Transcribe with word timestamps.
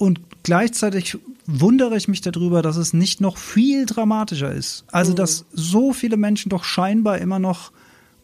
und 0.00 0.20
gleichzeitig 0.44 1.18
wundere 1.46 1.94
ich 1.96 2.08
mich 2.08 2.22
darüber, 2.22 2.62
dass 2.62 2.76
es 2.76 2.94
nicht 2.94 3.20
noch 3.20 3.36
viel 3.36 3.84
dramatischer 3.84 4.50
ist. 4.50 4.84
Also, 4.90 5.12
dass 5.12 5.44
so 5.52 5.92
viele 5.92 6.16
Menschen 6.16 6.48
doch 6.48 6.64
scheinbar 6.64 7.18
immer 7.18 7.38
noch 7.38 7.70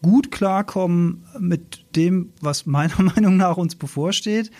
gut 0.01 0.31
klarkommen 0.31 1.25
mit 1.39 1.85
dem, 1.96 2.32
was 2.40 2.67
meiner 2.67 3.01
Meinung 3.14 3.37
nach 3.37 3.56
uns 3.56 3.74
bevorsteht. 3.74 4.51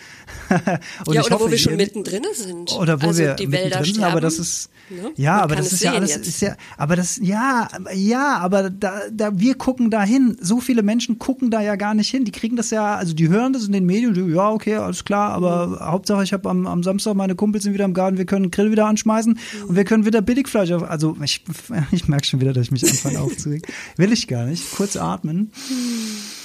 und 1.05 1.13
ja, 1.13 1.21
oder 1.21 1.35
hoffe, 1.35 1.45
wo 1.45 1.51
wir 1.51 1.57
schon 1.57 1.75
mittendrin 1.75 2.23
sind. 2.33 2.71
Oder 2.73 3.01
wo 3.01 3.07
also 3.07 3.19
wir 3.19 3.33
die 3.35 3.51
Wälder 3.51 3.83
sterben, 3.83 3.93
sind, 3.93 4.03
aber 4.03 4.21
das 4.21 4.39
ist 4.39 4.69
ne? 4.89 5.11
ja, 5.15 5.35
Man 5.35 5.41
aber 5.41 5.55
das 5.55 5.71
ist 5.71 5.83
ja 5.83 5.93
alles 5.93 6.15
jetzt. 6.15 6.27
ist 6.27 6.41
ja, 6.41 6.55
aber 6.77 6.95
das 6.95 7.17
ja, 7.21 7.67
ja, 7.93 8.37
aber 8.37 8.69
da, 8.69 9.01
da 9.11 9.37
wir 9.37 9.55
gucken 9.55 9.89
da 9.91 10.03
hin. 10.03 10.37
So 10.41 10.59
viele 10.59 10.83
Menschen 10.83 11.19
gucken 11.19 11.51
da 11.51 11.61
ja 11.61 11.75
gar 11.75 11.93
nicht 11.93 12.09
hin. 12.09 12.25
Die 12.25 12.31
kriegen 12.31 12.55
das 12.55 12.71
ja, 12.71 12.95
also 12.95 13.13
die 13.13 13.29
hören 13.29 13.53
das 13.53 13.65
in 13.65 13.71
den 13.71 13.85
Medien, 13.85 14.13
die, 14.13 14.21
ja, 14.21 14.49
okay, 14.49 14.75
alles 14.75 15.05
klar, 15.05 15.31
aber 15.31 15.67
mhm. 15.67 15.79
Hauptsache 15.79 16.23
ich 16.23 16.33
habe 16.33 16.49
am, 16.49 16.65
am 16.65 16.83
Samstag 16.83 17.15
meine 17.15 17.35
Kumpels 17.35 17.63
sind 17.63 17.73
wieder 17.73 17.85
im 17.85 17.93
Garten, 17.93 18.17
wir 18.17 18.25
können 18.25 18.51
Grill 18.51 18.71
wieder 18.71 18.85
anschmeißen 18.85 19.33
mhm. 19.33 19.69
und 19.69 19.75
wir 19.75 19.83
können 19.83 20.05
wieder 20.05 20.21
Billigfleisch 20.21 20.71
auf, 20.71 20.83
also 20.83 21.15
ich, 21.23 21.43
ich 21.91 22.07
merke 22.07 22.25
schon 22.25 22.41
wieder, 22.41 22.53
dass 22.53 22.63
ich 22.63 22.71
mich 22.71 22.83
anfange 22.83 23.19
aufzuregen. 23.19 23.67
Will 23.97 24.11
ich 24.11 24.27
gar 24.27 24.45
nicht. 24.45 24.75
Kurz 24.75 24.95
atmen. 24.95 25.51
Mhm. 25.69 26.36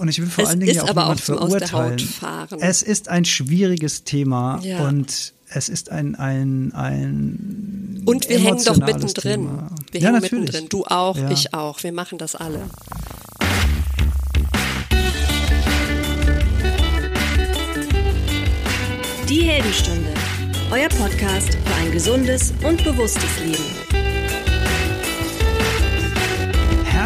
Und 0.00 0.08
ich 0.08 0.20
will 0.20 0.28
vor 0.28 0.44
es 0.44 0.50
allen 0.50 0.60
Dingen 0.60 0.74
ja 0.74 0.82
auch 0.82 0.88
aber 0.88 1.08
auch 1.10 1.18
verurteilen. 1.18 2.00
Es 2.60 2.82
ist 2.82 3.08
ein 3.08 3.24
schwieriges 3.24 4.04
Thema 4.04 4.60
ja. 4.62 4.86
und 4.88 5.32
es 5.48 5.68
ist 5.68 5.90
ein 5.90 6.14
ein 6.16 6.72
ein 6.74 8.02
und 8.04 8.28
wir 8.28 8.38
hängen 8.38 8.64
doch 8.64 8.76
mittendrin. 8.76 9.42
Thema. 9.42 9.68
Wir 9.90 10.00
ja, 10.00 10.08
hängen 10.08 10.20
natürlich. 10.20 10.44
mittendrin. 10.46 10.68
Du 10.68 10.84
auch, 10.84 11.16
ja. 11.16 11.30
ich 11.30 11.54
auch. 11.54 11.82
Wir 11.82 11.92
machen 11.92 12.18
das 12.18 12.34
alle. 12.34 12.60
Die 19.28 19.42
Heldenstunde, 19.42 20.12
euer 20.70 20.88
Podcast 20.88 21.54
für 21.54 21.74
ein 21.80 21.92
gesundes 21.92 22.52
und 22.64 22.82
bewusstes 22.84 23.38
Leben. 23.44 24.11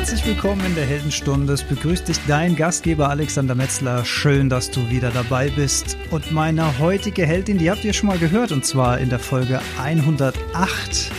Herzlich 0.07 0.37
willkommen 0.37 0.65
in 0.65 0.77
der 0.77 0.87
Heldenstunde. 0.87 1.53
Es 1.53 1.65
begrüßt 1.65 2.07
dich 2.07 2.19
dein 2.29 2.55
Gastgeber 2.55 3.11
Alexander 3.11 3.57
Metzler. 3.57 4.05
Schön, 4.05 4.49
dass 4.49 4.71
du 4.71 4.89
wieder 4.89 5.11
dabei 5.11 5.51
bist. 5.51 5.97
Und 6.12 6.31
meine 6.31 6.79
heutige 6.79 7.27
Heldin, 7.27 7.59
die 7.59 7.69
habt 7.69 7.85
ihr 7.85 7.93
schon 7.93 8.07
mal 8.07 8.19
gehört, 8.19 8.53
und 8.53 8.65
zwar 8.65 9.01
in 9.01 9.11
der 9.11 9.19
Folge 9.19 9.61
108. 9.83 11.11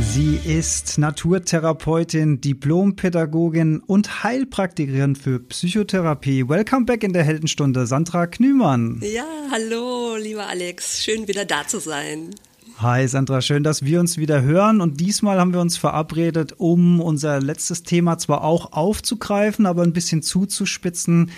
Sie 0.00 0.34
ist 0.34 0.98
Naturtherapeutin, 0.98 2.40
Diplompädagogin 2.40 3.78
und 3.86 4.24
Heilpraktikerin 4.24 5.14
für 5.14 5.38
Psychotherapie. 5.38 6.48
Welcome 6.48 6.86
back 6.86 7.04
in 7.04 7.12
der 7.12 7.22
Heldenstunde, 7.22 7.86
Sandra 7.86 8.26
Knümann. 8.26 9.00
Ja, 9.00 9.28
hallo, 9.52 10.16
lieber 10.16 10.48
Alex. 10.48 11.04
Schön 11.04 11.28
wieder 11.28 11.44
da 11.44 11.64
zu 11.68 11.78
sein. 11.78 12.34
Hi 12.78 13.08
Sandra, 13.08 13.40
schön, 13.40 13.62
dass 13.62 13.86
wir 13.86 14.00
uns 14.00 14.18
wieder 14.18 14.42
hören. 14.42 14.82
Und 14.82 15.00
diesmal 15.00 15.40
haben 15.40 15.54
wir 15.54 15.60
uns 15.60 15.78
verabredet, 15.78 16.56
um 16.58 17.00
unser 17.00 17.40
letztes 17.40 17.84
Thema 17.84 18.18
zwar 18.18 18.44
auch 18.44 18.72
aufzugreifen, 18.72 19.64
aber 19.64 19.82
ein 19.82 19.94
bisschen 19.94 20.22
zuzuspitzen. 20.22 21.30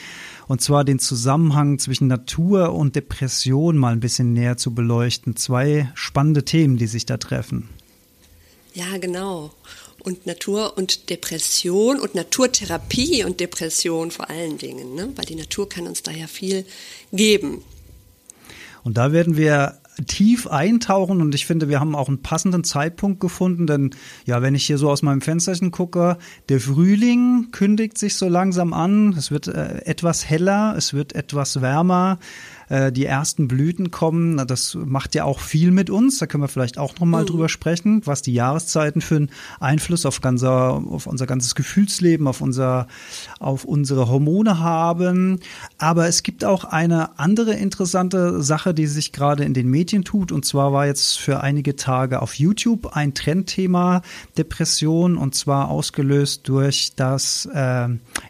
Und 0.48 0.62
zwar 0.62 0.82
den 0.82 0.98
Zusammenhang 0.98 1.78
zwischen 1.78 2.08
Natur 2.08 2.74
und 2.74 2.96
Depression 2.96 3.76
mal 3.76 3.92
ein 3.92 4.00
bisschen 4.00 4.32
näher 4.32 4.56
zu 4.56 4.74
beleuchten. 4.74 5.36
Zwei 5.36 5.92
spannende 5.94 6.44
Themen, 6.44 6.76
die 6.76 6.88
sich 6.88 7.06
da 7.06 7.18
treffen. 7.18 7.68
Ja, 8.74 8.98
genau. 8.98 9.52
Und 10.00 10.26
Natur 10.26 10.76
und 10.76 11.08
Depression 11.08 12.00
und 12.00 12.16
Naturtherapie 12.16 13.22
und 13.22 13.38
Depression 13.38 14.10
vor 14.10 14.28
allen 14.28 14.58
Dingen, 14.58 14.96
ne? 14.96 15.12
weil 15.14 15.26
die 15.26 15.36
Natur 15.36 15.68
kann 15.68 15.86
uns 15.86 16.02
da 16.02 16.10
ja 16.10 16.26
viel 16.26 16.66
geben. 17.12 17.62
Und 18.82 18.96
da 18.96 19.12
werden 19.12 19.36
wir 19.36 19.78
tief 20.06 20.46
eintauchen 20.46 21.20
und 21.20 21.34
ich 21.34 21.46
finde, 21.46 21.68
wir 21.68 21.80
haben 21.80 21.94
auch 21.94 22.08
einen 22.08 22.22
passenden 22.22 22.64
Zeitpunkt 22.64 23.20
gefunden, 23.20 23.66
denn 23.66 23.90
ja, 24.24 24.42
wenn 24.42 24.54
ich 24.54 24.64
hier 24.64 24.78
so 24.78 24.90
aus 24.90 25.02
meinem 25.02 25.20
Fensterchen 25.20 25.70
gucke, 25.70 26.18
der 26.48 26.60
Frühling 26.60 27.48
kündigt 27.50 27.98
sich 27.98 28.14
so 28.14 28.28
langsam 28.28 28.72
an, 28.72 29.14
es 29.16 29.30
wird 29.30 29.48
äh, 29.48 29.82
etwas 29.84 30.28
heller, 30.28 30.74
es 30.76 30.94
wird 30.94 31.14
etwas 31.14 31.60
wärmer, 31.60 32.18
äh, 32.68 32.92
die 32.92 33.06
ersten 33.06 33.48
Blüten 33.48 33.90
kommen. 33.90 34.36
Das 34.46 34.74
macht 34.74 35.14
ja 35.14 35.24
auch 35.24 35.40
viel 35.40 35.70
mit 35.70 35.90
uns. 35.90 36.18
Da 36.18 36.26
können 36.26 36.42
wir 36.42 36.48
vielleicht 36.48 36.78
auch 36.78 36.98
nochmal 36.98 37.22
mhm. 37.22 37.26
drüber 37.26 37.48
sprechen, 37.48 38.02
was 38.04 38.22
die 38.22 38.34
Jahreszeiten 38.34 39.00
für 39.00 39.16
einen 39.16 39.30
Einfluss 39.60 40.06
auf, 40.06 40.20
ganzer, 40.20 40.74
auf 40.74 41.06
unser 41.06 41.26
ganzes 41.26 41.54
Gefühlsleben, 41.54 42.26
auf, 42.26 42.40
unser, 42.40 42.88
auf 43.38 43.64
unsere 43.64 44.08
Hormone 44.08 44.58
haben. 44.60 45.40
Aber 45.78 46.08
es 46.08 46.22
gibt 46.22 46.44
auch 46.44 46.64
eine 46.64 47.18
andere 47.18 47.54
interessante 47.54 48.42
Sache, 48.42 48.74
die 48.74 48.86
sich 48.86 49.12
gerade 49.12 49.44
in 49.44 49.54
den 49.54 49.68
Medien 49.68 50.04
tut. 50.04 50.32
Und 50.32 50.44
zwar 50.44 50.72
war 50.72 50.86
jetzt 50.86 51.18
für 51.18 51.40
einige 51.40 51.76
Tage 51.76 52.22
auf 52.22 52.34
YouTube 52.34 52.96
ein 52.96 53.14
Trendthema 53.14 54.02
Depression 54.36 55.16
und 55.16 55.34
zwar 55.34 55.68
ausgelöst 55.70 56.48
durch 56.48 56.92
das 56.96 57.48
äh, 57.52 57.88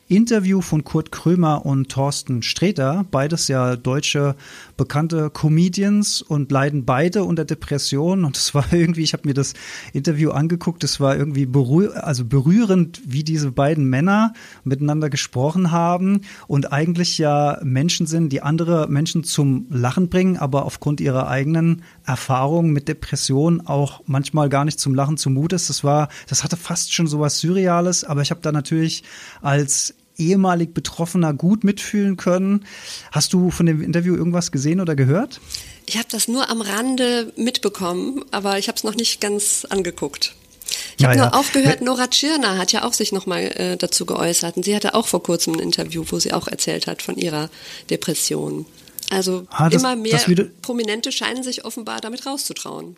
Interview 0.08 0.60
von 0.60 0.84
Kurt 0.84 1.12
Krömer 1.12 1.66
und 1.66 1.88
Thorsten 1.90 2.42
Sträter, 2.42 3.04
beides 3.10 3.48
ja 3.48 3.76
deutsche 3.76 4.27
bekannte 4.76 5.30
Comedians 5.30 6.22
und 6.22 6.50
leiden 6.50 6.84
beide 6.84 7.24
unter 7.24 7.44
Depressionen. 7.44 8.24
Und 8.24 8.36
es 8.36 8.54
war 8.54 8.64
irgendwie, 8.72 9.02
ich 9.02 9.12
habe 9.12 9.26
mir 9.28 9.34
das 9.34 9.54
Interview 9.92 10.30
angeguckt, 10.30 10.84
es 10.84 11.00
war 11.00 11.16
irgendwie 11.16 11.46
berühr 11.46 12.06
also 12.06 12.24
berührend, 12.24 13.00
wie 13.06 13.24
diese 13.24 13.52
beiden 13.52 13.84
Männer 13.84 14.32
miteinander 14.64 15.10
gesprochen 15.10 15.70
haben 15.70 16.22
und 16.46 16.72
eigentlich 16.72 17.18
ja 17.18 17.58
Menschen 17.62 18.06
sind, 18.06 18.32
die 18.32 18.42
andere 18.42 18.88
Menschen 18.88 19.24
zum 19.24 19.66
Lachen 19.70 20.08
bringen, 20.08 20.36
aber 20.36 20.64
aufgrund 20.64 21.00
ihrer 21.00 21.28
eigenen 21.28 21.82
Erfahrungen 22.04 22.72
mit 22.72 22.88
Depressionen 22.88 23.66
auch 23.66 24.02
manchmal 24.06 24.48
gar 24.48 24.64
nicht 24.64 24.80
zum 24.80 24.94
Lachen 24.94 25.16
zumute 25.16 25.56
ist. 25.56 25.68
Das 25.68 25.84
war, 25.84 26.08
das 26.28 26.44
hatte 26.44 26.56
fast 26.56 26.92
schon 26.92 27.06
sowas 27.06 27.38
Surreales, 27.38 28.04
aber 28.04 28.22
ich 28.22 28.30
habe 28.30 28.40
da 28.40 28.52
natürlich 28.52 29.04
als 29.40 29.94
ehemalig 30.18 30.74
Betroffener 30.74 31.32
gut 31.32 31.64
mitfühlen 31.64 32.16
können. 32.16 32.64
Hast 33.12 33.32
du 33.32 33.50
von 33.50 33.66
dem 33.66 33.80
Interview 33.80 34.14
irgendwas 34.14 34.52
gesehen 34.52 34.80
oder 34.80 34.96
gehört? 34.96 35.40
Ich 35.86 35.96
habe 35.96 36.08
das 36.10 36.28
nur 36.28 36.50
am 36.50 36.60
Rande 36.60 37.32
mitbekommen, 37.36 38.24
aber 38.30 38.58
ich 38.58 38.68
habe 38.68 38.76
es 38.76 38.84
noch 38.84 38.94
nicht 38.94 39.20
ganz 39.20 39.66
angeguckt. 39.68 40.34
Ich 40.98 41.04
habe 41.04 41.16
ja, 41.16 41.26
nur 41.26 41.34
auch 41.34 41.50
gehört, 41.52 41.80
Nora 41.80 42.08
Tschirner 42.08 42.58
hat 42.58 42.72
ja 42.72 42.84
auch 42.84 42.92
sich 42.92 43.12
nochmal 43.12 43.44
äh, 43.56 43.76
dazu 43.76 44.04
geäußert. 44.04 44.56
Und 44.56 44.64
sie 44.64 44.74
hatte 44.74 44.94
auch 44.94 45.06
vor 45.06 45.22
kurzem 45.22 45.54
ein 45.54 45.60
Interview, 45.60 46.04
wo 46.08 46.18
sie 46.18 46.32
auch 46.32 46.48
erzählt 46.48 46.86
hat 46.86 47.02
von 47.02 47.16
ihrer 47.16 47.48
Depression. 47.88 48.66
Also 49.10 49.46
ah, 49.50 49.70
das, 49.70 49.80
immer 49.80 49.96
mehr 49.96 50.20
Prominente 50.60 51.12
scheinen 51.12 51.42
sich 51.42 51.64
offenbar 51.64 52.00
damit 52.00 52.26
rauszutrauen. 52.26 52.96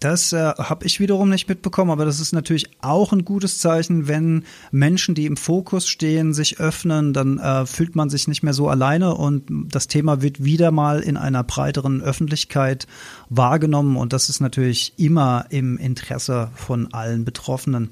Das 0.00 0.32
äh, 0.32 0.38
habe 0.38 0.86
ich 0.86 0.98
wiederum 0.98 1.28
nicht 1.28 1.46
mitbekommen, 1.46 1.90
aber 1.90 2.06
das 2.06 2.20
ist 2.20 2.32
natürlich 2.32 2.70
auch 2.80 3.12
ein 3.12 3.26
gutes 3.26 3.58
Zeichen, 3.58 4.08
wenn 4.08 4.44
Menschen, 4.70 5.14
die 5.14 5.26
im 5.26 5.36
Fokus 5.36 5.86
stehen, 5.86 6.32
sich 6.32 6.58
öffnen, 6.58 7.12
dann 7.12 7.38
äh, 7.38 7.66
fühlt 7.66 7.94
man 7.94 8.08
sich 8.08 8.26
nicht 8.26 8.42
mehr 8.42 8.54
so 8.54 8.68
alleine 8.70 9.14
und 9.14 9.44
das 9.50 9.88
Thema 9.88 10.22
wird 10.22 10.42
wieder 10.42 10.70
mal 10.70 11.00
in 11.00 11.18
einer 11.18 11.44
breiteren 11.44 12.00
Öffentlichkeit 12.00 12.86
wahrgenommen 13.28 13.98
und 13.98 14.14
das 14.14 14.30
ist 14.30 14.40
natürlich 14.40 14.94
immer 14.96 15.44
im 15.50 15.76
Interesse 15.76 16.50
von 16.54 16.94
allen 16.94 17.26
Betroffenen. 17.26 17.90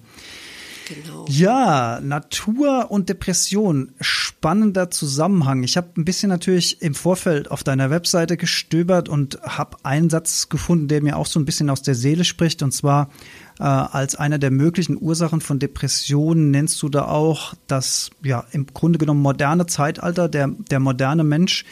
Genau. 0.88 1.26
Ja, 1.28 2.00
Natur 2.00 2.91
und 2.91 3.09
Depression, 3.09 3.93
spannender 4.00 4.91
Zusammenhang. 4.91 5.62
Ich 5.62 5.76
habe 5.76 5.88
ein 5.97 6.04
bisschen 6.04 6.31
natürlich 6.31 6.81
im 6.81 6.94
Vorfeld 6.94 7.50
auf 7.50 7.62
deiner 7.62 7.91
Webseite 7.91 8.37
gestöbert 8.37 9.09
und 9.09 9.38
habe 9.43 9.77
einen 9.82 10.09
Satz 10.09 10.48
gefunden, 10.48 10.88
der 10.88 11.03
mir 11.03 11.16
auch 11.16 11.27
so 11.27 11.38
ein 11.38 11.44
bisschen 11.44 11.69
aus 11.69 11.82
der 11.82 11.94
Seele 11.94 12.25
spricht. 12.25 12.62
Und 12.62 12.72
zwar 12.72 13.10
äh, 13.59 13.65
als 13.65 14.15
einer 14.15 14.38
der 14.38 14.50
möglichen 14.50 15.00
Ursachen 15.00 15.41
von 15.41 15.59
Depressionen 15.59 16.50
nennst 16.50 16.82
du 16.82 16.88
da 16.88 17.06
auch 17.06 17.54
das, 17.66 18.10
ja, 18.22 18.44
im 18.53 18.66
Grunde 18.66 18.98
genommen 18.98 19.21
moderne 19.21 19.66
Zeitalter, 19.66 20.28
der, 20.28 20.48
der 20.48 20.81
moderne 20.81 21.25
Mensch, 21.25 21.65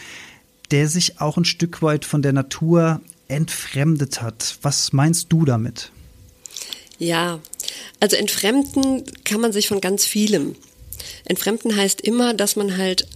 der 0.71 0.89
sich 0.89 1.21
auch 1.21 1.39
ein 1.39 1.45
Stück 1.45 1.81
weit 1.81 2.05
von 2.05 2.21
der 2.23 2.33
Natur 2.33 3.01
entfremdet 3.29 4.21
hat. 4.21 4.59
Was 4.63 4.93
meinst 4.93 5.33
du 5.33 5.45
damit? 5.45 5.91
Ja, 6.99 7.41
also 8.01 8.17
entfremden 8.17 9.05
kann 9.25 9.41
man 9.41 9.53
sich 9.53 9.69
von 9.69 9.81
ganz 9.81 10.05
vielem. 10.05 10.57
Entfremden 11.25 11.77
heißt 11.77 12.01
immer, 12.01 12.35
dass 12.35 12.57
man 12.57 12.77
halt 12.77 13.07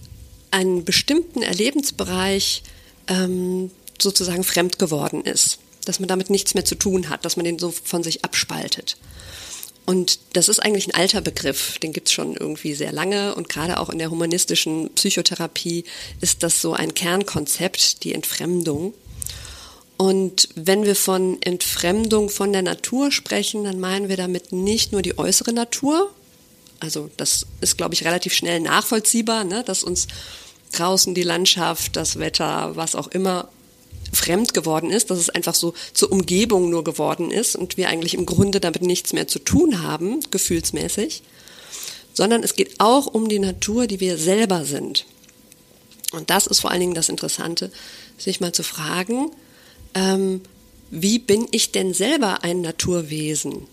einen 0.51 0.83
bestimmten 0.83 1.41
Erlebensbereich 1.41 2.63
ähm, 3.07 3.71
sozusagen 3.99 4.43
fremd 4.43 4.79
geworden 4.79 5.23
ist. 5.23 5.59
Dass 5.85 5.99
man 5.99 6.07
damit 6.07 6.29
nichts 6.29 6.53
mehr 6.53 6.65
zu 6.65 6.75
tun 6.75 7.09
hat, 7.09 7.25
dass 7.25 7.37
man 7.37 7.45
den 7.45 7.57
so 7.57 7.71
von 7.71 8.03
sich 8.03 8.23
abspaltet. 8.23 8.97
Und 9.85 10.19
das 10.33 10.47
ist 10.47 10.59
eigentlich 10.59 10.87
ein 10.87 10.93
alter 10.93 11.21
Begriff, 11.21 11.79
den 11.79 11.91
gibt's 11.91 12.11
schon 12.11 12.35
irgendwie 12.35 12.75
sehr 12.75 12.91
lange 12.91 13.33
und 13.35 13.49
gerade 13.49 13.79
auch 13.79 13.89
in 13.89 13.97
der 13.97 14.11
humanistischen 14.11 14.93
Psychotherapie 14.93 15.85
ist 16.21 16.43
das 16.43 16.61
so 16.61 16.73
ein 16.73 16.93
Kernkonzept, 16.93 18.03
die 18.03 18.13
Entfremdung. 18.13 18.93
Und 20.01 20.49
wenn 20.55 20.83
wir 20.83 20.95
von 20.95 21.39
Entfremdung 21.43 22.31
von 22.31 22.51
der 22.51 22.63
Natur 22.63 23.11
sprechen, 23.11 23.65
dann 23.65 23.79
meinen 23.79 24.09
wir 24.09 24.17
damit 24.17 24.51
nicht 24.51 24.91
nur 24.91 25.03
die 25.03 25.19
äußere 25.19 25.53
Natur. 25.53 26.09
Also 26.79 27.11
das 27.17 27.45
ist, 27.61 27.77
glaube 27.77 27.93
ich, 27.93 28.03
relativ 28.03 28.33
schnell 28.33 28.61
nachvollziehbar, 28.61 29.43
ne? 29.43 29.63
dass 29.63 29.83
uns 29.83 30.07
draußen 30.71 31.13
die 31.13 31.21
Landschaft, 31.21 31.95
das 31.97 32.17
Wetter, 32.17 32.75
was 32.75 32.95
auch 32.95 33.09
immer 33.09 33.49
fremd 34.11 34.55
geworden 34.55 34.89
ist, 34.89 35.11
dass 35.11 35.19
es 35.19 35.29
einfach 35.29 35.53
so 35.53 35.75
zur 35.93 36.11
Umgebung 36.11 36.71
nur 36.71 36.83
geworden 36.83 37.29
ist 37.29 37.55
und 37.55 37.77
wir 37.77 37.87
eigentlich 37.87 38.15
im 38.15 38.25
Grunde 38.25 38.59
damit 38.59 38.81
nichts 38.81 39.13
mehr 39.13 39.27
zu 39.27 39.37
tun 39.37 39.83
haben, 39.83 40.21
gefühlsmäßig, 40.31 41.21
sondern 42.15 42.41
es 42.41 42.55
geht 42.55 42.79
auch 42.79 43.05
um 43.05 43.29
die 43.29 43.37
Natur, 43.37 43.85
die 43.85 43.99
wir 43.99 44.17
selber 44.17 44.65
sind. 44.65 45.05
Und 46.11 46.31
das 46.31 46.47
ist 46.47 46.61
vor 46.61 46.71
allen 46.71 46.79
Dingen 46.79 46.95
das 46.95 47.07
Interessante, 47.09 47.71
sich 48.17 48.39
mal 48.39 48.51
zu 48.51 48.63
fragen, 48.63 49.29
ähm, 49.93 50.41
wie 50.89 51.19
bin 51.19 51.47
ich 51.51 51.71
denn 51.71 51.93
selber 51.93 52.43
ein 52.43 52.61
Naturwesen? 52.61 53.67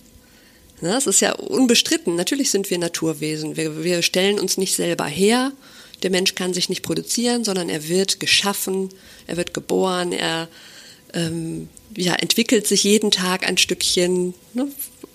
Ja, 0.81 0.97
es 0.97 1.07
ist 1.07 1.21
ja 1.21 1.35
unbestritten. 1.35 2.15
Natürlich 2.15 2.51
sind 2.51 2.71
wir 2.71 2.79
Naturwesen. 2.79 3.57
Wir, 3.57 3.83
wir 3.83 4.03
stellen 4.03 4.39
uns 4.39 4.57
nicht 4.57 4.77
selber 4.77 5.07
her. 5.07 5.53
Der 6.03 6.11
Mensch 6.11 6.37
kann 6.37 6.55
sich 6.55 6.69
nicht 6.69 6.83
produzieren, 6.83 7.43
sondern 7.43 7.69
er 7.69 7.89
wird 7.89 8.21
geschaffen, 8.21 8.91
er 9.27 9.37
wird 9.37 9.53
geboren, 9.53 10.13
er 10.13 10.49
ähm, 11.13 11.69
ja, 11.97 12.15
entwickelt 12.15 12.69
sich 12.69 12.85
jeden 12.85 13.11
Tag 13.11 13.49
ein 13.49 13.59
Stückchen, 13.59 14.35
ne? 14.55 14.69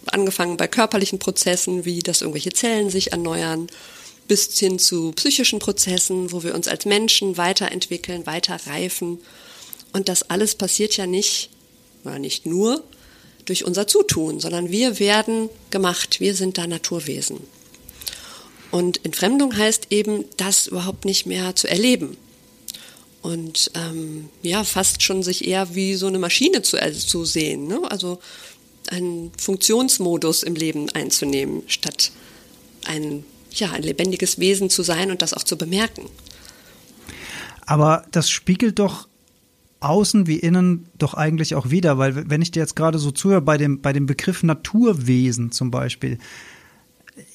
angefangen 0.08 0.58
bei 0.58 0.68
körperlichen 0.68 1.20
Prozessen, 1.20 1.86
wie 1.86 2.00
dass 2.00 2.22
irgendwelche 2.22 2.52
Zellen 2.52 2.90
sich 2.90 3.14
erneuern, 3.14 3.68
bis 4.28 4.58
hin 4.58 4.80
zu 4.80 5.12
psychischen 5.14 5.60
Prozessen, 5.60 6.34
wo 6.34 6.44
wir 6.44 6.56
uns 6.56 6.68
als 6.68 6.86
Menschen 6.86 7.38
weiterentwickeln, 7.38 8.26
weiter 8.26 8.58
reifen. 8.68 9.20
Und 9.94 10.10
das 10.10 10.30
alles 10.30 10.56
passiert 10.56 10.98
ja 10.98 11.08
nicht, 11.08 11.50
oder 12.04 12.20
nicht 12.20 12.46
nur, 12.46 12.84
durch 13.46 13.66
unser 13.66 13.88
Zutun, 13.88 14.40
sondern 14.40 14.70
wir 14.72 15.00
werden 15.00 15.50
gemacht, 15.70 16.20
wir 16.20 16.36
sind 16.36 16.58
da 16.58 16.68
Naturwesen. 16.68 17.40
Und 18.72 19.06
Entfremdung 19.06 19.56
heißt 19.56 19.88
eben, 19.92 20.26
das 20.38 20.68
überhaupt 20.68 21.06
nicht 21.06 21.26
mehr 21.26 21.56
zu 21.56 21.70
erleben. 21.70 22.18
Und 23.22 23.72
ähm, 23.76 24.30
ja, 24.42 24.64
fast 24.64 25.04
schon 25.04 25.24
sich 25.24 25.48
eher 25.48 25.76
wie 25.76 25.96
so 25.96 26.08
eine 26.08 26.20
Maschine 26.20 26.62
zu, 26.62 26.78
äh, 26.78 26.92
zu 26.92 27.24
sehen. 27.24 27.68
Ne? 27.68 27.80
Also 27.90 28.20
einen 28.90 29.32
Funktionsmodus 29.38 30.44
im 30.44 30.56
Leben 30.56 30.90
einzunehmen, 30.90 31.64
statt 31.68 32.12
ein, 32.86 33.24
ja, 33.52 33.72
ein 33.72 33.84
lebendiges 33.84 34.40
Wesen 34.40 34.70
zu 34.70 34.84
sein 34.84 35.12
und 35.12 35.22
das 35.22 35.34
auch 35.34 35.44
zu 35.44 35.58
bemerken. 35.58 36.10
Aber 37.66 38.06
das 38.12 38.30
spiegelt 38.30 38.80
doch 38.80 39.08
außen 39.84 40.28
wie 40.28 40.38
innen 40.38 40.88
doch 40.98 41.14
eigentlich 41.14 41.56
auch 41.56 41.70
wieder, 41.70 41.98
weil 41.98 42.30
wenn 42.30 42.42
ich 42.42 42.52
dir 42.52 42.62
jetzt 42.62 42.76
gerade 42.76 43.00
so 43.00 43.12
zuhöre 43.12 43.42
bei 43.42 43.58
dem, 43.58 43.82
bei 43.82 43.94
dem 43.94 44.06
Begriff 44.06 44.44
Naturwesen 44.44 45.52
zum 45.52 45.72
Beispiel, 45.72 46.18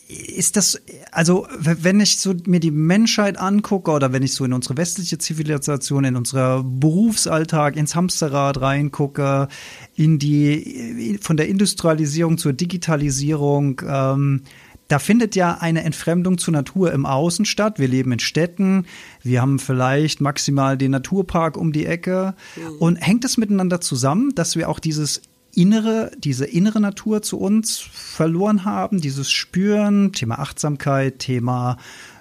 ist 0.08 0.56
das, 0.56 0.80
also 1.12 1.46
wenn 1.58 2.00
ich 2.00 2.18
so 2.18 2.34
mir 2.46 2.60
die 2.60 2.70
Menschheit 2.70 3.38
angucke 3.38 3.90
oder 3.90 4.10
wenn 4.10 4.22
ich 4.22 4.32
so 4.32 4.44
in 4.46 4.54
unsere 4.54 4.78
westliche 4.78 5.18
Zivilisation, 5.18 6.04
in 6.04 6.16
unser 6.16 6.64
Berufsalltag, 6.64 7.76
ins 7.76 7.94
Hamsterrad 7.94 8.60
reingucke, 8.60 9.48
in 9.96 10.18
die, 10.18 11.18
von 11.20 11.36
der 11.36 11.48
Industrialisierung 11.48 12.38
zur 12.38 12.54
Digitalisierung, 12.54 13.82
ähm, 13.86 14.42
da 14.88 14.98
findet 14.98 15.36
ja 15.36 15.58
eine 15.60 15.84
Entfremdung 15.84 16.38
zur 16.38 16.52
Natur 16.52 16.92
im 16.92 17.04
Außen 17.04 17.44
statt. 17.44 17.78
Wir 17.78 17.88
leben 17.88 18.10
in 18.12 18.18
Städten, 18.18 18.86
wir 19.22 19.42
haben 19.42 19.58
vielleicht 19.58 20.22
maximal 20.22 20.78
den 20.78 20.92
Naturpark 20.92 21.58
um 21.58 21.72
die 21.72 21.84
Ecke. 21.84 22.34
Mhm. 22.56 22.76
Und 22.78 22.96
hängt 22.96 23.24
es 23.26 23.36
miteinander 23.36 23.82
zusammen, 23.82 24.34
dass 24.34 24.56
wir 24.56 24.68
auch 24.68 24.78
dieses 24.78 25.20
innere, 25.54 26.10
diese 26.18 26.46
innere 26.46 26.80
Natur 26.80 27.20
zu 27.20 27.38
uns 27.38 27.78
verloren 27.78 28.64
haben, 28.64 29.00
dieses 29.00 29.30
Spüren, 29.30 30.12
Thema 30.12 30.38
Achtsamkeit, 30.38 31.18
Thema 31.18 31.76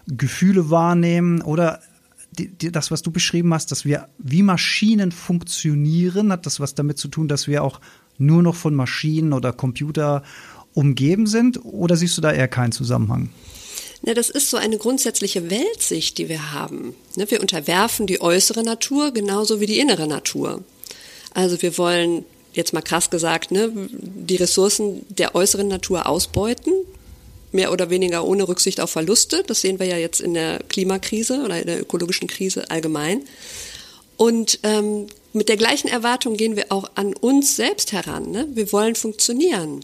Gefühle 0.08 0.70
wahrnehmen 0.70 1.42
oder 1.42 1.80
die, 2.32 2.50
die, 2.50 2.72
das, 2.72 2.92
was 2.92 3.02
du 3.02 3.12
beschrieben 3.12 3.54
hast, 3.54 3.72
dass 3.72 3.86
wir 3.86 4.10
wie 4.18 4.44
Maschinen 4.44 5.12
funktionieren, 5.12 6.32
hat 6.32 6.46
das 6.46 6.60
was 6.60 6.76
damit 6.76 6.98
zu 6.98 7.08
tun, 7.08 7.28
dass 7.28 7.48
wir 7.48 7.64
auch 7.64 7.80
nur 8.18 8.44
noch 8.44 8.56
von 8.56 8.76
Maschinen 8.76 9.34
oder 9.34 9.54
Computer 9.54 10.24
umgeben 10.78 11.26
sind? 11.26 11.66
Oder 11.66 11.98
siehst 11.98 12.16
du 12.18 12.22
da 12.22 12.32
eher 12.32 12.48
keinen 12.48 12.72
Zusammenhang? 12.72 13.30
Na, 14.04 14.14
das 14.14 14.30
ist 14.30 14.52
so 14.52 14.58
eine 14.58 14.78
grundsätzliche 14.78 15.50
Weltsicht, 15.50 16.20
die 16.20 16.30
wir 16.30 16.54
haben. 16.54 16.94
Ne, 17.16 17.30
wir 17.30 17.42
unterwerfen 17.42 18.06
die 18.06 18.22
äußere 18.22 18.62
Natur 18.64 19.12
genauso 19.12 19.60
wie 19.60 19.66
die 19.66 19.80
innere 19.80 20.08
Natur. 20.08 20.64
Also 21.34 21.60
wir 21.64 21.78
wollen, 21.80 22.26
jetzt 22.54 22.74
mal 22.74 22.82
krass 22.82 23.10
gesagt, 23.10 23.50
ne, 23.52 23.72
die 23.74 24.36
Ressourcen 24.36 25.04
der 25.10 25.34
äußeren 25.34 25.68
Natur 25.68 26.06
ausbeuten, 26.06 26.74
mehr 27.52 27.72
oder 27.72 27.90
weniger 27.90 28.24
ohne 28.24 28.48
Rücksicht 28.48 28.80
auf 28.80 28.92
Verluste. 28.92 29.44
Das 29.48 29.62
sehen 29.62 29.80
wir 29.80 29.88
ja 29.88 29.98
jetzt 29.98 30.22
in 30.22 30.36
der 30.36 30.60
Klimakrise 30.70 31.42
oder 31.44 31.60
in 31.60 31.66
der 31.66 31.82
ökologischen 31.82 32.28
Krise 32.28 32.70
allgemein. 32.70 33.24
Und 34.16 34.60
ähm, 34.62 35.08
mit 35.34 35.50
der 35.50 35.58
gleichen 35.58 35.88
Erwartung 35.88 36.38
gehen 36.38 36.56
wir 36.56 36.68
auch 36.70 36.92
an 36.94 37.16
uns 37.16 37.56
selbst 37.56 37.94
heran. 37.94 38.30
Ne? 38.30 38.48
Wir 38.54 38.72
wollen 38.72 38.94
funktionieren. 38.94 39.84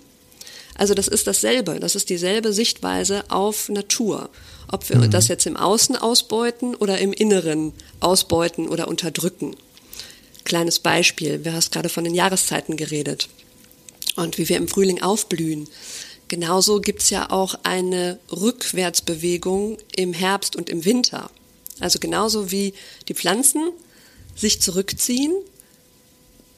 Also 0.75 0.93
das 0.93 1.07
ist 1.07 1.27
dasselbe, 1.27 1.79
das 1.79 1.95
ist 1.95 2.09
dieselbe 2.09 2.51
Sichtweise 2.53 3.29
auf 3.29 3.69
Natur. 3.69 4.29
Ob 4.71 4.89
wir 4.89 4.97
mhm. 4.97 5.11
das 5.11 5.27
jetzt 5.27 5.45
im 5.45 5.57
Außen 5.57 5.95
ausbeuten 5.95 6.73
oder 6.75 6.97
im 6.97 7.13
Inneren 7.13 7.73
ausbeuten 7.99 8.67
oder 8.67 8.87
unterdrücken. 8.87 9.55
Kleines 10.45 10.79
Beispiel, 10.79 11.39
du 11.39 11.53
hast 11.53 11.71
gerade 11.71 11.89
von 11.89 12.03
den 12.03 12.15
Jahreszeiten 12.15 12.75
geredet 12.75 13.29
und 14.15 14.37
wie 14.37 14.49
wir 14.49 14.57
im 14.57 14.67
Frühling 14.67 15.01
aufblühen. 15.01 15.67
Genauso 16.27 16.81
gibt's 16.81 17.09
ja 17.09 17.29
auch 17.29 17.55
eine 17.63 18.19
Rückwärtsbewegung 18.31 19.77
im 19.95 20.13
Herbst 20.13 20.55
und 20.55 20.69
im 20.69 20.85
Winter. 20.85 21.29
Also 21.79 21.99
genauso 21.99 22.51
wie 22.51 22.73
die 23.07 23.13
Pflanzen 23.13 23.71
sich 24.35 24.61
zurückziehen, 24.61 25.33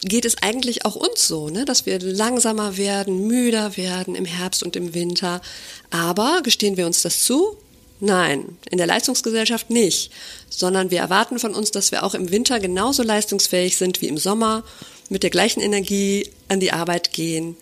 geht 0.01 0.25
es 0.25 0.41
eigentlich 0.41 0.85
auch 0.85 0.95
uns 0.95 1.27
so, 1.27 1.49
ne? 1.49 1.65
dass 1.65 1.85
wir 1.85 1.99
langsamer 1.99 2.77
werden, 2.77 3.27
müder 3.27 3.77
werden 3.77 4.15
im 4.15 4.25
Herbst 4.25 4.63
und 4.63 4.75
im 4.75 4.93
Winter. 4.93 5.41
Aber 5.89 6.41
gestehen 6.43 6.77
wir 6.77 6.85
uns 6.85 7.01
das 7.01 7.23
zu? 7.23 7.57
Nein, 8.01 8.57
in 8.69 8.77
der 8.77 8.87
Leistungsgesellschaft 8.87 9.69
nicht, 9.69 10.11
sondern 10.49 10.91
wir 10.91 10.99
erwarten 10.99 11.39
von 11.39 11.55
uns, 11.55 11.71
dass 11.71 11.91
wir 11.91 12.03
auch 12.03 12.13
im 12.13 12.29
Winter 12.29 12.59
genauso 12.59 13.03
leistungsfähig 13.03 13.77
sind 13.77 14.01
wie 14.01 14.07
im 14.07 14.17
Sommer, 14.17 14.63
mit 15.09 15.23
der 15.23 15.29
gleichen 15.29 15.61
Energie 15.61 16.29
an 16.49 16.59
die 16.59 16.73
Arbeit 16.73 17.13
gehen. 17.13 17.55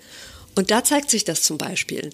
Und 0.55 0.71
da 0.71 0.83
zeigt 0.83 1.11
sich 1.11 1.23
das 1.23 1.43
zum 1.43 1.57
Beispiel. 1.57 2.09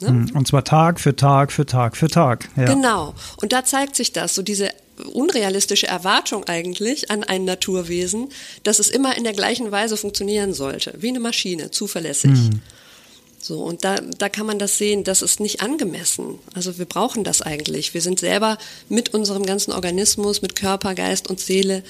Ne? 0.00 0.08
Hm, 0.08 0.30
und 0.34 0.48
zwar 0.48 0.64
Tag 0.64 0.98
für 0.98 1.14
Tag 1.14 1.52
für 1.52 1.64
Tag 1.64 1.96
für 1.96 2.08
Tag. 2.08 2.48
Ja. 2.56 2.64
Genau. 2.64 3.14
Und 3.36 3.52
da 3.52 3.64
zeigt 3.64 3.94
sich 3.94 4.12
das, 4.12 4.34
so 4.34 4.42
diese 4.42 4.70
unrealistische 5.12 5.86
Erwartung 5.86 6.44
eigentlich 6.44 7.10
an 7.10 7.24
ein 7.24 7.44
Naturwesen, 7.44 8.28
dass 8.62 8.78
es 8.78 8.88
immer 8.88 9.16
in 9.16 9.24
der 9.24 9.32
gleichen 9.32 9.70
Weise 9.70 9.96
funktionieren 9.96 10.52
sollte, 10.54 10.94
wie 10.98 11.08
eine 11.08 11.20
Maschine, 11.20 11.70
zuverlässig. 11.70 12.30
Mhm. 12.30 12.60
So, 13.40 13.60
und 13.60 13.84
da, 13.84 13.96
da 14.18 14.28
kann 14.28 14.46
man 14.46 14.60
das 14.60 14.78
sehen, 14.78 15.02
das 15.02 15.20
ist 15.20 15.40
nicht 15.40 15.62
angemessen. 15.62 16.38
Also 16.54 16.78
wir 16.78 16.84
brauchen 16.84 17.24
das 17.24 17.42
eigentlich. 17.42 17.92
Wir 17.92 18.00
sind 18.00 18.20
selber 18.20 18.56
mit 18.88 19.14
unserem 19.14 19.44
ganzen 19.44 19.72
Organismus, 19.72 20.42
mit 20.42 20.54
Körper, 20.54 20.94
Geist 20.94 21.28
und 21.28 21.40
Seele 21.40 21.82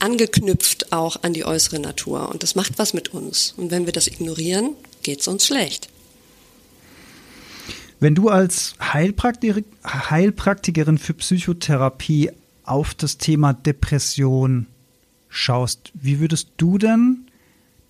angeknüpft 0.00 0.92
auch 0.92 1.22
an 1.22 1.34
die 1.34 1.44
äußere 1.44 1.78
Natur. 1.78 2.30
Und 2.30 2.42
das 2.42 2.54
macht 2.54 2.78
was 2.78 2.94
mit 2.94 3.14
uns. 3.14 3.54
Und 3.56 3.70
wenn 3.70 3.86
wir 3.86 3.92
das 3.92 4.08
ignorieren, 4.08 4.74
geht 5.02 5.20
es 5.20 5.28
uns 5.28 5.46
schlecht. 5.46 5.89
Wenn 8.00 8.14
du 8.14 8.30
als 8.30 8.74
Heilpraktiker, 8.80 9.60
Heilpraktikerin 9.84 10.96
für 10.96 11.12
Psychotherapie 11.12 12.30
auf 12.64 12.94
das 12.94 13.18
Thema 13.18 13.52
Depression 13.52 14.66
schaust, 15.28 15.92
wie 15.92 16.18
würdest 16.18 16.48
du 16.56 16.78
denn 16.78 17.26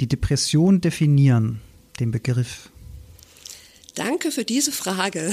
die 0.01 0.09
Depression 0.09 0.81
definieren, 0.81 1.61
den 2.01 2.11
Begriff? 2.11 2.71
Danke 3.95 4.33
für 4.33 4.45
diese 4.45 4.73
Frage. 4.73 5.33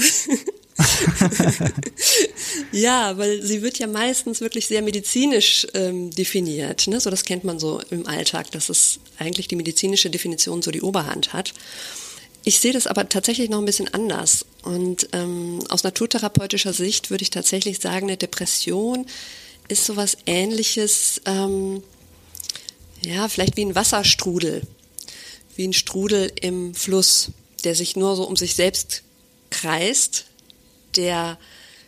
ja, 2.72 3.18
weil 3.18 3.42
sie 3.42 3.62
wird 3.62 3.80
ja 3.80 3.88
meistens 3.88 4.40
wirklich 4.40 4.68
sehr 4.68 4.82
medizinisch 4.82 5.66
ähm, 5.74 6.12
definiert. 6.12 6.86
Ne? 6.86 7.00
So, 7.00 7.10
das 7.10 7.24
kennt 7.24 7.42
man 7.42 7.58
so 7.58 7.80
im 7.90 8.06
Alltag, 8.06 8.52
dass 8.52 8.68
es 8.68 9.00
eigentlich 9.18 9.48
die 9.48 9.56
medizinische 9.56 10.08
Definition 10.08 10.62
so 10.62 10.70
die 10.70 10.82
Oberhand 10.82 11.32
hat. 11.32 11.52
Ich 12.44 12.60
sehe 12.60 12.72
das 12.72 12.86
aber 12.86 13.08
tatsächlich 13.08 13.50
noch 13.50 13.58
ein 13.58 13.64
bisschen 13.64 13.92
anders. 13.92 14.46
Und 14.62 15.08
ähm, 15.12 15.60
aus 15.68 15.82
naturtherapeutischer 15.82 16.72
Sicht 16.72 17.10
würde 17.10 17.22
ich 17.22 17.30
tatsächlich 17.30 17.80
sagen, 17.80 18.06
eine 18.06 18.16
Depression 18.16 19.06
ist 19.68 19.84
sowas 19.84 20.16
ähnliches, 20.26 21.20
ähm, 21.26 21.82
ja, 23.02 23.28
vielleicht 23.28 23.56
wie 23.56 23.64
ein 23.64 23.74
Wasserstrudel, 23.74 24.62
wie 25.56 25.68
ein 25.68 25.72
Strudel 25.72 26.32
im 26.40 26.74
Fluss, 26.74 27.30
der 27.64 27.74
sich 27.74 27.96
nur 27.96 28.16
so 28.16 28.24
um 28.24 28.36
sich 28.36 28.54
selbst 28.54 29.02
kreist, 29.50 30.24
der 30.96 31.38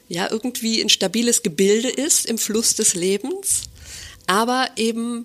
ja 0.09 0.30
irgendwie 0.30 0.83
ein 0.83 0.88
stabiles 0.88 1.42
Gebilde 1.42 1.88
ist 1.88 2.26
im 2.26 2.37
Fluss 2.37 2.75
des 2.75 2.95
Lebens, 2.95 3.62
aber 4.26 4.69
eben 4.76 5.25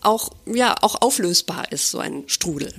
auch, 0.00 0.30
ja, 0.46 0.76
auch 0.80 1.02
auflösbar 1.02 1.70
ist, 1.72 1.90
so 1.90 1.98
ein 1.98 2.24
Strudel. 2.26 2.74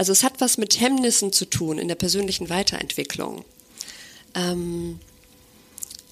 Also 0.00 0.12
es 0.12 0.24
hat 0.24 0.40
was 0.40 0.56
mit 0.56 0.80
Hemmnissen 0.80 1.30
zu 1.30 1.44
tun 1.44 1.76
in 1.76 1.86
der 1.86 1.94
persönlichen 1.94 2.48
Weiterentwicklung. 2.48 3.44
Ähm, 4.34 4.98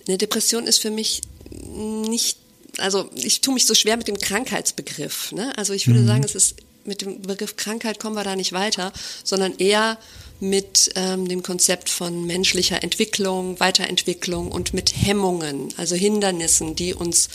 eine 0.07 0.19
Depression 0.19 0.67
ist 0.67 0.83
für 0.83 0.91
mich 0.91 1.23
nicht 1.51 2.37
also 2.77 3.09
ich 3.15 3.41
tue 3.41 3.55
mich 3.55 3.65
so 3.65 3.75
schwer 3.75 3.97
mit 3.97 4.07
dem 4.07 4.19
Krankheitsbegriff. 4.19 5.33
Ne? 5.33 5.57
Also 5.57 5.73
ich 5.73 5.87
würde 5.87 6.01
mhm. 6.01 6.07
sagen, 6.07 6.23
es 6.23 6.35
ist 6.35 6.57
mit 6.85 7.01
dem 7.01 7.23
Begriff 7.23 7.57
Krankheit 7.57 7.99
kommen 7.99 8.15
wir 8.15 8.25
da 8.25 8.37
nicht 8.37 8.53
weiter, 8.53 8.93
sondern 9.25 9.57
eher 9.57 9.97
mit 10.39 10.91
ähm, 10.95 11.27
dem 11.27 11.43
Konzept 11.43 11.89
von 11.89 12.27
menschlicher 12.27 12.83
Entwicklung, 12.83 13.59
Weiterentwicklung 13.59 14.53
und 14.53 14.75
mit 14.75 14.93
Hemmungen, 14.97 15.73
also 15.79 15.97
Hindernissen, 15.97 16.77
die 16.77 16.93
uns 16.93 17.31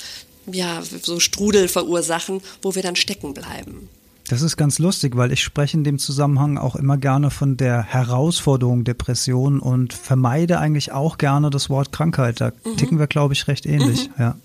ja 0.46 0.84
so 1.02 1.20
Strudel 1.20 1.68
verursachen, 1.68 2.44
wo 2.62 2.76
wir 2.76 2.84
dann 2.84 2.96
stecken 2.96 3.34
bleiben. 3.34 3.90
Das 4.34 4.42
ist 4.42 4.58
ganz 4.58 4.80
lustig, 4.80 5.16
weil 5.16 5.32
ich 5.32 5.44
spreche 5.44 5.78
in 5.78 5.84
dem 5.84 6.00
Zusammenhang 6.00 6.58
auch 6.58 6.76
immer 6.76 6.98
gerne 6.98 7.30
von 7.30 7.56
der 7.56 7.84
Herausforderung 7.84 8.84
Depression 8.84 9.60
und 9.60 9.94
vermeide 9.94 10.58
eigentlich 10.58 10.92
auch 10.92 11.20
gerne 11.20 11.52
das 11.52 11.70
Wort 11.70 11.92
Krankheit. 11.92 12.42
Da 12.42 12.52
mhm. 12.64 12.78
ticken 12.78 12.98
wir, 12.98 13.06
glaube 13.06 13.36
ich, 13.36 13.48
recht 13.48 13.68
ähnlich. 13.68 14.10
Mhm. 14.10 14.14
Ja. 14.18 14.38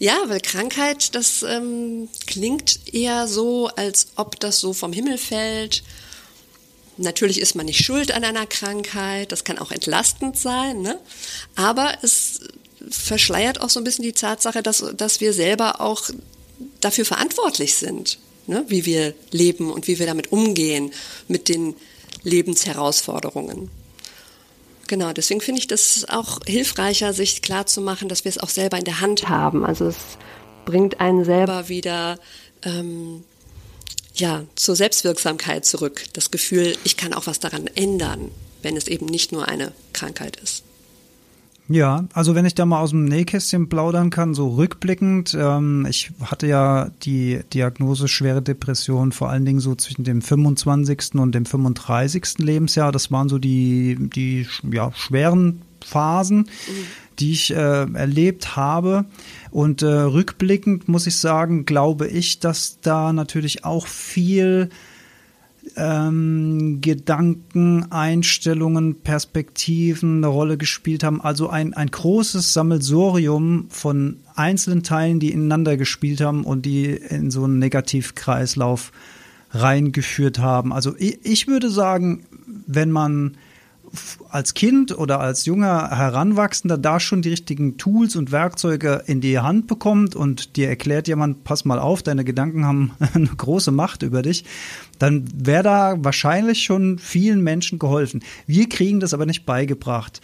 Ja, 0.00 0.16
weil 0.26 0.40
Krankheit, 0.40 1.14
das 1.14 1.44
ähm, 1.44 2.08
klingt 2.26 2.92
eher 2.92 3.28
so, 3.28 3.68
als 3.76 4.08
ob 4.16 4.40
das 4.40 4.58
so 4.58 4.72
vom 4.72 4.92
Himmel 4.92 5.16
fällt. 5.16 5.84
Natürlich 6.96 7.40
ist 7.40 7.54
man 7.54 7.66
nicht 7.66 7.84
schuld 7.84 8.10
an 8.10 8.24
einer 8.24 8.46
Krankheit, 8.46 9.30
das 9.30 9.44
kann 9.44 9.60
auch 9.60 9.70
entlastend 9.70 10.36
sein, 10.36 10.82
ne? 10.82 10.98
aber 11.54 11.92
es 12.02 12.40
verschleiert 12.90 13.60
auch 13.60 13.70
so 13.70 13.78
ein 13.78 13.84
bisschen 13.84 14.02
die 14.04 14.12
Tatsache, 14.12 14.60
dass, 14.60 14.84
dass 14.96 15.20
wir 15.20 15.32
selber 15.32 15.80
auch 15.80 16.10
dafür 16.80 17.04
verantwortlich 17.04 17.76
sind, 17.76 18.18
ne? 18.46 18.64
wie 18.68 18.84
wir 18.84 19.14
leben 19.30 19.70
und 19.70 19.88
wie 19.88 19.98
wir 19.98 20.06
damit 20.06 20.32
umgehen, 20.32 20.92
mit 21.28 21.48
den 21.48 21.74
Lebensherausforderungen. 22.22 23.70
Genau, 24.86 25.12
deswegen 25.12 25.40
finde 25.40 25.60
ich 25.60 25.66
das 25.66 26.06
auch 26.08 26.40
hilfreicher, 26.46 27.12
sich 27.12 27.42
klarzumachen, 27.42 28.08
dass 28.08 28.24
wir 28.24 28.28
es 28.28 28.38
auch 28.38 28.50
selber 28.50 28.78
in 28.78 28.84
der 28.84 29.00
Hand 29.00 29.28
haben. 29.28 29.64
Also 29.64 29.86
es 29.86 29.96
bringt 30.64 31.00
einen 31.00 31.24
selber 31.24 31.68
wieder 31.68 32.18
ähm, 32.62 33.24
ja, 34.14 34.44
zur 34.54 34.76
Selbstwirksamkeit 34.76 35.64
zurück. 35.64 36.04
Das 36.12 36.30
Gefühl, 36.30 36.76
ich 36.84 36.96
kann 36.96 37.14
auch 37.14 37.26
was 37.26 37.40
daran 37.40 37.66
ändern, 37.74 38.30
wenn 38.62 38.76
es 38.76 38.86
eben 38.86 39.06
nicht 39.06 39.32
nur 39.32 39.48
eine 39.48 39.72
Krankheit 39.92 40.36
ist. 40.36 40.62
Ja, 41.68 42.04
also 42.12 42.34
wenn 42.34 42.44
ich 42.44 42.54
da 42.54 42.66
mal 42.66 42.80
aus 42.80 42.90
dem 42.90 43.06
Nähkästchen 43.06 43.70
plaudern 43.70 44.10
kann, 44.10 44.34
so 44.34 44.48
rückblickend, 44.50 45.34
ähm, 45.38 45.86
ich 45.88 46.10
hatte 46.22 46.46
ja 46.46 46.90
die 47.02 47.40
Diagnose 47.54 48.06
schwere 48.06 48.42
Depression 48.42 49.12
vor 49.12 49.30
allen 49.30 49.46
Dingen 49.46 49.60
so 49.60 49.74
zwischen 49.74 50.04
dem 50.04 50.20
25. 50.20 51.14
und 51.14 51.34
dem 51.34 51.46
35. 51.46 52.38
Lebensjahr. 52.38 52.92
Das 52.92 53.10
waren 53.10 53.30
so 53.30 53.38
die, 53.38 53.96
die 53.98 54.46
ja, 54.70 54.92
schweren 54.92 55.62
Phasen, 55.82 56.38
mhm. 56.38 56.86
die 57.18 57.32
ich 57.32 57.50
äh, 57.50 57.90
erlebt 57.94 58.56
habe. 58.56 59.06
Und 59.50 59.80
äh, 59.80 59.86
rückblickend 59.86 60.88
muss 60.88 61.06
ich 61.06 61.16
sagen, 61.16 61.64
glaube 61.64 62.08
ich, 62.08 62.40
dass 62.40 62.78
da 62.82 63.14
natürlich 63.14 63.64
auch 63.64 63.86
viel 63.86 64.68
ähm, 65.76 66.80
Gedanken, 66.80 67.90
Einstellungen, 67.90 69.00
Perspektiven 69.00 70.18
eine 70.18 70.28
Rolle 70.28 70.56
gespielt 70.56 71.04
haben. 71.04 71.20
Also 71.20 71.48
ein, 71.48 71.74
ein 71.74 71.90
großes 71.90 72.52
Sammelsurium 72.52 73.66
von 73.70 74.18
einzelnen 74.34 74.82
Teilen, 74.82 75.20
die 75.20 75.32
ineinander 75.32 75.76
gespielt 75.76 76.20
haben 76.20 76.44
und 76.44 76.66
die 76.66 76.86
in 76.86 77.30
so 77.30 77.44
einen 77.44 77.58
Negativkreislauf 77.58 78.92
reingeführt 79.50 80.38
haben. 80.38 80.72
Also 80.72 80.94
ich, 80.98 81.18
ich 81.24 81.46
würde 81.46 81.70
sagen, 81.70 82.26
wenn 82.66 82.90
man 82.90 83.36
als 84.28 84.54
Kind 84.54 84.96
oder 84.96 85.20
als 85.20 85.44
junger 85.44 85.90
Heranwachsender 85.90 86.78
da 86.78 87.00
schon 87.00 87.22
die 87.22 87.30
richtigen 87.30 87.76
Tools 87.76 88.16
und 88.16 88.32
Werkzeuge 88.32 89.02
in 89.06 89.20
die 89.20 89.38
Hand 89.38 89.66
bekommt 89.66 90.14
und 90.16 90.56
dir 90.56 90.68
erklärt 90.68 91.08
jemand, 91.08 91.44
pass 91.44 91.64
mal 91.64 91.78
auf, 91.78 92.02
deine 92.02 92.24
Gedanken 92.24 92.64
haben 92.64 92.92
eine 93.14 93.26
große 93.26 93.70
Macht 93.70 94.02
über 94.02 94.22
dich, 94.22 94.44
dann 94.98 95.24
wäre 95.34 95.62
da 95.62 95.96
wahrscheinlich 95.98 96.62
schon 96.62 96.98
vielen 96.98 97.42
Menschen 97.42 97.78
geholfen. 97.78 98.22
Wir 98.46 98.68
kriegen 98.68 99.00
das 99.00 99.14
aber 99.14 99.26
nicht 99.26 99.44
beigebracht. 99.44 100.20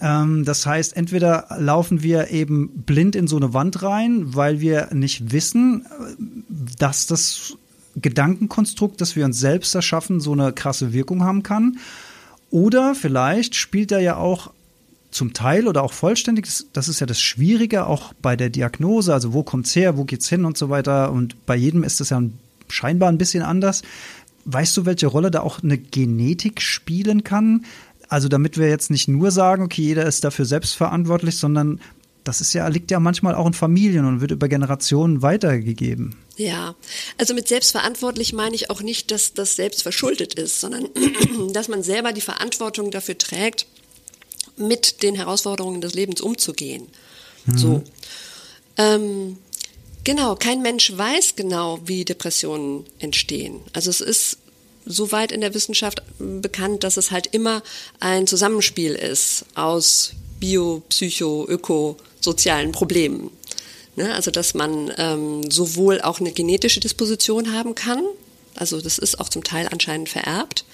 Ähm, 0.00 0.44
das 0.44 0.66
heißt, 0.66 0.96
entweder 0.96 1.46
laufen 1.58 2.02
wir 2.02 2.30
eben 2.30 2.68
blind 2.84 3.16
in 3.16 3.26
so 3.26 3.36
eine 3.36 3.54
Wand 3.54 3.82
rein, 3.82 4.34
weil 4.34 4.60
wir 4.60 4.88
nicht 4.92 5.32
wissen, 5.32 5.86
dass 6.78 7.06
das 7.06 7.56
Gedankenkonstrukt, 7.96 9.00
das 9.00 9.16
wir 9.16 9.24
uns 9.24 9.38
selbst 9.38 9.74
erschaffen, 9.74 10.20
so 10.20 10.32
eine 10.32 10.52
krasse 10.52 10.92
Wirkung 10.92 11.24
haben 11.24 11.42
kann. 11.42 11.78
Oder 12.50 12.94
vielleicht 12.94 13.54
spielt 13.54 13.92
er 13.92 14.00
ja 14.00 14.16
auch 14.16 14.50
zum 15.10 15.32
Teil 15.32 15.66
oder 15.66 15.82
auch 15.82 15.92
vollständig, 15.92 16.46
das 16.72 16.88
ist 16.88 17.00
ja 17.00 17.06
das 17.06 17.20
Schwierige 17.20 17.86
auch 17.86 18.12
bei 18.20 18.36
der 18.36 18.50
Diagnose, 18.50 19.12
also 19.12 19.32
wo 19.32 19.42
kommt's 19.42 19.74
her, 19.74 19.96
wo 19.96 20.04
geht's 20.04 20.28
hin 20.28 20.44
und 20.44 20.58
so 20.58 20.68
weiter. 20.68 21.12
Und 21.12 21.46
bei 21.46 21.56
jedem 21.56 21.82
ist 21.82 22.00
das 22.00 22.10
ja 22.10 22.22
scheinbar 22.68 23.08
ein 23.08 23.18
bisschen 23.18 23.42
anders. 23.42 23.82
Weißt 24.44 24.76
du, 24.76 24.86
welche 24.86 25.06
Rolle 25.06 25.30
da 25.30 25.40
auch 25.40 25.62
eine 25.62 25.78
Genetik 25.78 26.60
spielen 26.60 27.24
kann? 27.24 27.64
Also 28.08 28.28
damit 28.28 28.58
wir 28.58 28.68
jetzt 28.68 28.90
nicht 28.90 29.08
nur 29.08 29.30
sagen, 29.30 29.62
okay, 29.62 29.82
jeder 29.82 30.06
ist 30.06 30.24
dafür 30.24 30.44
selbst 30.44 30.74
verantwortlich, 30.74 31.36
sondern 31.36 31.80
das 32.24 32.40
ist 32.40 32.52
ja, 32.52 32.66
liegt 32.68 32.90
ja 32.90 33.00
manchmal 33.00 33.34
auch 33.34 33.46
in 33.46 33.54
Familien 33.54 34.04
und 34.04 34.20
wird 34.20 34.30
über 34.30 34.48
Generationen 34.48 35.22
weitergegeben. 35.22 36.14
Ja, 36.38 36.76
also 37.18 37.34
mit 37.34 37.48
selbstverantwortlich 37.48 38.32
meine 38.32 38.54
ich 38.54 38.70
auch 38.70 38.80
nicht, 38.80 39.10
dass 39.10 39.34
das 39.34 39.56
selbst 39.56 39.82
verschuldet 39.82 40.34
ist, 40.34 40.60
sondern 40.60 40.88
dass 41.52 41.66
man 41.66 41.82
selber 41.82 42.12
die 42.12 42.20
Verantwortung 42.20 42.92
dafür 42.92 43.18
trägt, 43.18 43.66
mit 44.56 45.02
den 45.02 45.16
Herausforderungen 45.16 45.80
des 45.80 45.94
Lebens 45.94 46.20
umzugehen. 46.20 46.86
Mhm. 47.46 47.58
So. 47.58 47.82
Ähm, 48.76 49.38
genau, 50.04 50.36
kein 50.36 50.62
Mensch 50.62 50.96
weiß 50.96 51.34
genau, 51.34 51.80
wie 51.84 52.04
Depressionen 52.04 52.86
entstehen. 53.00 53.60
Also 53.72 53.90
es 53.90 54.00
ist 54.00 54.38
soweit 54.86 55.32
in 55.32 55.40
der 55.40 55.54
Wissenschaft 55.54 56.02
bekannt, 56.18 56.84
dass 56.84 56.96
es 56.96 57.10
halt 57.10 57.28
immer 57.32 57.64
ein 57.98 58.28
Zusammenspiel 58.28 58.94
ist 58.94 59.44
aus 59.56 60.12
Bio, 60.38 60.82
Psycho, 60.88 61.46
Öko, 61.48 61.96
sozialen 62.20 62.70
Problemen. 62.70 63.30
Ne? 63.98 64.14
Also 64.14 64.30
dass 64.30 64.54
man 64.54 64.92
ähm, 64.96 65.50
sowohl 65.50 66.00
auch 66.00 66.20
eine 66.20 66.30
genetische 66.30 66.78
Disposition 66.78 67.52
haben 67.52 67.74
kann, 67.74 68.02
also 68.54 68.80
das 68.80 68.98
ist 68.98 69.20
auch 69.20 69.28
zum 69.28 69.42
Teil 69.42 69.68
anscheinend 69.70 70.08
vererbt. 70.08 70.64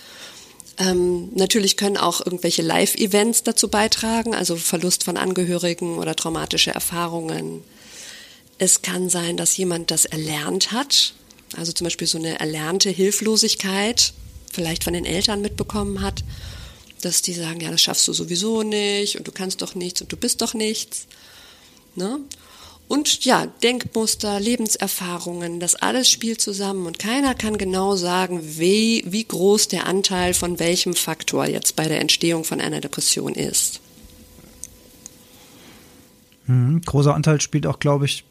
Ähm, 0.77 1.31
natürlich 1.35 1.79
können 1.79 1.97
auch 1.97 2.25
irgendwelche 2.25 2.61
Live-Events 2.61 3.43
dazu 3.43 3.69
beitragen, 3.69 4.35
also 4.35 4.57
Verlust 4.57 5.05
von 5.05 5.17
Angehörigen 5.17 5.99
oder 5.99 6.15
traumatische 6.15 6.73
Erfahrungen. 6.73 7.63
Es 8.59 8.83
kann 8.83 9.09
sein, 9.09 9.39
dass 9.39 9.57
jemand 9.57 9.91
das 9.91 10.05
erlernt 10.05 10.73
hat, 10.73 11.15
also 11.57 11.73
zum 11.73 11.87
Beispiel 11.87 12.07
so 12.07 12.19
eine 12.19 12.39
erlernte 12.41 12.91
Hilflosigkeit, 12.91 14.13
vielleicht 14.53 14.85
von 14.85 14.93
den 14.93 15.07
Eltern 15.07 15.41
mitbekommen 15.41 16.03
hat, 16.03 16.25
dass 17.01 17.23
die 17.23 17.33
sagen, 17.33 17.61
ja, 17.61 17.71
das 17.71 17.81
schaffst 17.81 18.07
du 18.07 18.13
sowieso 18.13 18.63
nicht 18.63 19.17
und 19.17 19.27
du 19.27 19.33
kannst 19.33 19.63
doch 19.63 19.75
nichts 19.75 20.03
und 20.03 20.13
du 20.13 20.17
bist 20.19 20.43
doch 20.43 20.53
nichts. 20.53 21.07
Ne? 21.95 22.21
Und 22.87 23.25
ja, 23.25 23.47
Denkmuster, 23.63 24.39
Lebenserfahrungen, 24.39 25.59
das 25.59 25.75
alles 25.75 26.11
spielt 26.11 26.41
zusammen 26.41 26.87
und 26.87 26.99
keiner 26.99 27.35
kann 27.35 27.57
genau 27.57 27.97
sagen, 27.97 28.41
wie, 28.43 29.03
wie 29.07 29.25
groß 29.25 29.69
der 29.69 29.87
Anteil 29.87 30.35
von 30.35 30.59
welchem 30.59 30.95
Faktor 30.95 31.47
jetzt 31.47 31.77
bei 31.77 31.89
der 31.89 32.01
Entstehung 32.01 32.45
von 32.45 32.61
einer 32.61 32.81
Depression 32.81 33.35
ist. 33.35 33.81
Mhm, 36.47 36.83
großer 36.83 37.15
Anteil 37.15 37.41
spielt 37.41 37.67
auch, 37.67 37.79
glaube 37.79 38.05
ich, 38.05 38.25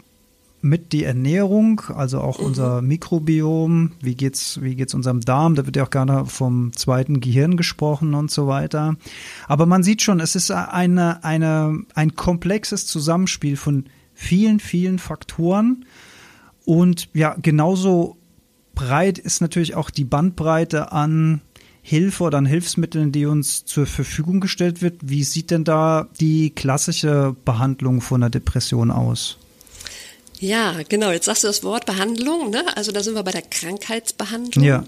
mit 0.61 0.93
die 0.93 1.03
Ernährung, 1.03 1.81
also 1.93 2.21
auch 2.21 2.39
mhm. 2.39 2.45
unser 2.45 2.81
Mikrobiom, 2.81 3.91
wie 4.01 4.15
geht's, 4.15 4.61
wie 4.61 4.75
geht's 4.75 4.93
unserem 4.93 5.19
Darm, 5.19 5.55
da 5.55 5.65
wird 5.65 5.75
ja 5.75 5.83
auch 5.83 5.89
gerne 5.89 6.25
vom 6.25 6.71
zweiten 6.73 7.19
Gehirn 7.19 7.57
gesprochen 7.57 8.13
und 8.13 8.31
so 8.31 8.47
weiter. 8.47 8.95
Aber 9.47 9.65
man 9.65 9.83
sieht 9.83 10.01
schon, 10.01 10.21
es 10.21 10.35
ist 10.35 10.51
eine, 10.51 11.23
eine, 11.23 11.81
ein 11.95 12.15
komplexes 12.15 12.85
Zusammenspiel 12.85 13.57
von 13.57 13.85
vielen, 14.23 14.59
vielen 14.59 14.99
Faktoren. 14.99 15.85
Und 16.65 17.09
ja, 17.13 17.35
genauso 17.41 18.17
breit 18.73 19.17
ist 19.19 19.41
natürlich 19.41 19.75
auch 19.75 19.89
die 19.89 20.05
Bandbreite 20.05 20.91
an 20.91 21.41
Hilfe 21.81 22.23
oder 22.23 22.37
an 22.37 22.45
Hilfsmitteln, 22.45 23.11
die 23.11 23.25
uns 23.25 23.65
zur 23.65 23.85
Verfügung 23.85 24.39
gestellt 24.39 24.81
wird. 24.81 24.95
Wie 25.01 25.23
sieht 25.23 25.51
denn 25.51 25.65
da 25.65 26.07
die 26.19 26.51
klassische 26.51 27.35
Behandlung 27.43 27.99
von 27.99 28.23
einer 28.23 28.29
Depression 28.29 28.89
aus? 28.89 29.37
Ja, 30.39 30.75
genau. 30.87 31.11
Jetzt 31.11 31.25
sagst 31.25 31.43
du 31.43 31.47
das 31.47 31.63
Wort 31.63 31.85
Behandlung, 31.85 32.49
ne? 32.49 32.63
Also 32.75 32.91
da 32.91 33.03
sind 33.03 33.15
wir 33.15 33.23
bei 33.23 33.31
der 33.31 33.41
Krankheitsbehandlung. 33.41 34.63
Ja, 34.63 34.83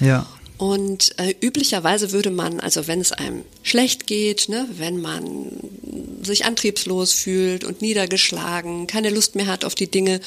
ja. 0.00 0.26
Und 0.56 1.18
äh, 1.18 1.34
üblicherweise 1.40 2.12
würde 2.12 2.30
man, 2.30 2.60
also 2.60 2.86
wenn 2.86 3.00
es 3.00 3.12
einem 3.12 3.44
schlecht 3.62 4.06
geht, 4.06 4.48
ne, 4.48 4.68
wenn 4.76 5.00
man 5.00 5.50
sich 6.22 6.44
antriebslos 6.44 7.12
fühlt 7.12 7.64
und 7.64 7.82
niedergeschlagen, 7.82 8.86
keine 8.86 9.10
Lust 9.10 9.34
mehr 9.34 9.46
hat 9.46 9.64
auf 9.64 9.74
die 9.74 9.90
Dinge, 9.90 10.20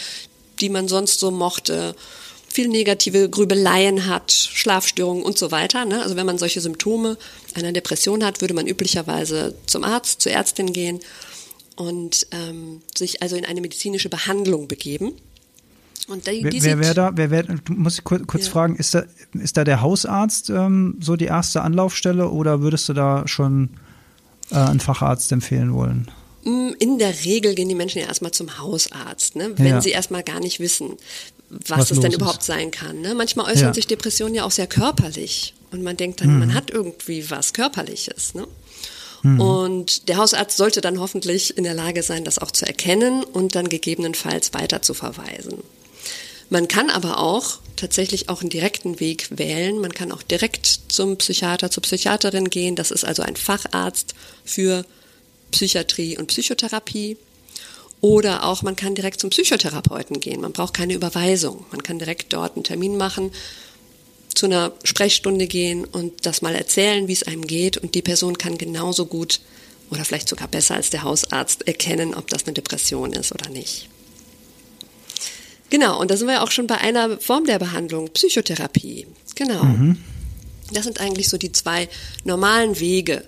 die 0.59 0.69
man 0.69 0.87
sonst 0.87 1.19
so 1.19 1.31
mochte, 1.31 1.95
viel 2.49 2.67
negative 2.67 3.29
Grübeleien 3.29 4.07
hat, 4.07 4.31
Schlafstörungen 4.31 5.23
und 5.23 5.37
so 5.37 5.51
weiter. 5.51 5.85
Ne? 5.85 6.01
Also 6.01 6.15
wenn 6.15 6.25
man 6.25 6.37
solche 6.37 6.61
Symptome 6.61 7.17
einer 7.53 7.71
Depression 7.71 8.23
hat, 8.23 8.41
würde 8.41 8.53
man 8.53 8.67
üblicherweise 8.67 9.55
zum 9.65 9.83
Arzt, 9.83 10.21
zur 10.21 10.31
Ärztin 10.31 10.73
gehen 10.73 10.99
und 11.75 12.27
ähm, 12.31 12.81
sich 12.97 13.21
also 13.21 13.35
in 13.35 13.45
eine 13.45 13.61
medizinische 13.61 14.09
Behandlung 14.09 14.67
begeben. 14.67 15.13
Und 16.07 16.27
die, 16.27 16.43
die 16.43 16.63
wer, 16.63 16.77
wer 16.77 16.79
wäre 16.79 16.93
da, 16.93 17.11
wer 17.15 17.31
wär, 17.31 17.43
du 17.43 17.73
musst 17.73 18.03
kurz, 18.03 18.25
kurz 18.27 18.45
ja. 18.45 18.51
fragen, 18.51 18.75
ist 18.75 18.93
da, 18.93 19.03
ist 19.33 19.57
da 19.57 19.63
der 19.63 19.81
Hausarzt 19.81 20.49
ähm, 20.49 20.97
so 21.01 21.15
die 21.15 21.25
erste 21.25 21.61
Anlaufstelle 21.61 22.29
oder 22.29 22.61
würdest 22.61 22.87
du 22.87 22.93
da 22.93 23.27
schon 23.27 23.71
äh, 24.51 24.55
einen 24.55 24.79
Facharzt 24.79 25.31
empfehlen 25.31 25.73
wollen? 25.73 26.09
Mm, 26.43 26.69
in 26.79 26.97
der 26.97 27.13
Regel 27.25 27.55
gehen 27.55 27.67
die 27.67 27.75
Menschen 27.75 27.99
ja 27.99 28.07
erstmal 28.07 28.31
zum 28.31 28.57
Hausarzt, 28.57 29.35
ne? 29.35 29.51
wenn 29.57 29.67
ja. 29.67 29.81
sie 29.81 29.89
erstmal 29.89 30.23
gar 30.23 30.39
nicht 30.39 30.59
wissen, 30.61 30.95
was, 31.49 31.79
was 31.79 31.89
das 31.89 31.99
denn 31.99 32.13
überhaupt 32.13 32.39
ist. 32.39 32.47
sein 32.47 32.71
kann. 32.71 33.01
Ne? 33.01 33.13
Manchmal 33.13 33.51
äußern 33.51 33.67
ja. 33.67 33.73
sich 33.73 33.87
Depressionen 33.87 34.35
ja 34.35 34.43
auch 34.45 34.51
sehr 34.51 34.67
körperlich 34.67 35.53
und 35.71 35.83
man 35.83 35.97
denkt 35.97 36.21
dann, 36.21 36.33
mhm. 36.33 36.39
man 36.39 36.53
hat 36.53 36.71
irgendwie 36.71 37.29
was 37.29 37.51
Körperliches. 37.51 38.33
Ne? 38.33 38.47
Mhm. 39.23 39.41
Und 39.41 40.07
der 40.07 40.17
Hausarzt 40.17 40.57
sollte 40.57 40.79
dann 40.79 40.99
hoffentlich 40.99 41.57
in 41.57 41.63
der 41.63 41.73
Lage 41.73 42.03
sein, 42.03 42.23
das 42.23 42.39
auch 42.39 42.51
zu 42.51 42.65
erkennen 42.65 43.23
und 43.23 43.55
dann 43.55 43.67
gegebenenfalls 43.67 44.53
weiter 44.53 44.81
zu 44.81 44.93
verweisen. 44.93 45.63
Man 46.49 46.67
kann 46.67 46.89
aber 46.89 47.19
auch 47.19 47.59
tatsächlich 47.75 48.29
auch 48.29 48.41
einen 48.41 48.49
direkten 48.49 48.99
Weg 48.99 49.37
wählen. 49.37 49.79
Man 49.79 49.93
kann 49.93 50.11
auch 50.11 50.23
direkt 50.23 50.65
zum 50.87 51.17
Psychiater, 51.17 51.69
zur 51.69 51.83
Psychiaterin 51.83 52.49
gehen. 52.49 52.75
Das 52.75 52.91
ist 52.91 53.03
also 53.03 53.21
ein 53.21 53.35
Facharzt 53.35 54.15
für 54.45 54.85
Psychiatrie 55.51 56.17
und 56.17 56.27
Psychotherapie. 56.27 57.17
Oder 57.99 58.45
auch 58.45 58.61
man 58.61 58.75
kann 58.75 58.95
direkt 58.95 59.19
zum 59.19 59.31
Psychotherapeuten 59.31 60.19
gehen. 60.19 60.41
Man 60.41 60.53
braucht 60.53 60.73
keine 60.73 60.93
Überweisung. 60.93 61.65
Man 61.71 61.83
kann 61.83 61.99
direkt 61.99 62.31
dort 62.31 62.55
einen 62.55 62.63
Termin 62.63 62.95
machen, 62.95 63.31
zu 64.33 64.45
einer 64.45 64.71
Sprechstunde 64.83 65.47
gehen 65.47 65.83
und 65.83 66.25
das 66.25 66.41
mal 66.41 66.53
erzählen, 66.53 67.07
wie 67.07 67.13
es 67.13 67.23
einem 67.23 67.47
geht. 67.47 67.77
Und 67.77 67.95
die 67.95 68.03
Person 68.03 68.37
kann 68.37 68.57
genauso 68.57 69.07
gut 69.07 69.41
oder 69.89 70.05
vielleicht 70.05 70.29
sogar 70.29 70.47
besser 70.47 70.75
als 70.75 70.91
der 70.91 71.03
Hausarzt 71.03 71.67
erkennen, 71.67 72.13
ob 72.13 72.27
das 72.27 72.45
eine 72.45 72.53
Depression 72.53 73.13
ist 73.13 73.31
oder 73.31 73.49
nicht. 73.49 73.89
Genau, 75.69 75.99
und 75.99 76.11
da 76.11 76.17
sind 76.17 76.27
wir 76.27 76.43
auch 76.43 76.51
schon 76.51 76.67
bei 76.67 76.77
einer 76.77 77.19
Form 77.19 77.45
der 77.45 77.59
Behandlung, 77.59 78.09
Psychotherapie. 78.09 79.07
Genau. 79.35 79.63
Mhm. 79.63 79.97
Das 80.71 80.85
sind 80.85 80.99
eigentlich 80.99 81.29
so 81.29 81.37
die 81.37 81.51
zwei 81.51 81.89
normalen 82.23 82.79
Wege, 82.79 83.23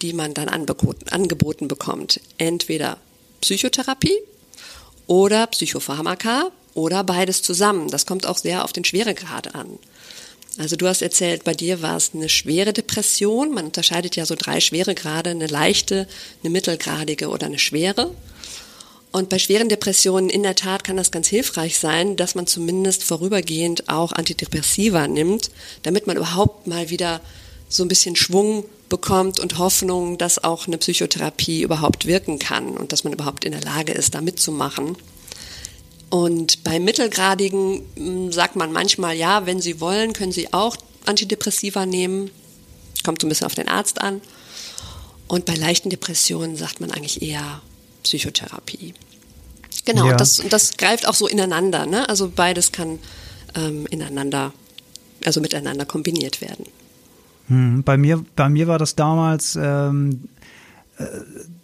die 0.00 0.12
man 0.12 0.34
dann 0.34 0.48
angeboten, 0.48 1.08
angeboten 1.10 1.68
bekommt. 1.68 2.20
Entweder 2.38 2.98
Psychotherapie 3.40 4.16
oder 5.06 5.46
Psychopharmaka 5.48 6.50
oder 6.74 7.04
beides 7.04 7.42
zusammen. 7.42 7.88
Das 7.90 8.06
kommt 8.06 8.26
auch 8.26 8.38
sehr 8.38 8.64
auf 8.64 8.72
den 8.72 8.84
Schweregrad 8.84 9.54
an. 9.54 9.78
Also 10.58 10.76
du 10.76 10.86
hast 10.86 11.02
erzählt, 11.02 11.44
bei 11.44 11.54
dir 11.54 11.80
war 11.80 11.96
es 11.96 12.10
eine 12.14 12.28
schwere 12.28 12.72
Depression. 12.72 13.52
Man 13.52 13.66
unterscheidet 13.66 14.16
ja 14.16 14.26
so 14.26 14.34
drei 14.36 14.60
Schweregrade, 14.60 15.30
eine 15.30 15.46
leichte, 15.46 16.06
eine 16.42 16.50
mittelgradige 16.50 17.28
oder 17.28 17.46
eine 17.46 17.58
schwere. 17.58 18.10
Und 19.12 19.28
bei 19.28 19.38
schweren 19.38 19.68
Depressionen 19.68 20.30
in 20.30 20.42
der 20.42 20.54
Tat 20.54 20.84
kann 20.84 20.96
das 20.96 21.10
ganz 21.10 21.28
hilfreich 21.28 21.78
sein, 21.78 22.16
dass 22.16 22.34
man 22.34 22.46
zumindest 22.46 23.04
vorübergehend 23.04 23.90
auch 23.90 24.12
Antidepressiva 24.12 25.06
nimmt, 25.06 25.50
damit 25.82 26.06
man 26.06 26.16
überhaupt 26.16 26.66
mal 26.66 26.88
wieder 26.88 27.20
so 27.68 27.84
ein 27.84 27.88
bisschen 27.88 28.16
Schwung 28.16 28.64
bekommt 28.88 29.38
und 29.38 29.58
Hoffnung, 29.58 30.16
dass 30.16 30.42
auch 30.42 30.66
eine 30.66 30.78
Psychotherapie 30.78 31.62
überhaupt 31.62 32.06
wirken 32.06 32.38
kann 32.38 32.76
und 32.76 32.92
dass 32.92 33.04
man 33.04 33.12
überhaupt 33.12 33.44
in 33.44 33.52
der 33.52 33.60
Lage 33.60 33.92
ist, 33.92 34.14
da 34.14 34.22
mitzumachen. 34.22 34.96
Und 36.08 36.64
bei 36.64 36.80
mittelgradigen 36.80 37.82
hm, 37.96 38.32
sagt 38.32 38.56
man 38.56 38.72
manchmal, 38.72 39.16
ja, 39.16 39.44
wenn 39.46 39.60
Sie 39.60 39.80
wollen, 39.80 40.14
können 40.14 40.32
Sie 40.32 40.52
auch 40.52 40.76
Antidepressiva 41.04 41.84
nehmen. 41.86 42.30
Kommt 43.04 43.20
so 43.20 43.26
ein 43.26 43.30
bisschen 43.30 43.46
auf 43.46 43.54
den 43.54 43.68
Arzt 43.68 44.00
an. 44.00 44.22
Und 45.26 45.44
bei 45.46 45.54
leichten 45.54 45.88
Depressionen 45.88 46.56
sagt 46.56 46.80
man 46.80 46.90
eigentlich 46.90 47.22
eher 47.22 47.62
Psychotherapie. 48.02 48.94
Genau, 49.84 50.06
ja. 50.06 50.16
das, 50.16 50.42
das 50.48 50.76
greift 50.76 51.08
auch 51.08 51.14
so 51.14 51.26
ineinander. 51.26 51.86
Ne? 51.86 52.08
Also 52.08 52.30
beides 52.34 52.72
kann 52.72 52.98
ähm, 53.54 53.86
ineinander, 53.86 54.52
also 55.24 55.40
miteinander 55.40 55.84
kombiniert 55.84 56.40
werden. 56.40 56.66
Hm, 57.48 57.82
bei, 57.82 57.96
mir, 57.96 58.24
bei 58.36 58.48
mir 58.48 58.68
war 58.68 58.78
das 58.78 58.94
damals 58.94 59.58
ähm, 59.60 60.28
äh, 60.98 61.04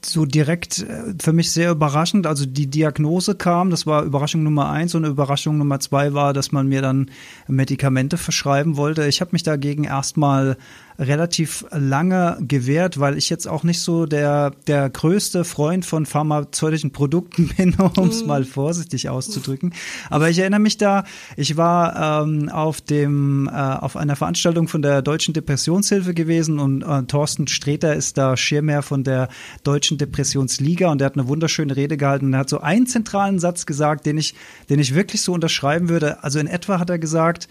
so 0.08 0.24
direkt 0.24 0.80
äh, 0.80 1.14
für 1.20 1.32
mich 1.32 1.50
sehr 1.50 1.70
überraschend. 1.70 2.26
Also 2.26 2.46
die 2.46 2.66
Diagnose 2.66 3.34
kam, 3.34 3.70
das 3.70 3.86
war 3.86 4.04
Überraschung 4.04 4.42
Nummer 4.42 4.70
eins 4.70 4.94
und 4.94 5.04
Überraschung 5.04 5.58
Nummer 5.58 5.80
zwei 5.80 6.14
war, 6.14 6.32
dass 6.32 6.52
man 6.52 6.68
mir 6.68 6.82
dann 6.82 7.10
Medikamente 7.46 8.16
verschreiben 8.16 8.76
wollte. 8.76 9.06
Ich 9.06 9.20
habe 9.20 9.30
mich 9.32 9.42
dagegen 9.42 9.84
erstmal 9.84 10.56
relativ 10.98 11.64
lange 11.70 12.38
gewehrt, 12.40 12.98
weil 12.98 13.16
ich 13.16 13.30
jetzt 13.30 13.46
auch 13.46 13.62
nicht 13.62 13.80
so 13.80 14.06
der, 14.06 14.50
der 14.66 14.90
größte 14.90 15.44
Freund 15.44 15.86
von 15.86 16.06
pharmazeutischen 16.06 16.90
Produkten 16.90 17.48
bin, 17.56 17.74
um 17.74 18.08
es 18.08 18.24
mm. 18.24 18.26
mal 18.26 18.44
vorsichtig 18.44 19.08
auszudrücken. 19.08 19.74
Aber 20.10 20.28
ich 20.28 20.38
erinnere 20.40 20.60
mich 20.60 20.76
da, 20.76 21.04
ich 21.36 21.56
war 21.56 22.24
ähm, 22.24 22.48
auf 22.48 22.80
dem 22.80 23.48
äh, 23.48 23.52
auf 23.52 23.96
einer 23.96 24.16
Veranstaltung 24.16 24.66
von 24.66 24.82
der 24.82 25.02
Deutschen 25.02 25.34
Depressionshilfe 25.34 26.14
gewesen 26.14 26.58
und 26.58 26.82
äh, 26.82 27.04
Thorsten 27.04 27.46
Streter 27.46 27.94
ist 27.94 28.18
da 28.18 28.36
Schirmherr 28.36 28.82
von 28.82 29.04
der 29.04 29.28
Deutschen 29.62 29.97
Depressionsliga 29.98 30.90
und 30.90 30.98
der 30.98 31.06
hat 31.06 31.16
eine 31.16 31.28
wunderschöne 31.28 31.76
Rede 31.76 31.96
gehalten 31.96 32.26
und 32.26 32.32
er 32.34 32.40
hat 32.40 32.48
so 32.48 32.60
einen 32.60 32.86
zentralen 32.86 33.38
Satz 33.38 33.66
gesagt, 33.66 34.06
den 34.06 34.16
ich, 34.18 34.34
den 34.68 34.78
ich 34.78 34.94
wirklich 34.94 35.22
so 35.22 35.32
unterschreiben 35.32 35.88
würde. 35.88 36.22
Also 36.24 36.38
in 36.38 36.46
etwa 36.46 36.78
hat 36.78 36.90
er 36.90 36.98
gesagt, 36.98 37.48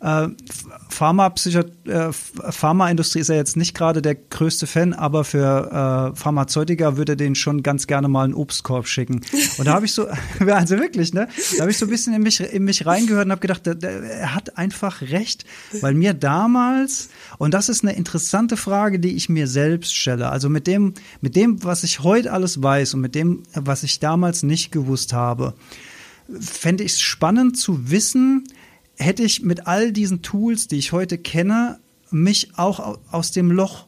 äh, 0.00 0.28
Pharma, 0.88 1.32
äh, 1.84 2.12
Pharmaindustrie 2.12 3.20
ist 3.20 3.28
ja 3.28 3.34
jetzt 3.34 3.56
nicht 3.56 3.74
gerade 3.74 4.00
der 4.00 4.14
größte 4.14 4.66
Fan, 4.66 4.94
aber 4.94 5.24
für 5.24 6.12
äh, 6.14 6.16
Pharmazeutika 6.16 6.96
würde 6.96 7.16
den 7.16 7.34
schon 7.34 7.62
ganz 7.62 7.86
gerne 7.86 8.08
mal 8.08 8.24
einen 8.24 8.34
Obstkorb 8.34 8.88
schicken. 8.88 9.20
Und 9.58 9.66
da 9.66 9.74
habe 9.74 9.84
ich 9.84 9.92
so, 9.92 10.06
also 10.40 10.78
wirklich, 10.78 11.12
ne? 11.12 11.28
Da 11.56 11.62
habe 11.62 11.70
ich 11.70 11.78
so 11.78 11.86
ein 11.86 11.90
bisschen 11.90 12.14
in 12.14 12.22
mich, 12.22 12.40
in 12.40 12.64
mich 12.64 12.86
reingehört 12.86 13.26
und 13.26 13.32
habe 13.32 13.40
gedacht, 13.40 13.66
der, 13.66 13.74
der, 13.74 14.02
er 14.02 14.34
hat 14.34 14.56
einfach 14.56 15.02
recht, 15.02 15.44
weil 15.80 15.94
mir 15.94 16.14
damals, 16.14 17.10
und 17.38 17.52
das 17.52 17.68
ist 17.68 17.84
eine 17.84 17.94
interessante 17.94 18.56
Frage, 18.56 19.00
die 19.00 19.16
ich 19.16 19.28
mir 19.28 19.46
selbst 19.46 19.94
stelle, 19.94 20.30
also 20.30 20.48
mit 20.48 20.66
dem, 20.66 20.94
mit 21.20 21.36
dem, 21.36 21.62
was 21.62 21.84
ich 21.84 22.00
heute 22.00 22.32
alles 22.32 22.62
weiß 22.62 22.94
und 22.94 23.00
mit 23.00 23.14
dem, 23.14 23.42
was 23.54 23.82
ich 23.82 24.00
damals 24.00 24.42
nicht 24.42 24.72
gewusst 24.72 25.12
habe, 25.12 25.54
fände 26.38 26.84
ich 26.84 26.92
es 26.92 27.00
spannend 27.00 27.58
zu 27.58 27.90
wissen, 27.90 28.44
hätte 29.00 29.22
ich 29.22 29.42
mit 29.42 29.66
all 29.66 29.92
diesen 29.92 30.22
Tools, 30.22 30.68
die 30.68 30.76
ich 30.76 30.92
heute 30.92 31.18
kenne, 31.18 31.80
mich 32.10 32.52
auch 32.56 32.98
aus 33.10 33.32
dem 33.32 33.50
Loch 33.50 33.86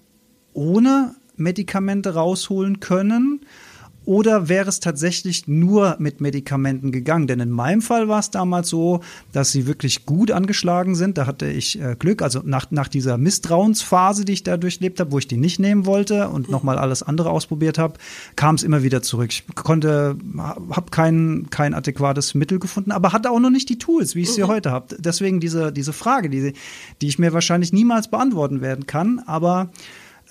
ohne 0.55 1.15
Medikamente 1.37 2.15
rausholen 2.15 2.81
können 2.81 3.42
oder 4.05 4.49
wäre 4.49 4.69
es 4.69 4.81
tatsächlich 4.81 5.47
nur 5.47 5.97
mit 5.99 6.21
Medikamenten 6.21 6.91
gegangen? 6.91 7.27
Denn 7.27 7.41
in 7.41 7.51
meinem 7.51 7.83
Fall 7.83 8.09
war 8.09 8.19
es 8.19 8.31
damals 8.31 8.69
so, 8.69 9.01
dass 9.33 9.53
sie 9.53 9.67
wirklich 9.67 10.07
gut 10.07 10.31
angeschlagen 10.31 10.95
sind. 10.95 11.19
Da 11.19 11.27
hatte 11.27 11.47
ich 11.47 11.81
äh, 11.81 11.95
Glück. 11.99 12.23
Also 12.23 12.41
nach, 12.45 12.71
nach 12.71 12.89
dieser 12.89 13.17
Misstrauensphase, 13.17 14.25
die 14.25 14.33
ich 14.33 14.43
da 14.43 14.57
durchlebt 14.57 14.99
habe, 14.99 15.13
wo 15.13 15.19
ich 15.19 15.29
die 15.29 15.37
nicht 15.37 15.61
nehmen 15.61 15.87
wollte 15.87 16.29
und 16.29 16.49
mhm. 16.49 16.53
nochmal 16.53 16.79
alles 16.79 17.03
andere 17.03 17.31
ausprobiert 17.31 17.79
habe, 17.79 17.95
kam 18.35 18.57
es 18.57 18.63
immer 18.63 18.83
wieder 18.83 19.03
zurück. 19.03 19.31
Ich 19.31 19.45
konnte, 19.55 20.17
habe 20.37 20.91
kein, 20.91 21.47
kein 21.51 21.75
adäquates 21.75 22.35
Mittel 22.35 22.59
gefunden, 22.59 22.91
aber 22.91 23.13
hatte 23.13 23.31
auch 23.31 23.41
noch 23.41 23.51
nicht 23.51 23.69
die 23.69 23.79
Tools, 23.79 24.15
wie 24.15 24.23
ich 24.23 24.33
sie 24.33 24.43
mhm. 24.43 24.49
heute 24.49 24.71
habe. 24.73 24.97
Deswegen 24.99 25.39
diese, 25.39 25.73
diese 25.73 25.93
Frage, 25.93 26.29
die, 26.29 26.55
die 27.01 27.07
ich 27.07 27.19
mir 27.19 27.33
wahrscheinlich 27.33 27.73
niemals 27.73 28.09
beantworten 28.09 28.61
werden 28.61 28.87
kann. 28.87 29.21
Aber 29.27 29.71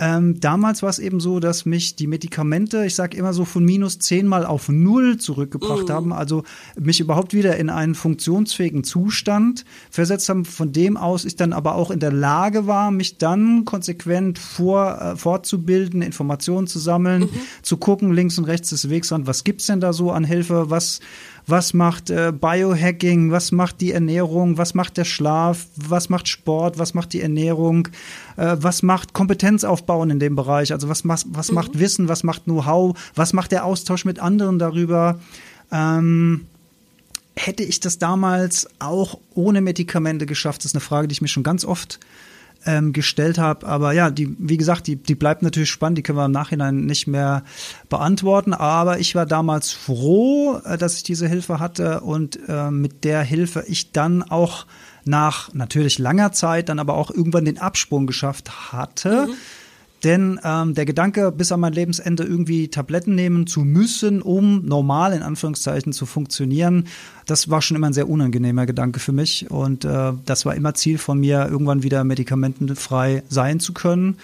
ähm, 0.02 0.40
damals 0.40 0.82
war 0.82 0.90
es 0.90 0.98
eben 0.98 1.20
so, 1.20 1.40
dass 1.40 1.68
mich 1.68 1.96
die 1.96 2.08
Medikamente, 2.08 2.84
ich 2.88 2.96
sage 2.96 3.16
immer 3.16 3.34
so 3.34 3.46
von 3.46 3.64
minus 3.64 4.00
zehn 4.00 4.26
mal 4.26 4.48
auf 4.48 4.68
null 4.68 5.18
zurückgebracht 5.18 5.90
mm. 5.90 5.92
haben, 5.92 6.12
also 6.12 6.42
mich 6.76 7.00
überhaupt 7.00 7.36
wieder 7.36 7.58
in 7.58 7.70
einen 7.70 7.94
funktionsfähigen 7.94 8.84
Zustand 8.84 9.64
versetzt 9.92 10.28
haben, 10.28 10.44
von 10.44 10.72
dem 10.72 10.98
aus 10.98 11.24
ich 11.24 11.36
dann 11.36 11.54
aber 11.54 11.76
auch 11.76 11.92
in 11.92 12.00
der 12.00 12.12
Lage 12.12 12.66
war, 12.66 12.90
mich 12.90 13.20
dann 13.20 13.64
konsequent 13.64 14.40
vor, 14.40 15.00
äh, 15.00 15.16
fortzubilden, 15.16 16.02
Informationen 16.02 16.66
zu 16.66 16.80
sammeln, 16.80 17.22
mhm. 17.22 17.30
zu 17.62 17.78
gucken 17.78 18.12
links 18.12 18.40
und 18.40 18.46
rechts 18.46 18.72
des 18.72 18.90
Wegs 18.90 19.12
an, 19.12 19.28
was 19.28 19.44
gibt's 19.44 19.68
denn 19.68 19.82
da 19.82 19.94
so 19.94 20.10
an 20.10 20.24
Hilfe, 20.24 20.72
was 20.72 21.00
was 21.48 21.74
macht 21.74 22.10
äh, 22.10 22.32
Biohacking, 22.32 23.32
was 23.32 23.52
macht 23.52 23.82
die 23.82 23.92
Ernährung, 23.92 24.58
was 24.58 24.74
macht 24.74 24.98
der 24.98 25.06
Schlaf, 25.06 25.68
was 25.76 26.10
macht 26.10 26.28
Sport, 26.28 26.78
was 26.78 26.94
macht 26.94 27.14
die 27.14 27.22
Ernährung, 27.22 27.88
äh, 28.38 28.58
was 28.60 28.84
macht 28.84 29.14
Kompetenz 29.14 29.64
aufbauen 29.64 30.10
in 30.10 30.20
dem 30.20 30.36
Bereich, 30.36 30.72
also 30.72 30.90
was, 30.90 31.08
was, 31.08 31.26
was 31.30 31.50
mhm. 31.50 31.56
macht 31.56 31.80
Wissen, 31.80 32.08
was 32.08 32.24
macht 32.24 32.46
Know-how, 32.46 32.98
was 33.16 33.34
macht 33.34 33.52
der 33.52 33.66
Austausch 33.66 34.06
mit 34.06 34.20
anderen 34.20 34.60
darüber. 34.60 35.20
Ähm, 35.72 36.46
hätte 37.36 37.64
ich 37.64 37.80
das 37.80 37.98
damals 37.98 38.68
auch 38.80 39.18
ohne 39.34 39.62
Medikamente 39.62 40.26
geschafft? 40.26 40.62
Das 40.62 40.68
ist 40.68 40.76
eine 40.76 40.82
Frage, 40.82 41.08
die 41.08 41.14
ich 41.14 41.22
mir 41.22 41.28
schon 41.28 41.44
ganz 41.44 41.66
oft 41.66 42.00
ähm, 42.66 42.94
gestellt 42.94 43.38
habe. 43.38 43.68
Aber 43.68 43.94
ja, 43.94 44.10
die, 44.10 44.36
wie 44.38 44.58
gesagt, 44.58 44.88
die, 44.88 44.96
die 44.96 45.16
bleibt 45.16 45.42
natürlich 45.42 45.70
spannend, 45.70 45.98
die 45.98 46.04
können 46.04 46.18
wir 46.18 46.26
im 46.26 46.32
Nachhinein 46.32 46.86
nicht 46.86 47.08
mehr 47.08 47.44
beantworten. 47.90 48.54
Aber 48.54 49.00
ich 49.00 49.16
war 49.16 49.26
damals 49.26 49.72
froh, 49.72 50.60
äh, 50.64 50.78
dass 50.78 50.96
ich 50.96 51.04
diese 51.04 51.28
Hilfe 51.28 51.60
hatte 51.60 52.02
und 52.02 52.40
äh, 52.48 52.72
mit 52.72 53.04
der 53.04 53.22
Hilfe 53.24 53.64
ich 53.68 53.92
dann 53.92 54.24
auch 54.24 54.66
nach 55.04 55.54
natürlich 55.54 55.98
langer 55.98 56.32
Zeit 56.32 56.70
dann 56.70 56.80
aber 56.80 56.94
auch 56.94 57.10
irgendwann 57.10 57.46
den 57.46 57.58
Absprung 57.58 58.06
geschafft 58.06 58.72
hatte. 58.72 59.28
Mhm 59.28 59.34
denn 60.04 60.40
ähm, 60.44 60.74
der 60.74 60.86
Gedanke, 60.86 61.32
bis 61.32 61.52
an 61.52 61.60
mein 61.60 61.74
Lebensende 61.74 62.24
irgendwie 62.24 62.70
Tabletten 62.70 63.16
nehmen 63.16 63.48
zu 63.48 63.62
müssen, 63.62 64.22
um 64.22 64.66
normal 64.66 65.14
in 65.14 65.22
Anführungszeichen 65.22 65.94
zu 65.94 66.06
funktionieren, 66.06 66.88
das 67.26 67.50
war 67.50 67.62
schon 67.62 67.78
immer 67.78 67.88
ein 67.88 67.94
sehr 67.94 68.10
unangenehmer 68.10 68.66
Gedanke 68.66 69.00
für 69.00 69.12
mich. 69.12 69.50
Und 69.52 69.86
äh, 69.86 70.14
das 70.26 70.46
war 70.46 70.56
immer 70.56 70.74
Ziel 70.74 70.98
von 70.98 71.20
mir, 71.20 71.48
irgendwann 71.50 71.84
wieder 71.84 72.04
medikamentenfrei 72.04 73.24
sein 73.30 73.60
zu 73.60 73.74
können. 73.74 74.18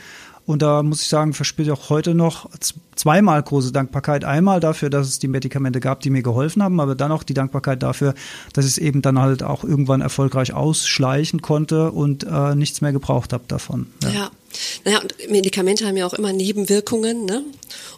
Und 0.47 0.61
da 0.61 0.81
muss 0.81 1.01
ich 1.01 1.09
sagen, 1.09 1.33
verspüre 1.33 1.67
ich 1.67 1.71
auch 1.73 1.89
heute 1.89 2.15
noch 2.15 2.49
zweimal 2.95 3.43
große 3.43 3.73
Dankbarkeit. 3.73 4.23
Einmal 4.23 4.61
dafür, 4.61 4.89
dass 4.89 5.09
es 5.09 5.19
die 5.19 5.27
Medikamente 5.27 5.81
gab, 5.81 5.99
die 5.99 6.09
mir 6.09 6.23
geholfen 6.23 6.63
haben, 6.63 6.79
aber 6.79 6.95
dann 6.95 7.11
auch 7.11 7.23
die 7.23 7.33
Dankbarkeit 7.33 7.83
dafür, 7.83 8.13
dass 8.53 8.63
ich 8.63 8.71
es 8.71 8.77
eben 8.77 9.01
dann 9.01 9.19
halt 9.19 9.43
auch 9.43 9.65
irgendwann 9.65 9.99
erfolgreich 9.99 10.53
ausschleichen 10.53 11.41
konnte 11.41 11.91
und 11.91 12.23
äh, 12.23 12.55
nichts 12.55 12.79
mehr 12.79 12.93
gebraucht 12.93 13.33
habe 13.33 13.43
davon. 13.49 13.87
Ja. 14.03 14.09
ja. 14.09 14.31
Naja, 14.85 15.01
und 15.01 15.13
Medikamente 15.29 15.85
haben 15.85 15.97
ja 15.97 16.07
auch 16.07 16.13
immer 16.13 16.31
Nebenwirkungen, 16.31 17.25
ne? 17.25 17.43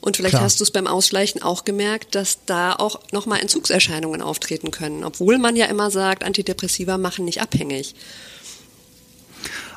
Und 0.02 0.18
vielleicht 0.18 0.32
Klar. 0.32 0.44
hast 0.44 0.60
du 0.60 0.64
es 0.64 0.72
beim 0.72 0.88
Ausschleichen 0.88 1.44
auch 1.44 1.66
gemerkt, 1.66 2.16
dass 2.16 2.40
da 2.48 2.74
auch 2.74 3.00
nochmal 3.12 3.42
Entzugserscheinungen 3.42 4.24
auftreten 4.24 4.72
können, 4.72 5.04
obwohl 5.04 5.38
man 5.38 5.56
ja 5.56 5.68
immer 5.68 5.92
sagt, 5.92 6.24
Antidepressiva 6.24 6.98
machen 6.98 7.26
nicht 7.26 7.42
abhängig. 7.42 7.94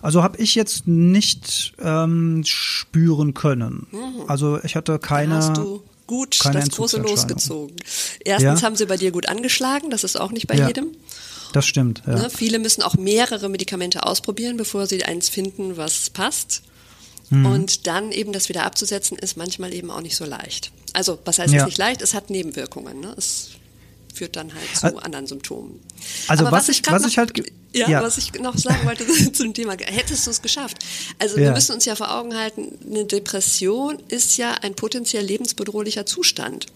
Also 0.03 0.23
habe 0.23 0.39
ich 0.39 0.55
jetzt 0.55 0.87
nicht 0.87 1.75
ähm, 1.81 2.43
spüren 2.45 3.35
können. 3.35 3.87
Mhm. 3.91 4.25
Also 4.29 4.59
ich 4.63 4.77
hatte 4.77 4.99
keine. 4.99 5.37
Hast 5.37 5.57
du 5.57 5.83
gut 6.07 6.39
das 6.45 6.71
große 6.71 6.99
losgezogen. 6.99 7.77
Erstens 8.25 8.61
ja? 8.61 8.67
haben 8.67 8.77
sie 8.77 8.87
bei 8.87 8.97
dir 8.97 9.13
gut 9.13 9.29
angeschlagen, 9.29 9.91
das 9.91 10.05
ist 10.05 10.21
auch 10.21 10.31
nicht 10.31 10.47
bei 10.47 10.57
ja. 10.57 10.67
jedem. 10.67 10.89
Das 11.53 11.67
stimmt. 11.67 12.03
Ja. 12.07 12.15
Ne? 12.15 12.31
Viele 12.31 12.59
müssen 12.59 12.83
auch 12.83 12.95
mehrere 12.97 13.49
Medikamente 13.49 14.05
ausprobieren, 14.05 14.57
bevor 14.57 14.87
sie 14.87 15.05
eins 15.05 15.29
finden, 15.29 15.77
was 15.77 16.11
passt. 16.11 16.63
Mhm. 17.31 17.47
Und 17.47 17.87
dann 17.87 18.13
eben 18.13 18.33
das 18.33 18.49
wieder 18.49 18.65
abzusetzen, 18.65 19.19
ist 19.19 19.37
manchmal 19.37 19.73
eben 19.73 19.91
auch 19.91 20.01
nicht 20.01 20.17
so 20.17 20.25
leicht. 20.25 20.73
Also, 20.93 21.19
was 21.25 21.39
heißt 21.39 21.53
ja. 21.53 21.61
es 21.61 21.67
nicht 21.67 21.79
leicht? 21.79 22.03
Es 22.03 22.13
hat 22.13 22.29
Nebenwirkungen. 22.29 23.01
Ne? 23.01 23.15
Es 23.17 23.51
führt 24.13 24.37
dann 24.37 24.53
halt 24.53 24.77
zu 24.77 24.87
also, 24.87 24.99
anderen 24.99 25.27
Symptomen. 25.27 25.81
Also 26.29 26.45
was, 26.45 26.53
was, 26.53 26.69
ich, 26.69 26.83
was 26.87 27.07
ich 27.07 27.17
halt 27.17 27.33
ja, 27.75 27.89
ja, 27.89 28.03
was 28.03 28.19
ich 28.19 28.33
noch 28.35 28.57
sagen 28.57 28.87
wollte 28.87 29.07
zum 29.33 29.55
Thema, 29.55 29.77
hättest 29.79 30.27
du 30.27 30.31
es 30.31 30.43
geschafft? 30.43 30.79
Also 31.19 31.37
ja. 31.37 31.45
wir 31.45 31.53
müssen 31.53 31.73
uns 31.75 31.85
ja 31.85 31.97
vor 31.97 32.15
Augen 32.15 32.37
halten, 32.37 32.79
eine 32.89 33.05
Depression 33.05 33.99
ist 34.09 34.37
ja 34.37 34.53
ein 34.63 34.75
potenziell 34.75 35.25
lebensbedrohlicher 35.25 36.07
Zustand. 36.07 36.67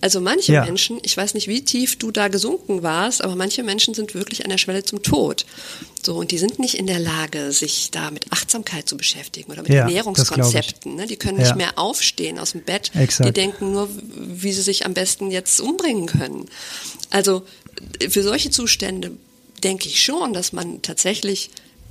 Also 0.00 0.20
manche 0.20 0.52
ja. 0.52 0.64
Menschen, 0.64 0.98
ich 1.02 1.16
weiß 1.16 1.34
nicht, 1.34 1.48
wie 1.48 1.64
tief 1.64 1.96
du 1.96 2.10
da 2.10 2.28
gesunken 2.28 2.82
warst, 2.82 3.22
aber 3.22 3.34
manche 3.34 3.62
Menschen 3.62 3.94
sind 3.94 4.14
wirklich 4.14 4.44
an 4.44 4.50
der 4.50 4.58
Schwelle 4.58 4.84
zum 4.84 5.02
Tod. 5.02 5.46
So, 6.02 6.16
und 6.16 6.30
die 6.30 6.38
sind 6.38 6.58
nicht 6.58 6.74
in 6.74 6.86
der 6.86 6.98
Lage, 6.98 7.52
sich 7.52 7.90
da 7.90 8.10
mit 8.10 8.30
Achtsamkeit 8.30 8.88
zu 8.88 8.96
beschäftigen 8.96 9.50
oder 9.50 9.62
mit 9.62 9.72
ja, 9.72 9.80
Ernährungskonzepten. 9.80 10.94
Ne? 10.94 11.06
Die 11.06 11.16
können 11.16 11.38
nicht 11.38 11.50
ja. 11.50 11.56
mehr 11.56 11.78
aufstehen 11.78 12.38
aus 12.38 12.52
dem 12.52 12.62
Bett. 12.62 12.90
Exakt. 12.94 13.28
Die 13.28 13.32
denken 13.32 13.72
nur, 13.72 13.88
wie 14.14 14.52
sie 14.52 14.62
sich 14.62 14.86
am 14.86 14.94
besten 14.94 15.30
jetzt 15.30 15.60
umbringen 15.60 16.06
können. 16.06 16.46
Also 17.10 17.42
für 18.08 18.22
solche 18.22 18.50
Zustände 18.50 19.12
denke 19.62 19.88
ich 19.88 20.02
schon, 20.02 20.32
dass 20.32 20.52
man 20.52 20.82
tatsächlich 20.82 21.50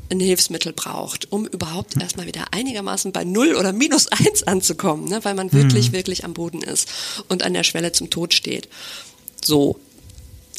ein 0.09 0.19
Hilfsmittel 0.19 0.73
braucht, 0.73 1.31
um 1.31 1.45
überhaupt 1.47 1.99
erstmal 1.99 2.27
wieder 2.27 2.45
einigermaßen 2.51 3.11
bei 3.11 3.23
null 3.23 3.55
oder 3.55 3.73
minus 3.73 4.07
eins 4.07 4.43
anzukommen, 4.43 5.09
ne? 5.09 5.23
weil 5.23 5.33
man 5.33 5.51
wirklich, 5.51 5.89
mhm. 5.89 5.95
wirklich 5.95 6.23
am 6.23 6.33
Boden 6.33 6.61
ist 6.61 6.87
und 7.27 7.43
an 7.43 7.53
der 7.53 7.63
Schwelle 7.63 7.91
zum 7.91 8.09
Tod 8.09 8.33
steht. 8.33 8.69
So. 9.43 9.79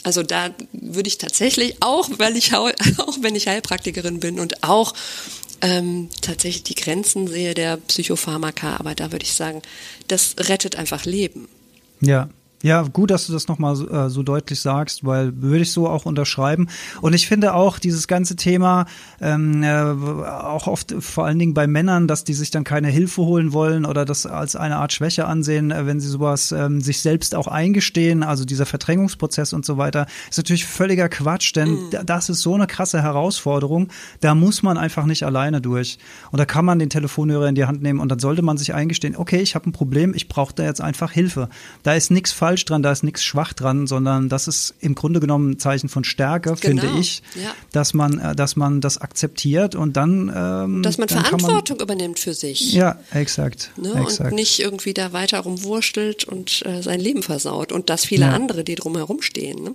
Also 0.02 0.22
da 0.22 0.54
würde 0.72 1.08
ich 1.08 1.18
tatsächlich, 1.18 1.76
auch 1.80 2.08
weil 2.18 2.36
ich 2.36 2.54
auch 2.54 3.16
wenn 3.20 3.34
ich 3.34 3.48
Heilpraktikerin 3.48 4.20
bin 4.20 4.38
und 4.38 4.62
auch 4.62 4.94
ähm, 5.62 6.08
tatsächlich 6.20 6.64
die 6.64 6.74
Grenzen 6.74 7.28
sehe 7.28 7.54
der 7.54 7.76
Psychopharmaka, 7.78 8.76
aber 8.76 8.94
da 8.94 9.10
würde 9.12 9.24
ich 9.24 9.34
sagen, 9.34 9.62
das 10.08 10.36
rettet 10.38 10.76
einfach 10.76 11.04
Leben. 11.04 11.48
Ja, 12.00 12.28
ja, 12.62 12.82
gut, 12.82 13.10
dass 13.10 13.26
du 13.26 13.34
das 13.34 13.48
nochmal 13.48 13.76
so, 13.76 13.88
äh, 13.88 14.08
so 14.08 14.22
deutlich 14.22 14.60
sagst, 14.60 15.04
weil 15.04 15.42
würde 15.42 15.60
ich 15.60 15.72
so 15.72 15.88
auch 15.88 16.06
unterschreiben. 16.06 16.68
Und 17.02 17.14
ich 17.14 17.28
finde 17.28 17.54
auch 17.54 17.78
dieses 17.78 18.08
ganze 18.08 18.34
Thema, 18.34 18.86
ähm, 19.20 19.62
äh, 19.62 19.72
auch 19.72 20.66
oft 20.66 20.94
vor 21.00 21.26
allen 21.26 21.38
Dingen 21.38 21.52
bei 21.52 21.66
Männern, 21.66 22.08
dass 22.08 22.24
die 22.24 22.32
sich 22.32 22.50
dann 22.50 22.64
keine 22.64 22.88
Hilfe 22.88 23.22
holen 23.22 23.52
wollen 23.52 23.84
oder 23.84 24.06
das 24.06 24.24
als 24.24 24.56
eine 24.56 24.76
Art 24.76 24.94
Schwäche 24.94 25.26
ansehen, 25.26 25.70
äh, 25.70 25.86
wenn 25.86 26.00
sie 26.00 26.08
sowas 26.08 26.50
ähm, 26.50 26.80
sich 26.80 27.02
selbst 27.02 27.34
auch 27.34 27.46
eingestehen, 27.46 28.22
also 28.22 28.46
dieser 28.46 28.64
Verdrängungsprozess 28.64 29.52
und 29.52 29.66
so 29.66 29.76
weiter, 29.76 30.06
ist 30.30 30.38
natürlich 30.38 30.64
völliger 30.64 31.10
Quatsch, 31.10 31.54
denn 31.54 31.68
mhm. 31.68 31.90
das 32.06 32.30
ist 32.30 32.40
so 32.40 32.54
eine 32.54 32.66
krasse 32.66 33.02
Herausforderung, 33.02 33.88
da 34.20 34.34
muss 34.34 34.62
man 34.62 34.78
einfach 34.78 35.04
nicht 35.04 35.24
alleine 35.24 35.60
durch. 35.60 35.98
Und 36.32 36.38
da 36.38 36.46
kann 36.46 36.64
man 36.64 36.78
den 36.78 36.88
Telefonhörer 36.88 37.48
in 37.48 37.54
die 37.54 37.66
Hand 37.66 37.82
nehmen 37.82 38.00
und 38.00 38.08
dann 38.08 38.18
sollte 38.18 38.40
man 38.40 38.56
sich 38.56 38.72
eingestehen, 38.72 39.14
okay, 39.14 39.40
ich 39.40 39.54
habe 39.54 39.68
ein 39.68 39.72
Problem, 39.72 40.14
ich 40.14 40.28
brauche 40.28 40.54
da 40.54 40.64
jetzt 40.64 40.80
einfach 40.80 41.12
Hilfe. 41.12 41.50
Da 41.82 41.92
ist 41.92 42.10
nichts 42.10 42.32
falsch 42.32 42.45
falsch 42.46 42.64
dran, 42.64 42.80
da 42.80 42.92
ist 42.92 43.02
nichts 43.02 43.24
schwach 43.24 43.52
dran, 43.54 43.88
sondern 43.88 44.28
das 44.28 44.46
ist 44.46 44.72
im 44.78 44.94
Grunde 44.94 45.18
genommen 45.18 45.50
ein 45.50 45.58
Zeichen 45.58 45.88
von 45.88 46.04
Stärke, 46.04 46.54
genau. 46.60 46.80
finde 46.80 47.00
ich, 47.00 47.20
ja. 47.34 47.52
dass 47.72 47.92
man, 47.92 48.20
äh, 48.20 48.36
dass 48.36 48.54
man 48.54 48.80
das 48.80 48.98
akzeptiert 48.98 49.74
und 49.74 49.96
dann, 49.96 50.32
ähm, 50.32 50.82
dass 50.84 50.96
man 50.96 51.08
dann 51.08 51.24
Verantwortung 51.24 51.78
man, 51.78 51.86
übernimmt 51.86 52.20
für 52.20 52.34
sich. 52.34 52.72
Ja, 52.72 53.00
exakt, 53.10 53.72
ne? 53.76 54.00
exakt. 54.00 54.30
Und 54.30 54.36
nicht 54.36 54.60
irgendwie 54.60 54.94
da 54.94 55.12
weiter 55.12 55.40
rumwurschtelt 55.40 56.22
und 56.22 56.64
äh, 56.64 56.82
sein 56.82 57.00
Leben 57.00 57.24
versaut 57.24 57.72
und 57.72 57.90
dass 57.90 58.04
viele 58.04 58.26
ja. 58.26 58.32
andere, 58.32 58.62
die 58.62 58.76
drumherum 58.76 59.22
stehen. 59.22 59.64
Ne? 59.64 59.74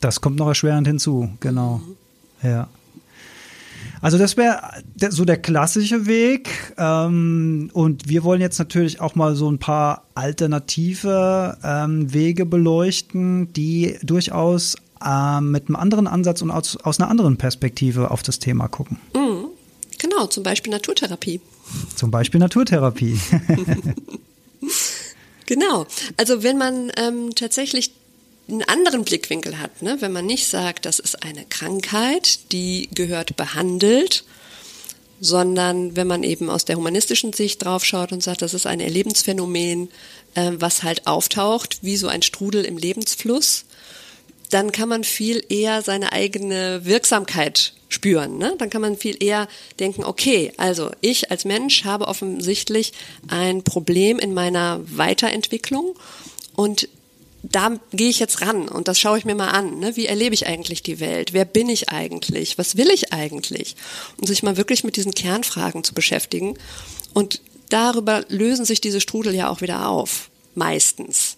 Das 0.00 0.20
kommt 0.20 0.36
noch 0.36 0.48
erschwerend 0.48 0.88
hinzu, 0.88 1.30
genau. 1.38 1.82
Mhm. 2.42 2.48
Ja. 2.50 2.68
Also 4.04 4.18
das 4.18 4.36
wäre 4.36 4.60
so 5.08 5.24
der 5.24 5.38
klassische 5.38 6.04
Weg. 6.04 6.50
Ähm, 6.76 7.70
und 7.72 8.06
wir 8.06 8.22
wollen 8.22 8.42
jetzt 8.42 8.58
natürlich 8.58 9.00
auch 9.00 9.14
mal 9.14 9.34
so 9.34 9.50
ein 9.50 9.58
paar 9.58 10.04
alternative 10.14 11.56
ähm, 11.64 12.12
Wege 12.12 12.44
beleuchten, 12.44 13.50
die 13.54 13.96
durchaus 14.02 14.74
äh, 15.02 15.40
mit 15.40 15.68
einem 15.68 15.76
anderen 15.76 16.06
Ansatz 16.06 16.42
und 16.42 16.50
aus, 16.50 16.76
aus 16.76 17.00
einer 17.00 17.08
anderen 17.08 17.38
Perspektive 17.38 18.10
auf 18.10 18.22
das 18.22 18.38
Thema 18.38 18.68
gucken. 18.68 18.98
Mhm. 19.14 19.46
Genau, 19.96 20.26
zum 20.26 20.42
Beispiel 20.42 20.70
Naturtherapie. 20.70 21.40
Zum 21.96 22.10
Beispiel 22.10 22.40
Naturtherapie. 22.40 23.18
genau. 25.46 25.86
Also 26.18 26.42
wenn 26.42 26.58
man 26.58 26.92
ähm, 26.98 27.34
tatsächlich 27.34 27.94
einen 28.48 28.62
anderen 28.62 29.04
Blickwinkel 29.04 29.58
hat, 29.58 29.82
ne? 29.82 29.96
wenn 30.00 30.12
man 30.12 30.26
nicht 30.26 30.46
sagt, 30.46 30.86
das 30.86 30.98
ist 30.98 31.22
eine 31.22 31.44
Krankheit, 31.46 32.52
die 32.52 32.88
gehört 32.94 33.36
behandelt, 33.36 34.24
sondern 35.20 35.96
wenn 35.96 36.06
man 36.06 36.22
eben 36.22 36.50
aus 36.50 36.64
der 36.64 36.76
humanistischen 36.76 37.32
Sicht 37.32 37.64
draufschaut 37.64 38.12
und 38.12 38.22
sagt, 38.22 38.42
das 38.42 38.52
ist 38.52 38.66
ein 38.66 38.80
Erlebensphänomen, 38.80 39.88
äh, 40.34 40.52
was 40.56 40.82
halt 40.82 41.06
auftaucht, 41.06 41.78
wie 41.82 41.96
so 41.96 42.08
ein 42.08 42.22
Strudel 42.22 42.64
im 42.64 42.76
Lebensfluss, 42.76 43.64
dann 44.50 44.72
kann 44.72 44.88
man 44.88 45.04
viel 45.04 45.42
eher 45.48 45.82
seine 45.82 46.12
eigene 46.12 46.84
Wirksamkeit 46.84 47.72
spüren. 47.88 48.38
Ne? 48.38 48.54
Dann 48.58 48.70
kann 48.70 48.82
man 48.82 48.96
viel 48.96 49.22
eher 49.22 49.48
denken, 49.80 50.04
okay, 50.04 50.52
also 50.58 50.90
ich 51.00 51.30
als 51.30 51.44
Mensch 51.44 51.84
habe 51.84 52.08
offensichtlich 52.08 52.92
ein 53.28 53.62
Problem 53.62 54.18
in 54.18 54.34
meiner 54.34 54.80
Weiterentwicklung 54.84 55.96
und 56.54 56.88
da 57.50 57.78
gehe 57.92 58.08
ich 58.08 58.18
jetzt 58.18 58.40
ran 58.40 58.68
und 58.68 58.88
das 58.88 58.98
schaue 58.98 59.18
ich 59.18 59.24
mir 59.24 59.34
mal 59.34 59.50
an. 59.50 59.78
Ne? 59.78 59.96
Wie 59.96 60.06
erlebe 60.06 60.34
ich 60.34 60.46
eigentlich 60.46 60.82
die 60.82 60.98
Welt? 60.98 61.32
Wer 61.32 61.44
bin 61.44 61.68
ich 61.68 61.90
eigentlich? 61.90 62.56
Was 62.56 62.76
will 62.76 62.90
ich 62.90 63.12
eigentlich? 63.12 63.76
Und 64.16 64.26
sich 64.26 64.42
mal 64.42 64.56
wirklich 64.56 64.82
mit 64.82 64.96
diesen 64.96 65.12
Kernfragen 65.12 65.84
zu 65.84 65.92
beschäftigen. 65.92 66.56
Und 67.12 67.40
darüber 67.68 68.24
lösen 68.28 68.64
sich 68.64 68.80
diese 68.80 69.00
Strudel 69.00 69.34
ja 69.34 69.50
auch 69.50 69.60
wieder 69.60 69.88
auf. 69.88 70.30
Meistens, 70.54 71.36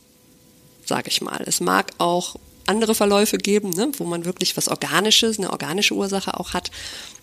sage 0.85 1.09
ich 1.09 1.21
mal. 1.23 1.43
Es 1.47 1.61
mag 1.61 1.91
auch 1.99 2.37
andere 2.67 2.95
Verläufe 2.95 3.39
geben, 3.39 3.71
ne, 3.71 3.91
wo 3.97 4.05
man 4.05 4.25
wirklich 4.25 4.57
was 4.57 4.69
Organisches, 4.69 5.39
eine 5.39 5.51
organische 5.51 5.95
Ursache 5.95 6.39
auch 6.39 6.53
hat. 6.53 6.71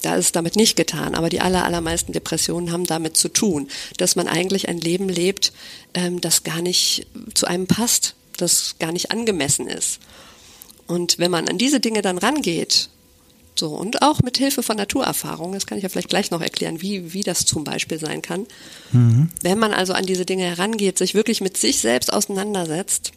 Da 0.01 0.15
ist 0.15 0.25
es 0.25 0.31
damit 0.33 0.55
nicht 0.55 0.75
getan. 0.75 1.15
Aber 1.15 1.29
die 1.29 1.41
aller, 1.41 1.63
allermeisten 1.63 2.11
Depressionen 2.11 2.71
haben 2.71 2.85
damit 2.85 3.15
zu 3.15 3.29
tun, 3.29 3.69
dass 3.97 4.15
man 4.15 4.27
eigentlich 4.27 4.67
ein 4.67 4.79
Leben 4.79 5.07
lebt, 5.07 5.53
ähm, 5.93 6.19
das 6.19 6.43
gar 6.43 6.61
nicht 6.61 7.07
zu 7.33 7.45
einem 7.45 7.67
passt, 7.67 8.15
das 8.37 8.75
gar 8.79 8.91
nicht 8.91 9.11
angemessen 9.11 9.67
ist. 9.67 9.99
Und 10.87 11.19
wenn 11.19 11.31
man 11.31 11.47
an 11.47 11.57
diese 11.57 11.79
Dinge 11.79 12.01
dann 12.01 12.17
rangeht, 12.17 12.89
so 13.55 13.69
und 13.69 14.01
auch 14.01 14.21
mit 14.21 14.37
Hilfe 14.37 14.63
von 14.63 14.77
Naturerfahrung, 14.77 15.53
das 15.53 15.67
kann 15.67 15.77
ich 15.77 15.83
ja 15.83 15.89
vielleicht 15.89 16.09
gleich 16.09 16.31
noch 16.31 16.41
erklären, 16.41 16.81
wie, 16.81 17.13
wie 17.13 17.21
das 17.21 17.45
zum 17.45 17.63
Beispiel 17.63 17.99
sein 17.99 18.21
kann. 18.21 18.47
Mhm. 18.91 19.29
Wenn 19.41 19.59
man 19.59 19.73
also 19.73 19.93
an 19.93 20.05
diese 20.05 20.25
Dinge 20.25 20.45
herangeht, 20.45 20.97
sich 20.97 21.13
wirklich 21.13 21.41
mit 21.41 21.57
sich 21.57 21.79
selbst 21.79 22.11
auseinandersetzt 22.11 23.11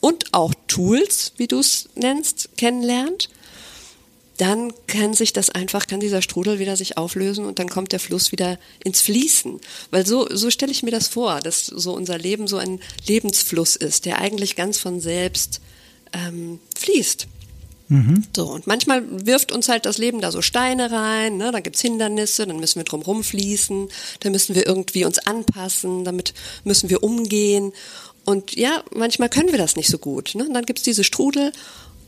und 0.00 0.34
auch 0.34 0.52
Tools, 0.66 1.32
wie 1.36 1.46
du 1.46 1.60
es 1.60 1.88
nennst, 1.94 2.50
kennenlernt, 2.56 3.28
dann 4.38 4.72
kann 4.86 5.14
sich 5.14 5.32
das 5.32 5.50
einfach, 5.50 5.86
kann 5.86 6.00
dieser 6.00 6.22
Strudel 6.22 6.58
wieder 6.60 6.76
sich 6.76 6.96
auflösen 6.96 7.44
und 7.44 7.58
dann 7.58 7.68
kommt 7.68 7.92
der 7.92 8.00
Fluss 8.00 8.32
wieder 8.32 8.58
ins 8.82 9.00
Fließen. 9.00 9.60
Weil 9.90 10.06
so, 10.06 10.28
so 10.30 10.50
stelle 10.50 10.72
ich 10.72 10.84
mir 10.84 10.92
das 10.92 11.08
vor, 11.08 11.40
dass 11.40 11.66
so 11.66 11.92
unser 11.92 12.16
Leben 12.16 12.46
so 12.46 12.56
ein 12.56 12.80
Lebensfluss 13.06 13.74
ist, 13.76 14.06
der 14.06 14.20
eigentlich 14.20 14.54
ganz 14.54 14.78
von 14.78 15.00
selbst 15.00 15.60
ähm, 16.12 16.60
fließt. 16.76 17.26
Mhm. 17.88 18.22
So, 18.36 18.50
und 18.50 18.66
manchmal 18.66 19.02
wirft 19.26 19.50
uns 19.50 19.68
halt 19.68 19.86
das 19.86 19.98
Leben 19.98 20.20
da 20.20 20.30
so 20.30 20.40
Steine 20.40 20.92
rein, 20.92 21.36
ne? 21.36 21.50
da 21.50 21.60
gibt's 21.60 21.80
Hindernisse, 21.80 22.46
dann 22.46 22.60
müssen 22.60 22.78
wir 22.78 22.84
drum 22.84 23.02
rumfließen, 23.02 23.88
dann 24.20 24.32
müssen 24.32 24.54
wir 24.54 24.66
irgendwie 24.66 25.04
uns 25.04 25.18
anpassen, 25.18 26.04
damit 26.04 26.34
müssen 26.64 26.90
wir 26.90 27.02
umgehen. 27.02 27.72
Und 28.24 28.54
ja, 28.54 28.84
manchmal 28.94 29.30
können 29.30 29.50
wir 29.50 29.58
das 29.58 29.74
nicht 29.74 29.88
so 29.88 29.98
gut. 29.98 30.34
Ne? 30.34 30.44
Und 30.44 30.54
dann 30.54 30.66
gibt's 30.66 30.82
diese 30.82 31.02
Strudel, 31.02 31.52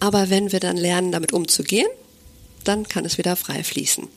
aber 0.00 0.30
wenn 0.30 0.52
wir 0.52 0.60
dann 0.60 0.76
lernen, 0.76 1.12
damit 1.12 1.32
umzugehen, 1.32 1.88
dann 2.64 2.88
kann 2.88 3.04
es 3.04 3.18
wieder 3.18 3.36
frei 3.36 3.62
fließen. 3.64 4.08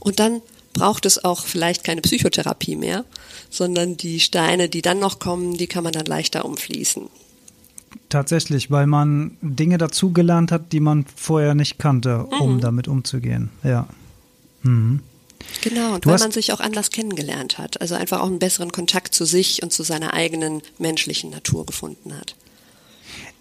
Und 0.00 0.20
dann 0.20 0.42
braucht 0.72 1.06
es 1.06 1.24
auch 1.24 1.46
vielleicht 1.46 1.84
keine 1.84 2.02
Psychotherapie 2.02 2.76
mehr, 2.76 3.04
sondern 3.48 3.96
die 3.96 4.20
Steine, 4.20 4.68
die 4.68 4.82
dann 4.82 4.98
noch 4.98 5.18
kommen, 5.18 5.56
die 5.56 5.66
kann 5.66 5.84
man 5.84 5.92
dann 5.92 6.06
leichter 6.06 6.44
umfließen. 6.44 7.08
Tatsächlich, 8.08 8.70
weil 8.70 8.86
man 8.86 9.36
Dinge 9.40 9.78
dazugelernt 9.78 10.52
hat, 10.52 10.72
die 10.72 10.80
man 10.80 11.06
vorher 11.16 11.54
nicht 11.54 11.78
kannte, 11.78 12.24
um 12.24 12.56
mhm. 12.56 12.60
damit 12.60 12.88
umzugehen. 12.88 13.50
Ja. 13.62 13.86
Mhm. 14.62 15.00
Genau, 15.62 15.94
und 15.94 16.04
du 16.04 16.10
weil 16.10 16.18
man 16.18 16.32
sich 16.32 16.52
auch 16.52 16.60
anders 16.60 16.90
kennengelernt 16.90 17.58
hat. 17.58 17.80
Also 17.80 17.94
einfach 17.94 18.20
auch 18.20 18.26
einen 18.26 18.38
besseren 18.38 18.72
Kontakt 18.72 19.14
zu 19.14 19.24
sich 19.24 19.62
und 19.62 19.72
zu 19.72 19.82
seiner 19.82 20.14
eigenen 20.14 20.62
menschlichen 20.78 21.30
Natur 21.30 21.66
gefunden 21.66 22.16
hat. 22.16 22.34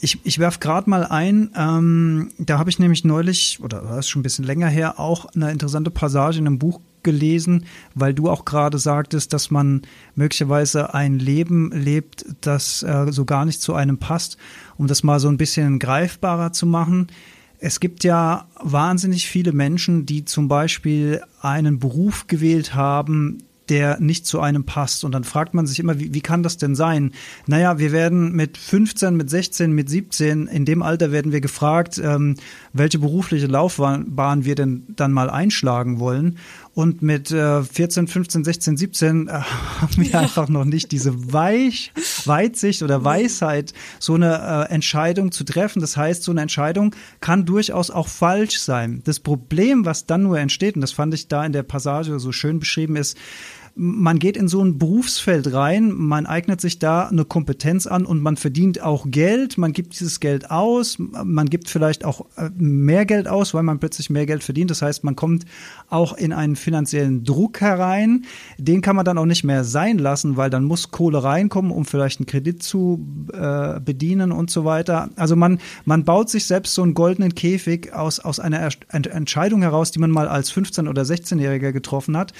Ich, 0.04 0.20
ich 0.26 0.38
werfe 0.38 0.60
gerade 0.60 0.90
mal 0.90 1.06
ein, 1.06 1.52
ähm, 1.56 2.32
da 2.38 2.60
habe 2.60 2.70
ich 2.70 2.78
nämlich 2.78 3.06
neulich, 3.06 3.60
oder 3.62 3.80
das 3.80 4.00
ist 4.00 4.10
schon 4.10 4.20
ein 4.20 4.24
bisschen 4.24 4.44
länger 4.44 4.68
her, 4.68 5.00
auch 5.00 5.28
eine 5.34 5.50
interessante 5.50 5.92
Passage 5.92 6.40
in 6.40 6.46
einem 6.46 6.60
Buch 6.60 6.82
gelesen, 7.04 7.64
weil 7.96 8.14
du 8.14 8.30
auch 8.30 8.44
gerade 8.44 8.80
sagtest, 8.80 9.32
dass 9.32 9.50
man 9.50 9.84
möglicherweise 10.16 10.94
ein 10.94 11.20
Leben 11.20 11.72
lebt, 11.72 12.26
das 12.42 12.84
äh, 12.84 13.14
so 13.14 13.24
gar 13.24 13.46
nicht 13.46 13.62
zu 13.62 13.76
einem 13.76 13.98
passt, 13.98 14.36
um 14.78 14.88
das 14.88 15.04
mal 15.04 15.22
so 15.22 15.30
ein 15.30 15.38
bisschen 15.38 15.80
greifbarer 15.80 16.52
zu 16.52 16.66
machen. 16.66 17.08
Es 17.60 17.80
gibt 17.80 18.04
ja 18.04 18.50
wahnsinnig 18.62 19.30
viele 19.30 19.54
Menschen, 19.54 20.06
die 20.06 20.26
zum 20.26 20.50
Beispiel 20.50 21.22
einen 21.40 21.80
Beruf 21.80 22.28
gewählt 22.28 22.76
haben, 22.76 23.38
der 23.70 24.00
nicht 24.00 24.26
zu 24.26 24.40
einem 24.40 24.66
passt. 24.66 25.04
Und 25.04 25.14
dann 25.14 25.24
fragt 25.24 25.54
man 25.54 25.68
sich 25.68 25.80
immer, 25.80 26.00
wie, 26.00 26.14
wie 26.14 26.22
kann 26.22 26.44
das 26.44 26.58
denn 26.58 26.76
sein? 26.76 27.12
Naja, 27.48 27.80
wir 27.80 27.92
werden 27.92 28.34
mit 28.34 28.58
15, 28.58 29.16
mit 29.16 29.30
16, 29.30 29.72
mit 29.72 29.90
17, 29.90 30.48
in 30.48 30.66
dem 30.66 30.82
Alter 30.82 31.12
werden 31.12 31.32
wir 31.32 31.42
gefragt, 31.42 32.02
ähm, 32.04 32.36
welche 32.74 33.00
berufliche 33.00 33.48
Laufbahn 33.48 34.46
wir 34.46 34.56
denn 34.56 34.84
dann 34.96 35.12
mal 35.12 35.30
einschlagen 35.30 36.00
wollen. 36.00 36.38
Und 36.76 37.04
mit 37.04 37.30
äh, 37.30 37.64
14, 37.64 38.08
15, 38.08 38.44
16, 38.44 38.78
17 38.78 39.28
äh, 39.28 39.32
haben 39.82 39.98
wir 39.98 40.10
ja. 40.10 40.20
einfach 40.20 40.50
noch 40.50 40.66
nicht 40.66 40.92
diese 40.92 41.32
Weich, 41.32 41.92
Weitsicht 42.26 42.82
oder 42.82 43.04
Weisheit, 43.04 43.74
so 44.00 44.16
eine 44.16 44.68
äh, 44.70 44.74
Entscheidung 44.74 45.32
zu 45.32 45.44
treffen. 45.44 45.82
Das 45.82 45.98
heißt, 45.98 46.24
so 46.24 46.32
eine 46.32 46.42
Entscheidung 46.42 46.96
kann 47.20 47.46
durchaus 47.46 47.92
auch 47.92 48.08
falsch 48.08 48.60
sein. 48.60 49.02
Das 49.04 49.20
Problem, 49.20 49.86
was 49.86 50.08
dann 50.08 50.24
nur 50.24 50.40
entsteht, 50.40 50.76
und 50.76 50.82
das 50.82 50.92
fand 50.92 51.14
ich 51.14 51.28
da 51.28 51.46
in 51.46 51.54
der 51.54 51.64
Passage 51.64 52.20
so 52.20 52.32
schön 52.32 52.60
beschrieben, 52.60 52.96
ist, 52.96 53.18
man 53.76 54.20
geht 54.20 54.38
in 54.38 54.48
so 54.48 54.64
ein 54.64 54.78
Berufsfeld 54.78 55.52
rein, 55.52 55.92
man 55.92 56.28
eignet 56.28 56.62
sich 56.62 56.78
da 56.78 57.08
eine 57.08 57.26
Kompetenz 57.26 57.88
an 57.88 58.06
und 58.06 58.22
man 58.22 58.38
verdient 58.38 58.82
auch 58.82 59.06
Geld, 59.10 59.58
man 59.58 59.74
gibt 59.74 59.94
dieses 59.94 60.20
Geld 60.20 60.52
aus, 60.52 60.98
man 61.00 61.50
gibt 61.50 61.70
vielleicht 61.70 62.06
auch 62.06 62.26
äh, 62.38 62.50
mehr 62.56 63.06
Geld 63.06 63.28
aus, 63.28 63.56
weil 63.56 63.64
man 63.64 63.80
plötzlich 63.80 64.12
mehr 64.12 64.28
Geld 64.28 64.44
verdient. 64.44 64.70
Das 64.70 64.84
heißt, 64.84 65.04
man 65.04 65.16
kommt 65.16 65.46
auch 65.90 66.14
in 66.14 66.34
einen 66.34 66.56
finanziellen 66.56 67.24
Druck 67.24 67.62
herein. 67.62 68.26
Den 68.60 68.82
kann 68.82 68.96
man 68.96 69.06
dann 69.06 69.18
auch 69.18 69.26
nicht 69.26 69.44
mehr 69.44 69.64
sein 69.64 69.98
lassen, 69.98 70.38
weil 70.38 70.52
dann 70.52 70.66
muss 70.66 70.92
Kohle 70.92 71.24
reinkommen, 71.24 71.72
um 71.72 71.86
vielleicht 71.86 72.20
einen 72.20 72.28
Kredit 72.28 72.62
zu 72.62 73.04
äh, 73.34 73.80
bedienen 73.80 74.32
und 74.32 74.52
so 74.52 74.66
weiter. 74.66 75.10
Also 75.16 75.36
man, 75.36 75.60
man 75.86 76.04
baut 76.04 76.30
sich 76.30 76.46
selbst 76.46 76.76
so 76.76 76.84
einen 76.84 76.94
goldenen 76.94 77.34
Käfig 77.34 77.92
aus, 77.94 78.20
aus 78.20 78.40
einer 78.40 78.70
Entscheidung 78.92 79.64
heraus, 79.64 79.90
die 79.90 80.00
man 80.00 80.12
mal 80.12 80.28
als 80.28 80.54
15- 80.54 80.88
oder 80.88 81.02
16-Jähriger 81.02 81.72
getroffen 81.72 82.16
hat. 82.16 82.34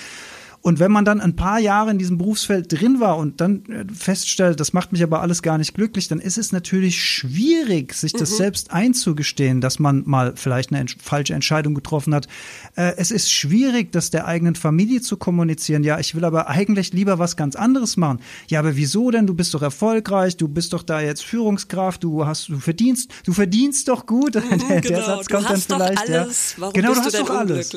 Und 0.64 0.80
wenn 0.80 0.94
man 0.94 1.04
dann 1.04 1.20
ein 1.20 1.36
paar 1.36 1.60
Jahre 1.60 1.92
in 1.92 1.98
diesem 1.98 2.18
Berufsfeld 2.18 2.72
drin 2.72 3.02
war 3.02 3.18
und 3.18 3.42
dann 3.42 3.66
äh, 3.66 3.84
feststellt, 3.94 4.62
das 4.62 4.72
macht 4.72 4.94
mich 4.94 5.04
aber 5.04 5.22
alles 5.22 5.42
gar 5.42 5.58
nicht 5.58 5.74
glücklich, 5.74 6.08
dann 6.08 6.20
ist 6.20 6.38
es 6.38 6.54
natürlich 6.54 7.04
schwierig, 7.04 7.94
sich 7.94 8.14
das 8.14 8.32
mhm. 8.32 8.36
selbst 8.36 8.72
einzugestehen, 8.72 9.60
dass 9.60 9.78
man 9.80 10.04
mal 10.06 10.34
vielleicht 10.38 10.74
eine 10.74 10.86
falsche 11.04 11.34
Entscheidung 11.34 11.76
getroffen 11.76 12.16
hat. 12.16 12.30
Äh, 12.78 12.94
es 12.96 13.12
ist 13.12 13.30
schwierig, 13.30 13.92
das 13.92 14.10
der 14.10 14.26
eigenen 14.26 14.56
Familie 14.56 15.02
zu 15.02 15.18
kommunizieren. 15.18 15.84
Ja, 15.84 16.00
ich 16.00 16.16
will 16.16 16.24
aber 16.24 16.48
eigentlich 16.48 16.94
lieber 16.94 17.20
was 17.20 17.36
ganz 17.36 17.58
anderes 17.58 17.98
machen. 17.98 18.22
Ja, 18.48 18.60
aber 18.60 18.78
wieso 18.78 19.12
denn? 19.12 19.28
Du 19.28 19.34
bist 19.34 19.54
doch 19.54 19.64
erfolgreich, 19.64 20.38
du 20.38 20.48
bist 20.48 20.72
doch 20.72 20.84
da 20.84 21.02
jetzt 21.02 21.26
Führungskraft, 21.26 22.06
du 22.06 22.26
hast, 22.26 22.48
du 22.48 22.60
verdienst, 22.60 23.12
du 23.26 23.34
verdienst 23.34 23.90
doch 23.90 24.06
gut. 24.06 24.36
Mhm, 24.44 24.68
der, 24.68 24.82
genau. 24.82 24.96
der 24.96 25.06
Satz 25.06 25.28
kommt 25.28 25.50
dann 25.50 25.62
vielleicht. 25.62 26.10
Alles. 26.10 26.52
Ja. 26.52 26.62
Warum 26.62 26.74
genau, 26.74 26.94
du 26.94 27.00
hast 27.00 27.20
doch 27.20 27.30
alles. 27.30 27.72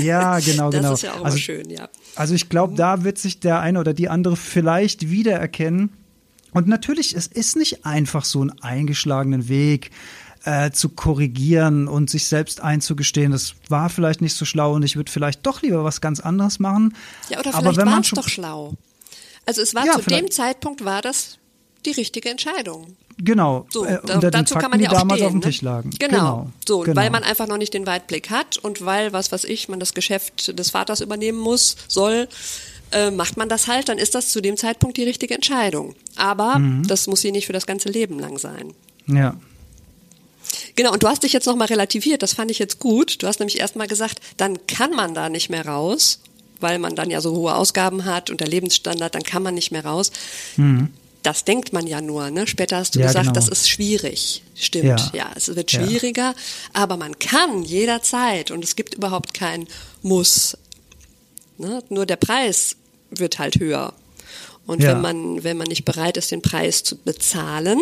Ja, 0.00 0.38
genau, 0.38 0.70
genau. 0.70 0.90
Das 0.90 0.92
ist 0.98 1.02
ja 1.02 1.14
auch 1.14 1.24
also, 1.24 1.38
schön, 1.38 1.70
ja. 1.70 1.88
Also 2.20 2.34
ich 2.34 2.50
glaube, 2.50 2.74
da 2.74 3.02
wird 3.02 3.16
sich 3.16 3.40
der 3.40 3.60
eine 3.60 3.80
oder 3.80 3.94
die 3.94 4.10
andere 4.10 4.36
vielleicht 4.36 5.08
wiedererkennen. 5.08 5.88
Und 6.52 6.68
natürlich, 6.68 7.16
es 7.16 7.26
ist 7.26 7.56
nicht 7.56 7.86
einfach 7.86 8.26
so 8.26 8.42
einen 8.42 8.52
eingeschlagenen 8.60 9.48
Weg 9.48 9.90
äh, 10.44 10.70
zu 10.70 10.90
korrigieren 10.90 11.88
und 11.88 12.10
sich 12.10 12.26
selbst 12.26 12.60
einzugestehen, 12.60 13.32
das 13.32 13.54
war 13.70 13.88
vielleicht 13.88 14.20
nicht 14.20 14.34
so 14.34 14.44
schlau 14.44 14.74
und 14.74 14.82
ich 14.82 14.96
würde 14.96 15.10
vielleicht 15.10 15.46
doch 15.46 15.62
lieber 15.62 15.82
was 15.82 16.02
ganz 16.02 16.20
anderes 16.20 16.58
machen. 16.58 16.94
Ja, 17.30 17.38
oder 17.38 17.54
vielleicht 17.54 17.86
war 17.86 18.00
es 18.00 18.10
doch 18.10 18.28
schlau. 18.28 18.74
Also 19.46 19.62
es 19.62 19.74
war 19.74 19.86
ja, 19.86 19.94
zu 19.94 20.02
dem 20.02 20.30
Zeitpunkt 20.30 20.84
war 20.84 21.00
das 21.00 21.38
die 21.86 21.92
richtige 21.92 22.28
Entscheidung. 22.28 22.96
Genau. 23.22 23.66
So, 23.70 23.84
äh, 23.84 23.98
unter 24.00 24.30
dazu 24.30 24.54
Fakten, 24.54 24.60
kann 24.60 24.70
man 24.70 24.80
ja 24.80 24.90
auch 24.90 24.98
damals 24.98 25.18
stehen, 25.18 25.26
auf 25.26 25.32
dem 25.32 25.38
ne? 25.40 25.44
Tisch 25.44 25.62
lagen. 25.62 25.90
Genau. 25.98 26.16
genau. 26.16 26.50
So, 26.66 26.80
genau. 26.80 26.96
weil 26.96 27.10
man 27.10 27.22
einfach 27.22 27.46
noch 27.46 27.58
nicht 27.58 27.74
den 27.74 27.86
Weitblick 27.86 28.30
hat 28.30 28.58
und 28.58 28.84
weil, 28.84 29.12
was 29.12 29.30
weiß 29.32 29.44
ich, 29.44 29.68
man 29.68 29.80
das 29.80 29.94
Geschäft 29.94 30.58
des 30.58 30.70
Vaters 30.70 31.00
übernehmen 31.00 31.38
muss, 31.38 31.76
soll, 31.88 32.28
äh, 32.92 33.10
macht 33.10 33.36
man 33.36 33.48
das 33.48 33.68
halt, 33.68 33.88
dann 33.88 33.98
ist 33.98 34.14
das 34.14 34.30
zu 34.30 34.40
dem 34.40 34.56
Zeitpunkt 34.56 34.96
die 34.96 35.04
richtige 35.04 35.34
Entscheidung. 35.34 35.94
Aber 36.16 36.58
mhm. 36.58 36.86
das 36.86 37.06
muss 37.06 37.20
sie 37.20 37.32
nicht 37.32 37.46
für 37.46 37.52
das 37.52 37.66
ganze 37.66 37.88
Leben 37.88 38.18
lang 38.18 38.38
sein. 38.38 38.72
Ja. 39.06 39.36
Genau, 40.74 40.92
und 40.92 41.02
du 41.02 41.08
hast 41.08 41.22
dich 41.22 41.32
jetzt 41.32 41.46
nochmal 41.46 41.68
relativiert, 41.68 42.22
das 42.22 42.34
fand 42.34 42.50
ich 42.50 42.58
jetzt 42.58 42.78
gut. 42.78 43.22
Du 43.22 43.26
hast 43.26 43.38
nämlich 43.38 43.60
erstmal 43.60 43.86
gesagt, 43.86 44.20
dann 44.36 44.66
kann 44.66 44.92
man 44.92 45.14
da 45.14 45.28
nicht 45.28 45.50
mehr 45.50 45.66
raus, 45.66 46.20
weil 46.58 46.78
man 46.78 46.96
dann 46.96 47.10
ja 47.10 47.20
so 47.20 47.36
hohe 47.36 47.54
Ausgaben 47.54 48.04
hat 48.04 48.30
und 48.30 48.40
der 48.40 48.48
Lebensstandard, 48.48 49.14
dann 49.14 49.22
kann 49.22 49.42
man 49.42 49.54
nicht 49.54 49.72
mehr 49.72 49.84
raus. 49.84 50.10
Mhm 50.56 50.88
das 51.22 51.44
denkt 51.44 51.72
man 51.72 51.86
ja 51.86 52.00
nur. 52.00 52.30
Ne? 52.30 52.46
Später 52.46 52.76
hast 52.76 52.94
du 52.94 53.00
ja, 53.00 53.06
gesagt, 53.06 53.26
genau. 53.26 53.34
das 53.34 53.48
ist 53.48 53.68
schwierig. 53.68 54.42
Stimmt, 54.54 54.84
ja, 54.84 55.10
ja 55.12 55.30
es 55.34 55.54
wird 55.54 55.70
schwieriger, 55.70 56.30
ja. 56.30 56.34
aber 56.72 56.96
man 56.96 57.18
kann 57.18 57.62
jederzeit 57.62 58.50
und 58.50 58.64
es 58.64 58.76
gibt 58.76 58.94
überhaupt 58.94 59.34
kein 59.34 59.66
Muss. 60.02 60.56
Ne? 61.58 61.82
Nur 61.88 62.06
der 62.06 62.16
Preis 62.16 62.76
wird 63.10 63.38
halt 63.38 63.58
höher. 63.58 63.92
Und 64.66 64.82
wenn 64.82 65.00
man, 65.00 65.42
wenn 65.42 65.56
man 65.56 65.66
nicht 65.66 65.84
bereit 65.84 66.16
ist, 66.16 66.30
den 66.30 66.42
Preis 66.42 66.84
zu 66.84 66.96
bezahlen, 66.96 67.80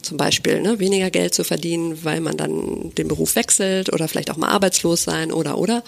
zum 0.00 0.16
Beispiel 0.16 0.60
ne, 0.60 0.78
weniger 0.78 1.10
Geld 1.10 1.34
zu 1.34 1.44
verdienen, 1.44 2.02
weil 2.04 2.20
man 2.20 2.36
dann 2.36 2.94
den 2.94 3.08
Beruf 3.08 3.36
wechselt 3.36 3.92
oder 3.92 4.08
vielleicht 4.08 4.30
auch 4.30 4.36
mal 4.36 4.48
arbeitslos 4.48 5.04
sein 5.04 5.32
oder 5.32 5.58
oder. 5.58 5.82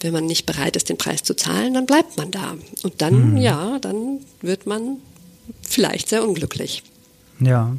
Wenn 0.00 0.12
man 0.12 0.26
nicht 0.26 0.46
bereit 0.46 0.76
ist, 0.76 0.88
den 0.88 0.96
Preis 0.96 1.22
zu 1.22 1.34
zahlen, 1.34 1.74
dann 1.74 1.84
bleibt 1.84 2.16
man 2.16 2.30
da. 2.30 2.56
Und 2.82 3.02
dann, 3.02 3.32
mhm. 3.32 3.36
ja, 3.36 3.78
dann 3.80 4.20
wird 4.40 4.66
man 4.66 4.98
vielleicht 5.62 6.08
sehr 6.08 6.26
unglücklich. 6.26 6.82
Ja. 7.40 7.76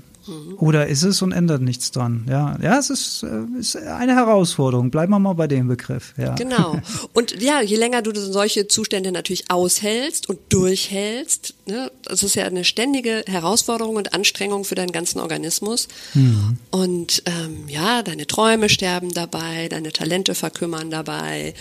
Oder 0.58 0.88
ist 0.88 1.02
es 1.04 1.22
und 1.24 1.32
ändert 1.32 1.62
nichts 1.62 1.92
dran? 1.92 2.26
Ja, 2.30 2.58
ja, 2.62 2.78
es 2.78 2.92
ist, 2.92 3.24
äh, 3.24 3.60
ist 3.60 3.76
eine 3.76 4.16
Herausforderung. 4.16 4.92
Bleiben 4.92 5.12
wir 5.12 5.20
mal 5.20 5.34
bei 5.34 5.48
dem 5.48 5.68
Begriff. 5.68 6.14
Ja. 6.16 6.36
Genau. 6.36 6.80
Und 7.14 7.42
ja, 7.42 7.62
je 7.62 7.76
länger 7.76 8.04
du 8.04 8.14
solche 8.14 8.68
Zustände 8.68 9.12
natürlich 9.12 9.50
aushältst 9.50 10.30
und 10.30 10.40
durchhältst, 10.50 11.56
ne, 11.66 11.92
das 12.04 12.22
ist 12.24 12.36
ja 12.36 12.46
eine 12.46 12.64
ständige 12.64 13.24
Herausforderung 13.28 13.96
und 13.96 14.14
Anstrengung 14.14 14.64
für 14.64 14.76
deinen 14.76 14.92
ganzen 14.92 15.20
Organismus. 15.20 15.88
Mhm. 16.14 16.58
Und 16.70 17.24
ähm, 17.26 17.68
ja, 17.68 18.04
deine 18.04 18.28
Träume 18.28 18.70
sterben 18.70 19.14
dabei, 19.14 19.70
deine 19.70 19.92
Talente 19.92 20.36
verkümmern 20.36 20.92
dabei. 20.92 21.54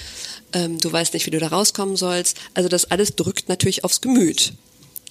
Ähm, 0.52 0.78
du 0.78 0.92
weißt 0.92 1.14
nicht, 1.14 1.26
wie 1.26 1.30
du 1.30 1.40
da 1.40 1.48
rauskommen 1.48 1.96
sollst. 1.96 2.36
Also 2.54 2.68
das 2.68 2.90
alles 2.90 3.16
drückt 3.16 3.48
natürlich 3.48 3.84
aufs 3.84 4.00
Gemüt. 4.00 4.52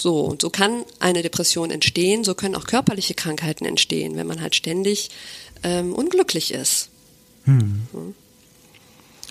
So, 0.02 0.22
und 0.22 0.42
so 0.42 0.50
kann 0.50 0.84
eine 1.00 1.22
Depression 1.22 1.72
entstehen, 1.72 2.24
so 2.24 2.36
können 2.36 2.56
auch 2.56 2.66
körperliche 2.66 3.14
Krankheiten 3.14 3.66
entstehen, 3.66 4.16
wenn 4.16 4.28
man 4.28 4.42
halt 4.42 4.56
ständig 4.56 5.10
ähm, 5.64 5.94
unglücklich 5.94 6.54
ist. 6.54 6.90
Hm. 7.46 7.88
Hm. 7.92 8.16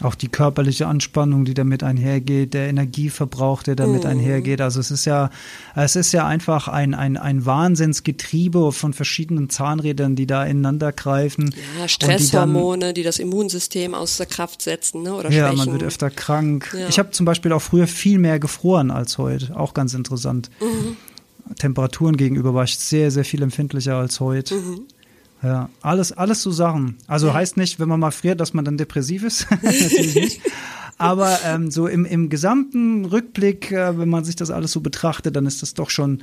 Auch 0.03 0.15
die 0.15 0.29
körperliche 0.29 0.87
Anspannung, 0.87 1.45
die 1.45 1.55
damit 1.55 1.83
einhergeht, 1.83 2.55
der 2.55 2.69
Energieverbrauch, 2.69 3.63
der 3.63 3.75
damit 3.75 4.05
mhm. 4.05 4.11
einhergeht. 4.11 4.61
Also 4.61 4.79
es 4.79 4.91
ist 4.91 5.05
ja, 5.05 5.31
es 5.75 5.97
ist 5.97 6.13
ja 6.13 6.27
einfach 6.27 6.69
ein, 6.69 6.95
ein, 6.95 7.17
ein 7.17 7.45
Wahnsinnsgetriebe 7.45 8.73
von 8.73 8.93
verschiedenen 8.93 9.51
Zahnrädern, 9.51 10.15
die 10.15 10.27
da 10.27 10.45
ineinander 10.45 10.93
greifen. 10.93 11.55
Ja, 11.79 11.89
Stresshormone, 11.89 12.79
die, 12.79 12.81
dann, 12.81 12.95
die, 12.95 13.03
das 13.03 13.19
Immunsystem 13.19 13.95
außer 13.95 14.27
Kraft 14.27 14.63
setzen, 14.63 15.03
ne? 15.03 15.15
Oder 15.15 15.31
ja, 15.31 15.53
man 15.53 15.73
wird 15.73 15.83
öfter 15.83 16.11
krank. 16.11 16.75
Ja. 16.79 16.89
Ich 16.89 16.99
habe 16.99 17.11
zum 17.11 17.27
Beispiel 17.27 17.53
auch 17.53 17.63
früher 17.63 17.87
viel 17.87 18.19
mehr 18.19 18.39
gefroren 18.39 18.91
als 18.91 19.19
heute. 19.19 19.57
Auch 19.57 19.75
ganz 19.75 19.95
interessant. 19.95 20.51
Mhm. 20.61 20.97
Temperaturen 21.57 22.17
gegenüber 22.17 22.55
war 22.55 22.65
ich 22.65 22.79
sehr, 22.79 23.11
sehr 23.11 23.25
viel 23.25 23.43
empfindlicher 23.43 23.97
als 23.97 24.21
heute. 24.21 24.55
Mhm. 24.55 24.87
Ja, 25.43 25.69
alles, 25.83 26.13
alles 26.13 26.43
so 26.43 26.51
Sachen. 26.51 26.97
Also 27.07 27.33
heißt 27.33 27.57
nicht, 27.57 27.79
wenn 27.79 27.89
man 27.89 28.01
mal 28.01 28.11
friert, 28.11 28.41
dass 28.41 28.55
man 28.55 28.65
dann 28.65 28.77
depressiv 28.77 29.23
ist. 29.23 29.47
Natürlich 29.63 30.15
nicht. 30.15 30.41
Aber 30.99 31.39
ähm, 31.45 31.71
so 31.71 31.87
im, 31.87 32.05
im 32.05 32.29
gesamten 32.29 33.05
Rückblick, 33.05 33.71
äh, 33.71 33.97
wenn 33.99 34.09
man 34.09 34.25
sich 34.25 34.35
das 34.35 34.51
alles 34.51 34.73
so 34.73 34.81
betrachtet, 34.81 35.37
dann 35.37 35.47
ist 35.47 35.63
das 35.63 35.75
doch 35.75 35.91
schon 35.91 36.23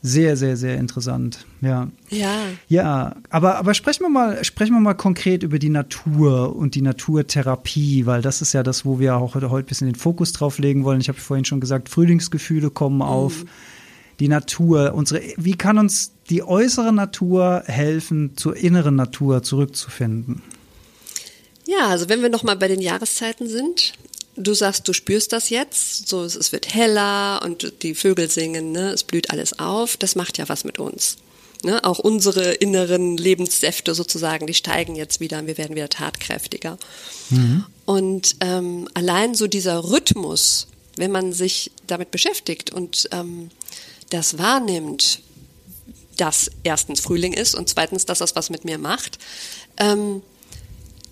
sehr, 0.00 0.36
sehr, 0.36 0.56
sehr 0.56 0.78
interessant. 0.78 1.44
Ja. 1.60 1.88
Ja. 2.08 2.36
Ja, 2.68 3.16
aber, 3.30 3.56
aber 3.56 3.74
sprechen 3.74 4.04
wir 4.04 4.08
mal, 4.08 4.44
sprechen 4.44 4.72
wir 4.72 4.80
mal 4.80 4.94
konkret 4.94 5.42
über 5.42 5.58
die 5.58 5.70
Natur 5.70 6.54
und 6.56 6.74
die 6.74 6.82
Naturtherapie, 6.82 8.06
weil 8.06 8.22
das 8.22 8.40
ist 8.40 8.52
ja 8.54 8.62
das, 8.62 8.84
wo 8.84 9.00
wir 9.00 9.16
auch 9.16 9.34
heute, 9.34 9.50
heute 9.50 9.66
ein 9.66 9.68
bisschen 9.68 9.88
den 9.88 9.96
Fokus 9.96 10.32
drauf 10.32 10.58
legen 10.58 10.84
wollen. 10.84 11.00
Ich 11.00 11.08
habe 11.08 11.18
vorhin 11.18 11.44
schon 11.44 11.60
gesagt, 11.60 11.88
Frühlingsgefühle 11.88 12.70
kommen 12.70 13.02
auf. 13.02 13.44
Mhm. 13.44 13.48
Die 14.20 14.28
Natur, 14.28 14.94
unsere, 14.94 15.20
wie 15.36 15.54
kann 15.54 15.78
uns 15.78 16.12
die 16.30 16.42
äußere 16.42 16.92
Natur 16.92 17.62
helfen, 17.66 18.36
zur 18.36 18.56
inneren 18.56 18.96
Natur 18.96 19.42
zurückzufinden? 19.42 20.42
Ja, 21.66 21.88
also 21.88 22.08
wenn 22.08 22.22
wir 22.22 22.30
noch 22.30 22.42
mal 22.42 22.56
bei 22.56 22.68
den 22.68 22.80
Jahreszeiten 22.80 23.48
sind, 23.48 23.92
du 24.36 24.54
sagst, 24.54 24.88
du 24.88 24.92
spürst 24.92 25.32
das 25.32 25.50
jetzt, 25.50 26.08
so 26.08 26.24
es 26.24 26.52
wird 26.52 26.72
heller 26.74 27.42
und 27.44 27.82
die 27.82 27.94
Vögel 27.94 28.30
singen, 28.30 28.72
ne, 28.72 28.90
es 28.90 29.04
blüht 29.04 29.30
alles 29.30 29.58
auf, 29.58 29.96
das 29.96 30.16
macht 30.16 30.38
ja 30.38 30.48
was 30.48 30.64
mit 30.64 30.78
uns. 30.78 31.18
Ne, 31.64 31.82
auch 31.82 31.98
unsere 31.98 32.52
inneren 32.52 33.16
Lebenssäfte 33.16 33.92
sozusagen, 33.92 34.46
die 34.46 34.54
steigen 34.54 34.94
jetzt 34.94 35.18
wieder 35.18 35.40
und 35.40 35.48
wir 35.48 35.58
werden 35.58 35.74
wieder 35.74 35.88
tatkräftiger. 35.88 36.78
Mhm. 37.30 37.64
Und 37.84 38.36
ähm, 38.40 38.88
allein 38.94 39.34
so 39.34 39.48
dieser 39.48 39.82
Rhythmus, 39.90 40.68
wenn 40.96 41.10
man 41.10 41.32
sich 41.32 41.72
damit 41.88 42.12
beschäftigt 42.12 42.72
und 42.72 43.08
ähm, 43.10 43.50
das 44.10 44.38
wahrnimmt, 44.38 45.20
dass 46.18 46.50
erstens 46.64 47.00
Frühling 47.00 47.32
ist 47.32 47.54
und 47.54 47.68
zweitens, 47.68 48.04
dass 48.04 48.18
das 48.18 48.36
was 48.36 48.50
mit 48.50 48.64
mir 48.64 48.76
macht, 48.78 49.18
ähm, 49.78 50.22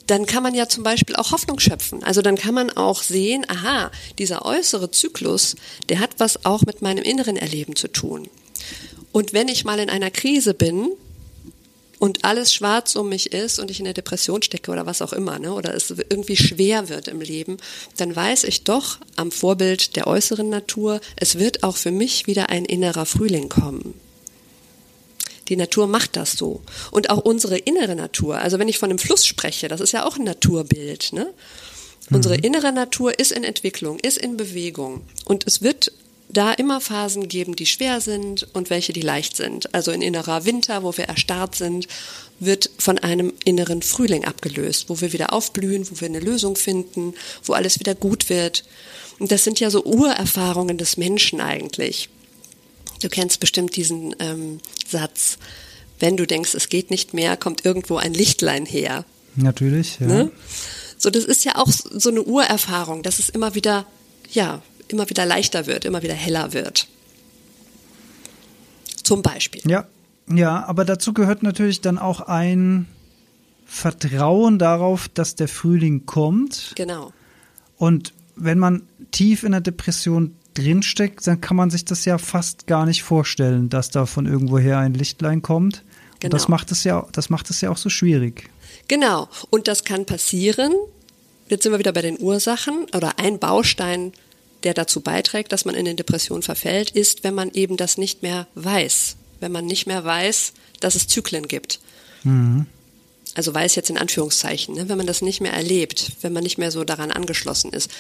dann 0.07 0.27
kann 0.27 0.42
man 0.42 0.55
ja 0.55 0.69
zum 0.69 0.85
Beispiel 0.85 1.16
auch 1.16 1.33
Hoffnung 1.33 1.59
schöpfen. 1.59 2.05
Also 2.05 2.23
dann 2.23 2.37
kann 2.37 2.55
man 2.55 2.71
auch 2.71 3.03
sehen, 3.03 3.45
aha, 3.49 3.90
dieser 4.19 4.45
äußere 4.45 4.90
Zyklus, 4.90 5.57
der 5.88 5.99
hat 6.01 6.11
was 6.19 6.45
auch 6.45 6.62
mit 6.62 6.83
meinem 6.83 7.03
inneren 7.03 7.37
Erleben 7.37 7.75
zu 7.75 7.88
tun. 7.88 8.29
Und 9.12 9.33
wenn 9.33 9.49
ich 9.49 9.64
mal 9.64 9.81
in 9.81 9.90
einer 9.90 10.11
Krise 10.11 10.55
bin 10.55 10.90
und 11.99 12.25
alles 12.25 12.53
schwarz 12.53 12.95
um 12.95 13.09
mich 13.09 13.33
ist 13.33 13.59
und 13.59 13.71
ich 13.71 13.79
in 13.79 13.85
der 13.85 13.95
Depression 13.95 14.42
stecke 14.42 14.71
oder 14.71 14.87
was 14.87 15.03
auch 15.03 15.12
immer, 15.12 15.38
ne, 15.38 15.53
oder 15.53 15.75
es 15.75 15.90
irgendwie 15.90 16.37
schwer 16.37 16.88
wird 16.88 17.09
im 17.09 17.21
Leben, 17.21 17.57
dann 17.97 18.14
weiß 18.14 18.45
ich 18.45 18.64
doch 18.64 18.99
am 19.16 19.33
Vorbild 19.33 19.97
der 19.97 20.07
äußeren 20.07 20.49
Natur, 20.49 21.01
es 21.16 21.38
wird 21.38 21.62
auch 21.62 21.77
für 21.77 21.90
mich 21.90 22.27
wieder 22.27 22.51
ein 22.51 22.64
innerer 22.64 23.07
Frühling 23.07 23.49
kommen. 23.49 23.95
Die 25.49 25.57
Natur 25.57 25.87
macht 25.87 26.17
das 26.17 26.33
so. 26.33 26.63
Und 26.91 27.11
auch 27.11 27.19
unsere 27.19 27.59
innere 27.59 27.95
Natur. 27.95 28.39
Also 28.39 28.59
wenn 28.59 28.69
ich 28.69 28.79
von 28.79 28.91
einem 28.91 28.99
Fluss 28.99 29.27
spreche, 29.27 29.69
das 29.69 29.81
ist 29.81 29.93
ja 29.93 30.05
auch 30.05 30.17
ein 30.17 30.25
Naturbild. 30.25 31.13
Ne? 31.13 31.33
Unsere 32.11 32.37
mhm. 32.37 32.45
innere 32.45 32.73
Natur 32.73 33.19
ist 33.19 33.33
in 33.33 33.45
Entwicklung, 33.45 33.99
ist 33.99 34.19
in 34.19 34.37
Bewegung. 34.37 35.03
Und 35.25 35.47
es 35.47 35.63
wird 35.63 35.93
da 36.29 36.53
immer 36.53 36.81
Phasen 36.81 37.29
geben, 37.29 37.57
die 37.57 37.67
schwer 37.67 38.01
sind 38.01 38.49
und 38.53 38.71
welche, 38.71 38.93
die 38.93 39.01
leicht 39.01 39.37
sind. 39.37 39.73
Also 39.75 39.93
in 39.93 40.03
innerer 40.03 40.45
Winter, 40.45 40.83
wo 40.83 40.97
wir 40.97 41.05
erstarrt 41.05 41.55
sind, 41.55 41.87
wird 42.41 42.71
von 42.79 42.99
einem 42.99 43.33
inneren 43.45 43.83
Frühling 43.83 44.25
abgelöst, 44.25 44.89
wo 44.89 45.01
wir 45.01 45.13
wieder 45.13 45.33
aufblühen, 45.33 45.89
wo 45.91 46.01
wir 46.01 46.09
eine 46.09 46.21
Lösung 46.21 46.57
finden, 46.57 47.15
wo 47.45 47.53
alles 47.53 47.79
wieder 47.79 47.95
gut 47.95 48.29
wird. 48.29 48.65
Und 49.19 49.33
das 49.33 49.45
sind 49.45 49.61
ja 49.61 49.71
so 49.71 49.85
Urerfahrungen 49.85 50.79
des 50.79 50.97
Menschen 50.97 51.41
eigentlich. 51.41 52.09
Du 53.01 53.09
kennst 53.09 53.41
bestimmt 53.41 53.77
diesen 53.77 54.15
ähm, 54.19 54.61
Satz, 54.87 55.39
wenn 55.99 56.17
du 56.17 56.27
denkst, 56.27 56.55
es 56.55 56.69
geht 56.69 56.91
nicht 56.91 57.15
mehr, 57.15 57.37
kommt 57.37 57.65
irgendwo 57.65 57.97
ein 57.97 58.15
Lichtlein 58.15 58.67
her. 58.67 59.05
Natürlich, 59.35 59.99
ja. 60.01 60.07
Ne? 60.07 60.31
So, 60.99 61.11
das 61.11 61.25
ist 61.25 61.45
ja 61.45 61.57
auch 61.57 61.69
so 61.69 62.11
eine 62.11 62.23
Urerfahrung, 62.23 63.03
dass 63.03 63.19
es 63.19 63.29
immer 63.29 63.55
wieder, 63.55 63.87
ja, 64.33 64.63
immer 64.89 65.09
wieder 65.11 65.27
leichter 65.27 65.67
wird, 65.67 65.85
immer 65.85 66.03
wieder 66.03 66.15
heller 66.15 66.53
wird. 66.53 66.89
Zum 69.03 69.23
Beispiel. 69.23 69.63
Ja, 69.67 69.87
ja, 70.29 70.65
aber 70.65 70.85
dazu 70.85 71.13
gehört 71.13 71.43
natürlich 71.43 71.81
dann 71.81 71.99
auch 71.99 72.21
ein 72.21 72.89
Vertrauen 73.67 74.59
darauf, 74.59 75.09
dass 75.09 75.35
der 75.35 75.49
Frühling 75.49 76.07
kommt. 76.07 76.73
Genau. 76.77 77.13
Und 77.77 78.13
wenn 78.37 78.59
man 78.59 78.83
tief 79.11 79.43
in 79.43 79.53
der 79.53 79.61
Depression 79.61 80.35
drinsteckt, 80.57 81.27
dann 81.27 81.40
kann 81.40 81.57
man 81.57 81.71
sich 81.71 81.85
das 81.85 82.05
ja 82.05 82.19
fast 82.19 82.66
gar 82.66 82.87
nicht 82.87 83.03
vorstellen, 83.03 83.69
dass 83.69 83.90
da 83.90 84.07
von 84.07 84.27
irgendwoher 84.27 84.79
ein 84.79 84.95
Lichtlein 84.95 85.42
kommt. 85.42 85.83
Genau. 86.21 86.27
Und 86.27 86.33
das 86.33 86.47
genau. 86.47 86.57
macht 86.57 86.73
es 86.73 86.85
ja, 86.85 87.07
das 87.12 87.31
macht 87.31 87.51
es 87.51 87.61
ja 87.61 87.71
auch 87.71 87.77
so 87.77 87.90
schwierig. 87.90 88.49
Genau. 88.88 89.29
Und 89.51 89.69
das 89.69 89.85
kann 89.85 90.07
passieren. 90.07 90.73
Jetzt 91.49 91.62
sind 91.62 91.73
wir 91.73 91.79
wieder 91.79 91.92
bei 91.92 92.03
den 92.03 92.19
Ursachen 92.21 92.87
oder 92.95 93.19
ein 93.19 93.38
Baustein, 93.38 94.12
der 94.62 94.75
dazu 94.75 95.01
beiträgt, 95.01 95.53
dass 95.53 95.64
man 95.64 95.75
in 95.75 95.87
eine 95.87 95.95
Depression 95.95 96.42
verfällt, 96.42 96.90
ist, 96.90 97.23
wenn 97.23 97.35
man 97.35 97.51
eben 97.53 97.77
das 97.77 97.99
nicht 97.99 98.23
mehr 98.23 98.47
weiß. 98.55 99.16
Wenn 99.40 99.53
man 99.53 99.66
nicht 99.66 99.87
mehr 99.87 100.05
weiß, 100.05 100.55
dass 100.81 100.95
es 100.95 101.07
Zyklen 101.07 101.47
gibt. 101.47 101.81
Mhm. 102.25 102.66
Also 103.37 103.53
weiß 103.53 103.75
jetzt 103.75 103.90
in 103.90 103.99
Anführungszeichen, 103.99 104.75
ne? 104.75 104.88
wenn 104.88 104.96
man 104.96 105.07
das 105.07 105.20
nicht 105.20 105.42
mehr 105.42 105.53
erlebt, 105.53 106.12
wenn 106.22 106.33
man 106.33 106.42
nicht 106.42 106.57
mehr 106.57 106.70
so 106.70 106.85
daran 106.85 107.11
angeschlossen 107.11 107.70
ist. 107.70 107.90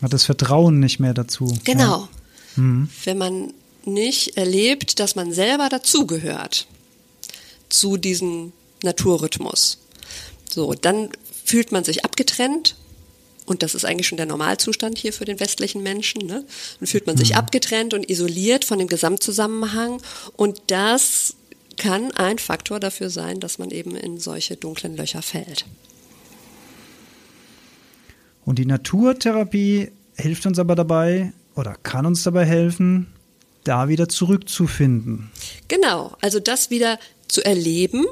Hat 0.00 0.12
das 0.12 0.24
Vertrauen 0.24 0.78
nicht 0.78 1.00
mehr 1.00 1.14
dazu. 1.14 1.52
Genau. 1.64 2.08
Ja. 2.56 2.62
Mhm. 2.62 2.88
Wenn 3.02 3.18
man 3.18 3.54
nicht 3.84 4.36
erlebt, 4.36 5.00
dass 5.00 5.16
man 5.16 5.32
selber 5.32 5.68
dazugehört 5.68 6.68
zu 7.68 7.96
diesem 7.96 8.52
Naturrhythmus. 8.84 9.78
So, 10.48 10.74
dann 10.74 11.08
fühlt 11.44 11.72
man 11.72 11.82
sich 11.82 12.04
abgetrennt 12.04 12.76
und 13.46 13.64
das 13.64 13.74
ist 13.74 13.84
eigentlich 13.84 14.06
schon 14.06 14.16
der 14.16 14.26
Normalzustand 14.26 14.96
hier 14.96 15.12
für 15.12 15.24
den 15.24 15.40
westlichen 15.40 15.82
Menschen. 15.82 16.24
Ne? 16.24 16.44
Dann 16.78 16.86
fühlt 16.86 17.08
man 17.08 17.16
sich 17.16 17.30
mhm. 17.30 17.38
abgetrennt 17.38 17.94
und 17.94 18.08
isoliert 18.08 18.64
von 18.64 18.78
dem 18.78 18.86
Gesamtzusammenhang 18.86 20.00
und 20.36 20.62
das 20.68 21.34
kann 21.74 22.10
ein 22.12 22.38
Faktor 22.38 22.80
dafür 22.80 23.10
sein, 23.10 23.40
dass 23.40 23.58
man 23.58 23.70
eben 23.70 23.96
in 23.96 24.18
solche 24.18 24.56
dunklen 24.56 24.96
Löcher 24.96 25.22
fällt. 25.22 25.66
Und 28.44 28.58
die 28.58 28.66
Naturtherapie 28.66 29.90
hilft 30.16 30.46
uns 30.46 30.58
aber 30.58 30.74
dabei 30.74 31.32
oder 31.54 31.76
kann 31.82 32.06
uns 32.06 32.22
dabei 32.22 32.44
helfen, 32.44 33.06
da 33.64 33.88
wieder 33.88 34.08
zurückzufinden. 34.08 35.30
Genau, 35.68 36.16
also 36.20 36.40
das 36.40 36.70
wieder 36.70 36.98
zu 37.28 37.44
erleben, 37.44 38.04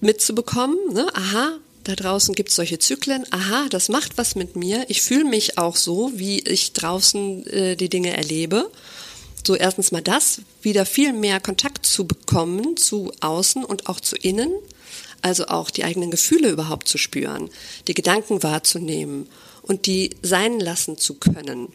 mitzubekommen. 0.00 0.76
Ne? 0.92 1.06
Aha, 1.14 1.58
da 1.84 1.94
draußen 1.94 2.34
gibt 2.34 2.50
es 2.50 2.56
solche 2.56 2.78
Zyklen. 2.78 3.24
Aha, 3.30 3.68
das 3.70 3.88
macht 3.88 4.18
was 4.18 4.34
mit 4.34 4.56
mir. 4.56 4.84
Ich 4.88 5.02
fühle 5.02 5.24
mich 5.24 5.58
auch 5.58 5.76
so, 5.76 6.12
wie 6.14 6.40
ich 6.40 6.72
draußen 6.72 7.46
äh, 7.46 7.76
die 7.76 7.88
Dinge 7.88 8.16
erlebe. 8.16 8.70
So 9.44 9.54
erstens 9.54 9.92
mal 9.92 10.02
das, 10.02 10.42
wieder 10.62 10.84
viel 10.86 11.12
mehr 11.12 11.40
Kontakt 11.40 11.86
zu 11.86 12.06
bekommen 12.06 12.76
zu 12.76 13.12
außen 13.20 13.64
und 13.64 13.88
auch 13.88 14.00
zu 14.00 14.16
innen. 14.16 14.52
Also 15.22 15.46
auch 15.46 15.70
die 15.70 15.84
eigenen 15.84 16.10
Gefühle 16.10 16.50
überhaupt 16.50 16.88
zu 16.88 16.96
spüren, 16.96 17.50
die 17.88 17.94
Gedanken 17.94 18.42
wahrzunehmen 18.42 19.28
und 19.62 19.86
die 19.86 20.10
sein 20.22 20.58
lassen 20.60 20.96
zu 20.96 21.14
können. 21.14 21.68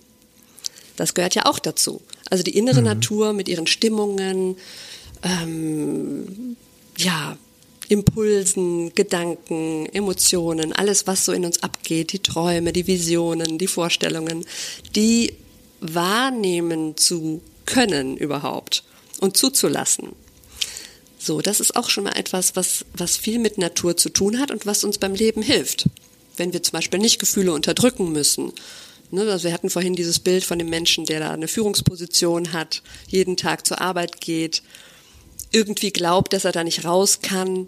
Das 0.96 1.14
gehört 1.14 1.36
ja 1.36 1.46
auch 1.46 1.60
dazu. 1.60 2.02
Also 2.30 2.44
die 2.44 2.58
innere 2.58 2.80
mhm. 2.80 2.88
Natur 2.88 3.34
mit 3.34 3.48
ihren 3.48 3.68
Stimmungen, 3.68 4.58
ähm, 5.22 6.58
ja, 6.98 7.38
Impulsen, 7.88 8.96
Gedanken, 8.96 9.86
Emotionen, 9.94 10.74
alles, 10.74 11.06
was 11.06 11.26
so 11.26 11.34
in 11.34 11.46
uns 11.46 11.62
abgeht, 11.62 12.14
die 12.14 12.20
Träume, 12.20 12.74
die 12.74 12.88
Visionen, 12.88 13.60
die 13.60 13.68
Vorstellungen, 13.68 14.44
die 14.96 15.34
wahrnehmen 15.82 16.98
zu 16.98 17.42
können 17.66 18.18
überhaupt 18.18 18.84
und 19.20 19.38
zuzulassen. 19.38 20.14
So, 21.18 21.42
das 21.42 21.60
ist 21.60 21.76
auch 21.76 21.90
schon 21.90 22.04
mal 22.04 22.16
etwas, 22.18 22.56
was, 22.56 22.86
was 22.94 23.18
viel 23.18 23.40
mit 23.40 23.58
Natur 23.58 23.98
zu 23.98 24.10
tun 24.10 24.40
hat 24.40 24.52
und 24.52 24.66
was 24.66 24.84
uns 24.84 25.00
beim 25.00 25.16
Leben 25.16 25.42
hilft. 25.42 25.90
Wenn 26.38 26.54
wir 26.54 26.62
zum 26.62 26.74
Beispiel 26.74 27.00
nicht 27.00 27.20
Gefühle 27.20 27.54
unterdrücken 27.54 28.12
müssen. 28.12 28.54
Ne, 29.12 29.22
also 29.22 29.46
wir 29.46 29.54
hatten 29.54 29.70
vorhin 29.70 29.96
dieses 29.96 30.20
Bild 30.20 30.44
von 30.44 30.60
dem 30.60 30.70
Menschen, 30.70 31.06
der 31.06 31.20
da 31.20 31.32
eine 31.32 31.48
Führungsposition 31.48 32.54
hat, 32.54 32.84
jeden 33.08 33.38
Tag 33.38 33.66
zur 33.66 33.82
Arbeit 33.82 34.22
geht, 34.22 34.62
irgendwie 35.52 35.92
glaubt, 35.92 36.34
dass 36.34 36.46
er 36.46 36.52
da 36.52 36.64
nicht 36.64 36.86
raus 36.86 37.22
kann. 37.22 37.68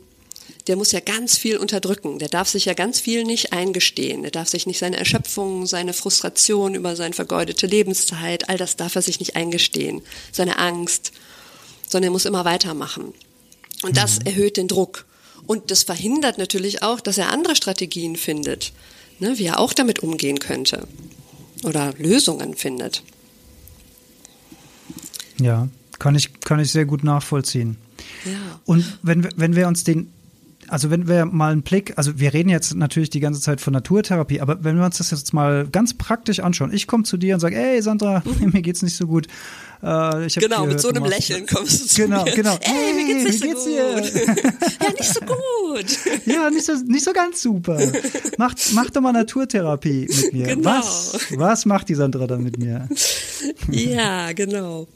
Der 0.67 0.75
muss 0.75 0.91
ja 0.91 0.99
ganz 0.99 1.37
viel 1.37 1.57
unterdrücken. 1.57 2.19
Der 2.19 2.27
darf 2.27 2.49
sich 2.49 2.65
ja 2.65 2.73
ganz 2.73 2.99
viel 2.99 3.23
nicht 3.23 3.53
eingestehen. 3.53 4.21
Der 4.21 4.31
darf 4.31 4.49
sich 4.49 4.67
nicht 4.67 4.79
seine 4.79 4.97
Erschöpfung, 4.97 5.65
seine 5.65 5.93
Frustration 5.93 6.75
über 6.75 6.95
seine 6.95 7.13
vergeudete 7.13 7.67
Lebenszeit, 7.67 8.49
all 8.49 8.57
das 8.57 8.75
darf 8.75 8.95
er 8.95 9.01
sich 9.01 9.19
nicht 9.19 9.35
eingestehen. 9.35 10.01
Seine 10.31 10.57
Angst. 10.57 11.13
Sondern 11.87 12.09
er 12.09 12.11
muss 12.11 12.25
immer 12.25 12.43
weitermachen. 12.43 13.13
Und 13.83 13.95
das 13.95 14.19
mhm. 14.19 14.25
erhöht 14.25 14.57
den 14.57 14.67
Druck. 14.67 15.05
Und 15.45 15.71
das 15.71 15.83
verhindert 15.83 16.37
natürlich 16.37 16.83
auch, 16.83 16.99
dass 16.99 17.17
er 17.17 17.29
andere 17.29 17.55
Strategien 17.55 18.17
findet, 18.17 18.73
ne, 19.19 19.37
wie 19.37 19.45
er 19.45 19.59
auch 19.59 19.73
damit 19.73 19.99
umgehen 19.99 20.39
könnte 20.39 20.87
oder 21.63 21.93
Lösungen 21.97 22.55
findet. 22.55 23.03
Ja, 25.39 25.69
kann 25.99 26.15
ich, 26.15 26.39
kann 26.41 26.59
ich 26.59 26.71
sehr 26.71 26.85
gut 26.85 27.03
nachvollziehen. 27.03 27.77
Ja. 28.25 28.59
Und 28.65 28.99
wenn, 29.03 29.27
wenn 29.37 29.55
wir 29.55 29.67
uns 29.67 29.83
den 29.83 30.11
also 30.69 30.89
wenn 30.89 31.07
wir 31.07 31.25
mal 31.25 31.51
einen 31.51 31.61
Blick, 31.61 31.93
also 31.97 32.19
wir 32.19 32.33
reden 32.33 32.49
jetzt 32.49 32.75
natürlich 32.75 33.09
die 33.09 33.19
ganze 33.19 33.41
Zeit 33.41 33.61
von 33.61 33.73
Naturtherapie, 33.73 34.41
aber 34.41 34.63
wenn 34.63 34.77
wir 34.77 34.85
uns 34.85 34.97
das 34.97 35.11
jetzt 35.11 35.33
mal 35.33 35.67
ganz 35.67 35.93
praktisch 35.93 36.39
anschauen, 36.39 36.73
ich 36.73 36.87
komme 36.87 37.03
zu 37.03 37.17
dir 37.17 37.35
und 37.35 37.39
sage, 37.39 37.55
ey 37.55 37.81
Sandra, 37.81 38.23
mir 38.39 38.61
geht's 38.61 38.81
nicht 38.81 38.95
so 38.95 39.07
gut. 39.07 39.27
Äh, 39.81 40.27
genau, 40.27 40.63
gehört, 40.63 40.67
mit 40.67 40.81
so 40.81 40.89
einem 40.89 41.05
Lächeln 41.05 41.45
kommst 41.51 41.83
du 41.83 41.87
zu 41.87 42.01
genau, 42.01 42.23
mir. 42.23 42.31
Genau, 42.31 42.57
genau. 42.57 42.79
Ey, 42.79 42.93
mir 42.93 43.05
geht's 43.05 43.23
nicht 43.25 43.43
wie 43.43 43.47
geht's 43.47 43.63
so 43.63 43.69
gut. 43.69 44.31
ja, 44.81 44.91
nicht 44.91 45.13
so 45.13 45.19
gut. 45.21 46.25
ja, 46.25 46.49
nicht 46.49 46.65
so, 46.65 46.73
nicht 46.85 47.05
so 47.05 47.13
ganz 47.13 47.41
super. 47.41 47.79
Mach, 48.37 48.55
mach 48.73 48.89
doch 48.89 49.01
mal 49.01 49.11
Naturtherapie 49.11 50.07
mit 50.09 50.33
mir. 50.33 50.47
Genau. 50.47 50.79
Was, 50.79 51.27
was 51.35 51.65
macht 51.65 51.89
die 51.89 51.95
Sandra 51.95 52.25
dann 52.25 52.43
mit 52.43 52.57
mir? 52.57 52.89
Ja, 53.71 54.31
genau. 54.33 54.87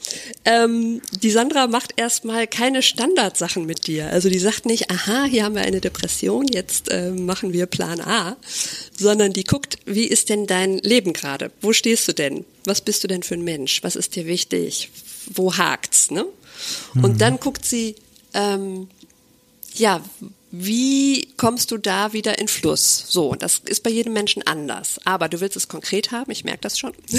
Ähm, 0.45 1.01
die 1.21 1.31
Sandra 1.31 1.67
macht 1.67 1.93
erstmal 1.97 2.47
keine 2.47 2.81
Standardsachen 2.81 3.65
mit 3.65 3.87
dir. 3.87 4.07
Also 4.07 4.29
die 4.29 4.39
sagt 4.39 4.65
nicht, 4.65 4.89
aha, 4.89 5.25
hier 5.25 5.43
haben 5.43 5.55
wir 5.55 5.61
eine 5.61 5.81
Depression, 5.81 6.47
jetzt 6.47 6.89
äh, 6.89 7.11
machen 7.11 7.53
wir 7.53 7.65
Plan 7.65 8.01
A, 8.01 8.37
sondern 8.97 9.33
die 9.33 9.43
guckt, 9.43 9.77
wie 9.85 10.05
ist 10.05 10.29
denn 10.29 10.47
dein 10.47 10.77
Leben 10.79 11.13
gerade? 11.13 11.51
Wo 11.61 11.73
stehst 11.73 12.07
du 12.07 12.13
denn? 12.13 12.45
Was 12.65 12.81
bist 12.81 13.03
du 13.03 13.07
denn 13.07 13.23
für 13.23 13.35
ein 13.35 13.43
Mensch? 13.43 13.83
Was 13.83 13.95
ist 13.95 14.15
dir 14.15 14.25
wichtig? 14.25 14.89
Wo 15.33 15.57
hakt's? 15.57 16.11
Ne? 16.11 16.25
Mhm. 16.93 17.03
Und 17.03 17.21
dann 17.21 17.39
guckt 17.39 17.65
sie, 17.65 17.95
ähm, 18.33 18.87
ja, 19.73 20.03
wie 20.51 21.29
kommst 21.37 21.71
du 21.71 21.77
da 21.77 22.11
wieder 22.11 22.37
in 22.37 22.49
Fluss? 22.49 23.05
So, 23.07 23.35
das 23.35 23.61
ist 23.65 23.83
bei 23.83 23.89
jedem 23.89 24.11
Menschen 24.11 24.45
anders. 24.45 24.99
Aber 25.05 25.29
du 25.29 25.39
willst 25.39 25.55
es 25.55 25.69
konkret 25.69 26.11
haben, 26.11 26.29
ich 26.29 26.43
merke 26.43 26.61
das 26.61 26.77
schon. 26.77 26.93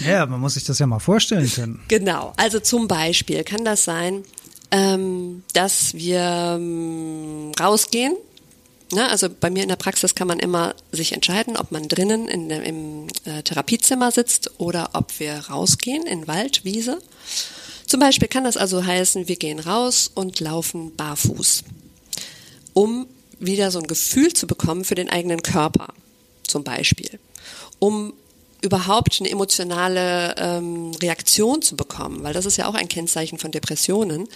ja, 0.00 0.26
man 0.26 0.40
muss 0.40 0.54
sich 0.54 0.64
das 0.64 0.78
ja 0.78 0.86
mal 0.86 0.98
vorstellen 0.98 1.50
können. 1.50 1.80
Genau, 1.88 2.32
also 2.36 2.60
zum 2.60 2.88
Beispiel 2.88 3.44
kann 3.44 3.64
das 3.64 3.84
sein, 3.84 4.24
ähm, 4.70 5.42
dass 5.52 5.94
wir 5.94 6.56
ähm, 6.58 7.52
rausgehen 7.58 8.16
Ne, 8.92 9.08
also 9.08 9.28
bei 9.30 9.48
mir 9.48 9.62
in 9.62 9.70
der 9.70 9.76
Praxis 9.76 10.14
kann 10.14 10.28
man 10.28 10.38
immer 10.38 10.74
sich 10.92 11.12
entscheiden, 11.12 11.56
ob 11.56 11.72
man 11.72 11.88
drinnen 11.88 12.28
in, 12.28 12.50
im 12.50 13.06
äh, 13.24 13.42
Therapiezimmer 13.42 14.10
sitzt 14.10 14.60
oder 14.60 14.90
ob 14.92 15.18
wir 15.18 15.34
rausgehen 15.34 16.04
in 16.04 16.28
Wald, 16.28 16.66
Wiese. 16.66 16.98
Zum 17.86 18.00
Beispiel 18.00 18.28
kann 18.28 18.44
das 18.44 18.58
also 18.58 18.84
heißen, 18.84 19.28
wir 19.28 19.36
gehen 19.36 19.60
raus 19.60 20.10
und 20.14 20.40
laufen 20.40 20.94
barfuß, 20.94 21.64
um 22.74 23.06
wieder 23.38 23.70
so 23.70 23.78
ein 23.78 23.86
Gefühl 23.86 24.34
zu 24.34 24.46
bekommen 24.46 24.84
für 24.84 24.94
den 24.94 25.08
eigenen 25.08 25.42
Körper, 25.42 25.94
zum 26.46 26.62
Beispiel, 26.62 27.18
um 27.78 28.12
überhaupt 28.62 29.18
eine 29.20 29.30
emotionale 29.30 30.34
ähm, 30.38 30.92
Reaktion 31.02 31.62
zu 31.62 31.76
bekommen, 31.76 32.22
weil 32.22 32.32
das 32.32 32.46
ist 32.46 32.56
ja 32.56 32.66
auch 32.68 32.74
ein 32.74 32.88
Kennzeichen 32.88 33.38
von 33.38 33.50
Depressionen, 33.50 34.28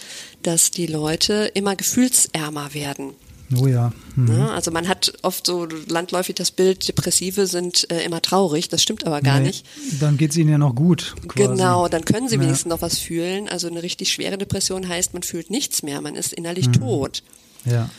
dass 0.43 0.71
die 0.71 0.87
Leute 0.87 1.51
immer 1.53 1.75
gefühlsärmer 1.75 2.73
werden. 2.73 3.13
Oh 3.55 3.65
ja. 3.65 3.93
Mhm. 4.15 4.37
ja. 4.37 4.49
Also 4.49 4.71
man 4.71 4.87
hat 4.89 5.13
oft 5.21 5.45
so 5.45 5.65
landläufig 5.87 6.35
das 6.35 6.51
Bild, 6.51 6.87
Depressive 6.87 7.47
sind 7.47 7.89
äh, 7.89 8.03
immer 8.03 8.21
traurig, 8.21 8.67
das 8.67 8.83
stimmt 8.83 9.05
aber 9.05 9.21
gar 9.21 9.39
nee, 9.39 9.47
nicht. 9.47 9.65
Dann 10.01 10.17
geht 10.17 10.31
es 10.31 10.37
ihnen 10.37 10.49
ja 10.49 10.57
noch 10.57 10.75
gut. 10.75 11.15
Quasi. 11.27 11.47
Genau, 11.47 11.87
dann 11.87 12.03
können 12.03 12.27
sie 12.27 12.35
ja. 12.35 12.41
wenigstens 12.41 12.69
noch 12.69 12.81
was 12.81 12.99
fühlen. 12.99 13.47
Also 13.47 13.67
eine 13.67 13.81
richtig 13.83 14.11
schwere 14.11 14.37
Depression 14.37 14.87
heißt, 14.87 15.13
man 15.13 15.23
fühlt 15.23 15.49
nichts 15.49 15.81
mehr, 15.81 16.01
man 16.01 16.15
ist 16.15 16.33
innerlich 16.33 16.67
mhm. 16.67 16.73
tot. 16.73 17.23
Ja. 17.63 17.89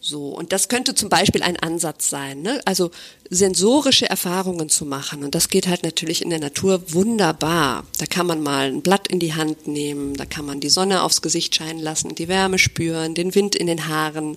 So, 0.00 0.28
und 0.28 0.52
das 0.52 0.68
könnte 0.68 0.94
zum 0.94 1.08
Beispiel 1.08 1.42
ein 1.42 1.56
Ansatz 1.56 2.08
sein, 2.08 2.40
ne? 2.42 2.60
also 2.64 2.92
sensorische 3.30 4.08
Erfahrungen 4.08 4.68
zu 4.68 4.86
machen. 4.86 5.24
Und 5.24 5.34
das 5.34 5.48
geht 5.48 5.66
halt 5.66 5.82
natürlich 5.82 6.22
in 6.22 6.30
der 6.30 6.38
Natur 6.38 6.92
wunderbar. 6.92 7.84
Da 7.98 8.06
kann 8.06 8.26
man 8.26 8.40
mal 8.40 8.68
ein 8.68 8.82
Blatt 8.82 9.08
in 9.08 9.18
die 9.18 9.34
Hand 9.34 9.66
nehmen, 9.66 10.14
da 10.14 10.24
kann 10.24 10.46
man 10.46 10.60
die 10.60 10.68
Sonne 10.68 11.02
aufs 11.02 11.20
Gesicht 11.20 11.54
scheinen 11.56 11.80
lassen, 11.80 12.14
die 12.14 12.28
Wärme 12.28 12.58
spüren, 12.58 13.14
den 13.14 13.34
Wind 13.34 13.56
in 13.56 13.66
den 13.66 13.88
Haaren 13.88 14.36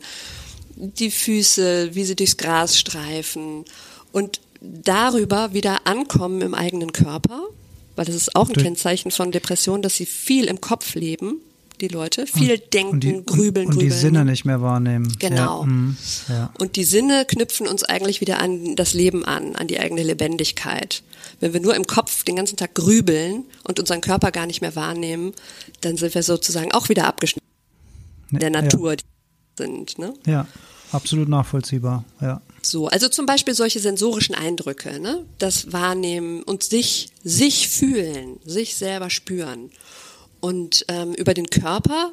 die 0.81 1.11
Füße, 1.11 1.93
wie 1.93 2.03
sie 2.03 2.15
durchs 2.15 2.37
Gras 2.37 2.79
streifen 2.79 3.65
und 4.11 4.41
darüber 4.61 5.53
wieder 5.53 5.85
ankommen 5.85 6.41
im 6.41 6.53
eigenen 6.53 6.91
Körper, 6.91 7.43
weil 7.95 8.05
das 8.05 8.15
ist 8.15 8.35
auch 8.35 8.49
ein 8.49 8.55
Kennzeichen 8.55 9.11
von 9.11 9.31
Depression, 9.31 9.81
dass 9.81 9.95
sie 9.95 10.05
viel 10.05 10.45
im 10.45 10.59
Kopf 10.59 10.95
leben, 10.95 11.41
die 11.81 11.87
Leute, 11.87 12.27
viel 12.27 12.53
und, 12.53 12.73
denken, 12.73 12.91
und 12.93 13.03
die, 13.03 13.23
grübeln, 13.25 13.67
und, 13.67 13.73
und 13.73 13.81
die 13.81 13.89
Sinne 13.89 14.23
nicht 14.23 14.45
mehr 14.45 14.61
wahrnehmen. 14.61 15.13
Genau. 15.19 15.61
Ja, 15.61 15.67
mm, 15.67 15.97
ja. 16.29 16.53
Und 16.59 16.75
die 16.75 16.83
Sinne 16.83 17.25
knüpfen 17.25 17.67
uns 17.67 17.83
eigentlich 17.83 18.21
wieder 18.21 18.39
an 18.39 18.75
das 18.75 18.93
Leben 18.93 19.25
an, 19.25 19.55
an 19.55 19.67
die 19.67 19.79
eigene 19.79 20.03
Lebendigkeit. 20.03 21.03
Wenn 21.39 21.53
wir 21.53 21.59
nur 21.59 21.75
im 21.75 21.87
Kopf 21.87 22.23
den 22.23 22.35
ganzen 22.35 22.57
Tag 22.57 22.75
grübeln 22.75 23.45
und 23.63 23.79
unseren 23.79 24.01
Körper 24.01 24.31
gar 24.31 24.45
nicht 24.45 24.61
mehr 24.61 24.75
wahrnehmen, 24.75 25.33
dann 25.81 25.97
sind 25.97 26.13
wir 26.13 26.23
sozusagen 26.23 26.71
auch 26.71 26.89
wieder 26.89 27.07
abgeschnitten 27.07 27.47
ne, 28.29 28.39
der 28.39 28.49
Natur 28.51 28.93
ja. 28.93 28.97
sind. 29.57 29.97
Ne? 29.97 30.13
Ja. 30.25 30.47
Absolut 30.91 31.29
nachvollziehbar, 31.29 32.03
ja. 32.19 32.41
So, 32.61 32.87
also 32.87 33.07
zum 33.07 33.25
Beispiel 33.25 33.53
solche 33.53 33.79
sensorischen 33.79 34.35
Eindrücke, 34.35 34.99
ne? 34.99 35.25
Das 35.39 35.71
Wahrnehmen 35.71 36.43
und 36.43 36.63
sich, 36.63 37.09
sich 37.23 37.69
fühlen, 37.69 38.39
sich 38.45 38.75
selber 38.75 39.09
spüren. 39.09 39.71
Und 40.41 40.85
ähm, 40.89 41.13
über 41.13 41.33
den 41.33 41.49
Körper 41.49 42.11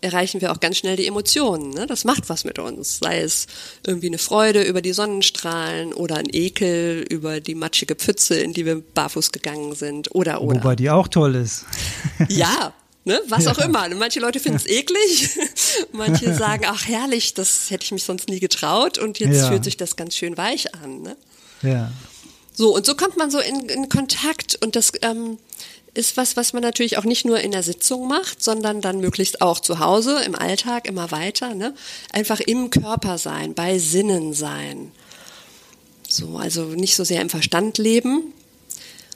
erreichen 0.00 0.40
wir 0.40 0.52
auch 0.52 0.60
ganz 0.60 0.78
schnell 0.78 0.96
die 0.96 1.06
Emotionen. 1.06 1.70
Ne? 1.70 1.86
Das 1.86 2.04
macht 2.04 2.28
was 2.28 2.44
mit 2.44 2.58
uns. 2.58 2.98
Sei 2.98 3.20
es 3.20 3.46
irgendwie 3.86 4.08
eine 4.08 4.18
Freude 4.18 4.62
über 4.62 4.82
die 4.82 4.92
Sonnenstrahlen 4.92 5.92
oder 5.92 6.16
ein 6.16 6.28
Ekel 6.30 7.04
über 7.08 7.40
die 7.40 7.54
matschige 7.54 7.94
Pfütze, 7.94 8.36
in 8.36 8.52
die 8.52 8.66
wir 8.66 8.80
barfuß 8.80 9.32
gegangen 9.32 9.74
sind 9.74 10.14
oder 10.14 10.42
oder. 10.42 10.62
Wobei 10.62 10.76
die 10.76 10.90
auch 10.90 11.08
toll 11.08 11.34
ist. 11.34 11.64
ja, 12.28 12.72
Ne? 13.06 13.20
Was 13.28 13.44
ja. 13.44 13.52
auch 13.52 13.58
immer. 13.58 13.86
Manche 13.90 14.18
Leute 14.18 14.40
finden 14.40 14.56
es 14.56 14.66
eklig, 14.66 15.28
manche 15.92 16.32
sagen, 16.38 16.64
ach 16.66 16.88
herrlich, 16.88 17.34
das 17.34 17.70
hätte 17.70 17.84
ich 17.84 17.92
mich 17.92 18.04
sonst 18.04 18.30
nie 18.30 18.40
getraut 18.40 18.96
und 18.96 19.18
jetzt 19.18 19.36
ja. 19.36 19.48
fühlt 19.48 19.62
sich 19.62 19.76
das 19.76 19.96
ganz 19.96 20.16
schön 20.16 20.38
weich 20.38 20.74
an. 20.74 21.02
Ne? 21.02 21.16
Ja. 21.60 21.92
So, 22.54 22.74
und 22.74 22.86
so 22.86 22.94
kommt 22.94 23.18
man 23.18 23.30
so 23.30 23.40
in, 23.40 23.68
in 23.68 23.88
Kontakt 23.90 24.58
und 24.64 24.74
das 24.74 24.92
ähm, 25.02 25.38
ist 25.94 26.16
was, 26.16 26.36
was 26.36 26.52
man 26.52 26.62
natürlich 26.62 26.98
auch 26.98 27.04
nicht 27.04 27.24
nur 27.24 27.40
in 27.40 27.52
der 27.52 27.62
Sitzung 27.62 28.08
macht, 28.08 28.42
sondern 28.42 28.80
dann 28.80 29.00
möglichst 29.00 29.40
auch 29.40 29.60
zu 29.60 29.78
Hause, 29.78 30.22
im 30.24 30.34
Alltag, 30.34 30.86
immer 30.86 31.10
weiter. 31.10 31.54
Ne? 31.54 31.74
Einfach 32.12 32.40
im 32.40 32.70
Körper 32.70 33.16
sein, 33.18 33.54
bei 33.54 33.78
Sinnen 33.78 34.32
sein. 34.32 34.92
So, 36.08 36.36
also 36.36 36.64
nicht 36.64 36.96
so 36.96 37.04
sehr 37.04 37.22
im 37.22 37.30
Verstand 37.30 37.78
leben, 37.78 38.32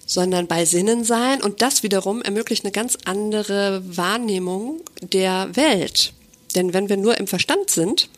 sondern 0.07 0.47
bei 0.47 0.65
Sinnen 0.65 1.05
sein. 1.05 1.43
Und 1.43 1.63
das 1.63 1.83
wiederum 1.83 2.23
ermöglicht 2.23 2.65
eine 2.65 2.73
ganz 2.73 2.97
andere 3.05 3.83
Wahrnehmung 3.85 4.81
der 5.03 5.55
Welt. 5.55 6.13
Denn 6.55 6.73
wenn 6.73 6.89
wir 6.89 6.97
nur 6.97 7.19
im 7.19 7.27
Verstand 7.27 7.71
sind, 7.71 8.09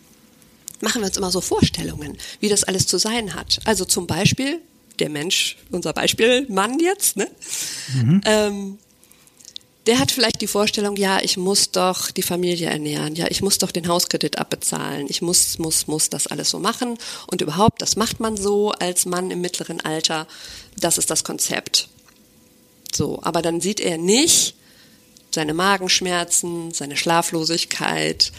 machen 0.80 1.02
wir 1.02 1.06
uns 1.06 1.16
immer 1.16 1.30
so 1.30 1.40
Vorstellungen, 1.40 2.16
wie 2.40 2.48
das 2.48 2.64
alles 2.64 2.86
zu 2.86 2.98
sein 2.98 3.34
hat. 3.34 3.58
Also 3.64 3.84
zum 3.84 4.06
Beispiel 4.06 4.60
der 5.00 5.10
Mensch, 5.10 5.56
unser 5.70 5.92
Beispiel 5.92 6.46
Mann 6.48 6.78
jetzt, 6.78 7.16
ne? 7.16 7.28
Mhm. 7.94 8.20
Ähm, 8.24 8.78
der 9.86 9.98
hat 9.98 10.10
vielleicht 10.12 10.40
die 10.40 10.46
Vorstellung, 10.46 10.96
ja, 10.96 11.20
ich 11.22 11.36
muss 11.36 11.70
doch 11.70 12.10
die 12.10 12.22
Familie 12.22 12.68
ernähren, 12.68 13.16
ja, 13.16 13.26
ich 13.28 13.40
muss 13.42 13.58
doch 13.58 13.70
den 13.70 13.88
Hauskredit 13.88 14.38
abbezahlen, 14.38 15.06
ich 15.08 15.22
muss, 15.22 15.58
muss, 15.58 15.86
muss 15.86 16.10
das 16.10 16.26
alles 16.26 16.50
so 16.50 16.58
machen 16.58 16.98
und 17.26 17.40
überhaupt, 17.40 17.80
das 17.80 17.96
macht 17.96 18.20
man 18.20 18.36
so 18.36 18.72
als 18.72 19.06
Mann 19.06 19.30
im 19.30 19.40
mittleren 19.40 19.80
Alter, 19.80 20.26
das 20.78 20.98
ist 20.98 21.10
das 21.10 21.24
Konzept. 21.24 21.88
So, 22.94 23.20
aber 23.22 23.40
dann 23.40 23.60
sieht 23.60 23.80
er 23.80 23.96
nicht 23.96 24.54
seine 25.34 25.54
Magenschmerzen, 25.54 26.72
seine 26.72 26.96
Schlaflosigkeit, 26.96 28.32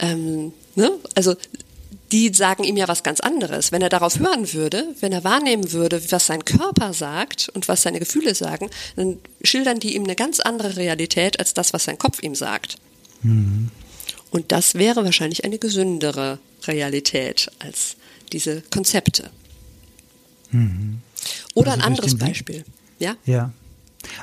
ähm, 0.00 0.52
ne? 0.74 0.90
also 1.14 1.36
die 2.12 2.32
sagen 2.34 2.64
ihm 2.64 2.76
ja 2.76 2.88
was 2.88 3.02
ganz 3.02 3.20
anderes. 3.20 3.72
Wenn 3.72 3.82
er 3.82 3.88
darauf 3.88 4.18
hören 4.18 4.52
würde, 4.52 4.94
wenn 5.00 5.12
er 5.12 5.24
wahrnehmen 5.24 5.72
würde, 5.72 6.00
was 6.10 6.26
sein 6.26 6.44
Körper 6.44 6.92
sagt 6.92 7.48
und 7.54 7.68
was 7.68 7.82
seine 7.82 8.00
Gefühle 8.00 8.34
sagen, 8.34 8.70
dann 8.96 9.18
schildern 9.42 9.80
die 9.80 9.94
ihm 9.94 10.04
eine 10.04 10.16
ganz 10.16 10.40
andere 10.40 10.76
Realität 10.76 11.38
als 11.38 11.54
das, 11.54 11.72
was 11.72 11.84
sein 11.84 11.98
Kopf 11.98 12.22
ihm 12.22 12.34
sagt. 12.34 12.78
Mhm. 13.22 13.70
Und 14.30 14.52
das 14.52 14.74
wäre 14.74 15.04
wahrscheinlich 15.04 15.44
eine 15.44 15.58
gesündere 15.58 16.38
Realität 16.66 17.50
als 17.58 17.96
diese 18.32 18.62
Konzepte. 18.70 19.30
Mhm. 20.50 21.00
Oder 21.54 21.72
also 21.72 21.82
ein 21.82 21.86
anderes 21.86 22.18
Beispiel. 22.18 22.64
Ja? 22.98 23.16
Ja. 23.24 23.52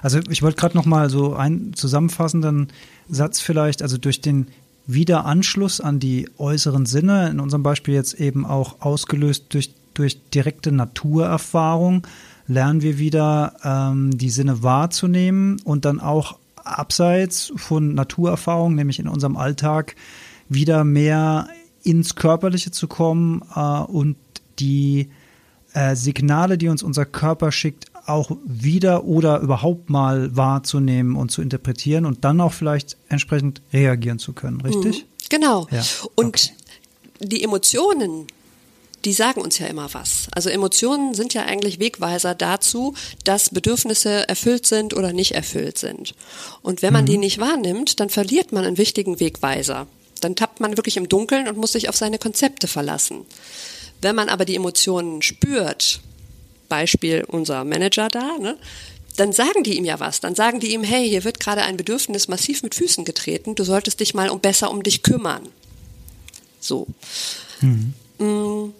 Also 0.01 0.19
ich 0.29 0.41
wollte 0.41 0.57
gerade 0.57 0.75
noch 0.75 0.85
mal 0.85 1.09
so 1.09 1.35
einen 1.35 1.73
zusammenfassenden 1.73 2.69
Satz 3.09 3.39
vielleicht, 3.39 3.81
also 3.81 3.97
durch 3.97 4.21
den 4.21 4.47
Wiederanschluss 4.87 5.81
an 5.81 5.99
die 5.99 6.29
äußeren 6.37 6.85
Sinne, 6.85 7.29
in 7.29 7.39
unserem 7.39 7.63
Beispiel 7.63 7.93
jetzt 7.93 8.13
eben 8.13 8.45
auch 8.45 8.81
ausgelöst 8.81 9.45
durch, 9.49 9.73
durch 9.93 10.19
direkte 10.29 10.71
Naturerfahrung, 10.71 12.07
lernen 12.47 12.81
wir 12.81 12.97
wieder 12.97 13.53
ähm, 13.63 14.17
die 14.17 14.29
Sinne 14.29 14.63
wahrzunehmen 14.63 15.61
und 15.65 15.83
dann 15.85 15.99
auch 15.99 16.39
abseits 16.55 17.51
von 17.55 17.93
Naturerfahrung, 17.93 18.75
nämlich 18.75 18.99
in 18.99 19.07
unserem 19.07 19.37
Alltag, 19.37 19.95
wieder 20.49 20.85
mehr 20.85 21.49
ins 21.83 22.15
Körperliche 22.15 22.71
zu 22.71 22.87
kommen 22.87 23.43
äh, 23.55 23.59
und 23.59 24.15
die 24.59 25.09
äh, 25.73 25.95
Signale, 25.95 26.57
die 26.57 26.69
uns 26.69 26.81
unser 26.81 27.05
Körper 27.05 27.51
schickt, 27.51 27.86
auch 28.07 28.31
wieder 28.45 29.03
oder 29.05 29.39
überhaupt 29.39 29.89
mal 29.89 30.35
wahrzunehmen 30.35 31.15
und 31.15 31.31
zu 31.31 31.41
interpretieren 31.41 32.05
und 32.05 32.23
dann 32.23 32.41
auch 32.41 32.53
vielleicht 32.53 32.97
entsprechend 33.09 33.61
reagieren 33.73 34.19
zu 34.19 34.33
können, 34.33 34.61
richtig? 34.61 35.03
Mhm. 35.03 35.07
Genau. 35.29 35.67
Ja. 35.71 35.83
Und 36.15 36.53
die 37.19 37.43
Emotionen, 37.43 38.27
die 39.05 39.13
sagen 39.13 39.41
uns 39.41 39.59
ja 39.59 39.67
immer 39.67 39.93
was. 39.93 40.27
Also 40.31 40.49
Emotionen 40.49 41.13
sind 41.13 41.33
ja 41.33 41.43
eigentlich 41.43 41.79
Wegweiser 41.79 42.35
dazu, 42.35 42.93
dass 43.23 43.49
Bedürfnisse 43.49 44.27
erfüllt 44.27 44.65
sind 44.65 44.93
oder 44.93 45.13
nicht 45.13 45.33
erfüllt 45.33 45.77
sind. 45.77 46.15
Und 46.61 46.81
wenn 46.81 46.93
man 46.93 47.03
mhm. 47.03 47.07
die 47.07 47.17
nicht 47.17 47.39
wahrnimmt, 47.39 47.99
dann 47.99 48.09
verliert 48.09 48.51
man 48.51 48.65
einen 48.65 48.77
wichtigen 48.77 49.19
Wegweiser. 49.19 49.87
Dann 50.21 50.35
tappt 50.35 50.59
man 50.59 50.77
wirklich 50.77 50.97
im 50.97 51.09
Dunkeln 51.09 51.47
und 51.47 51.57
muss 51.57 51.73
sich 51.73 51.89
auf 51.89 51.95
seine 51.95 52.17
Konzepte 52.17 52.67
verlassen. 52.67 53.25
Wenn 54.01 54.15
man 54.15 54.29
aber 54.29 54.45
die 54.45 54.55
Emotionen 54.55 55.21
spürt, 55.21 56.01
Beispiel 56.67 57.23
unser 57.27 57.63
Manager 57.63 58.07
da, 58.07 58.37
ne, 58.39 58.57
dann 59.15 59.33
sagen 59.33 59.63
die 59.63 59.77
ihm 59.77 59.85
ja 59.85 59.99
was. 59.99 60.19
Dann 60.19 60.35
sagen 60.35 60.59
die 60.59 60.73
ihm, 60.73 60.83
hey, 60.83 61.09
hier 61.09 61.23
wird 61.23 61.39
gerade 61.39 61.63
ein 61.63 61.77
Bedürfnis 61.77 62.27
massiv 62.27 62.63
mit 62.63 62.75
Füßen 62.75 63.03
getreten, 63.03 63.55
du 63.55 63.63
solltest 63.63 63.99
dich 63.99 64.13
mal 64.13 64.29
um 64.29 64.39
besser 64.39 64.71
um 64.71 64.83
dich 64.83 65.03
kümmern. 65.03 65.47
So. 66.59 66.87
Mhm. 67.61 67.93
Mm, 68.19 68.73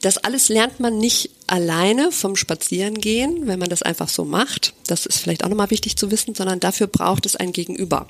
das 0.00 0.18
alles 0.18 0.48
lernt 0.48 0.80
man 0.80 0.98
nicht 0.98 1.30
alleine 1.46 2.12
vom 2.12 2.36
Spazierengehen, 2.36 3.46
wenn 3.46 3.58
man 3.58 3.70
das 3.70 3.82
einfach 3.82 4.08
so 4.08 4.24
macht. 4.24 4.74
Das 4.86 5.06
ist 5.06 5.18
vielleicht 5.18 5.44
auch 5.44 5.48
nochmal 5.48 5.70
wichtig 5.70 5.96
zu 5.96 6.10
wissen, 6.10 6.34
sondern 6.34 6.60
dafür 6.60 6.86
braucht 6.86 7.26
es 7.26 7.36
ein 7.36 7.52
Gegenüber. 7.52 8.06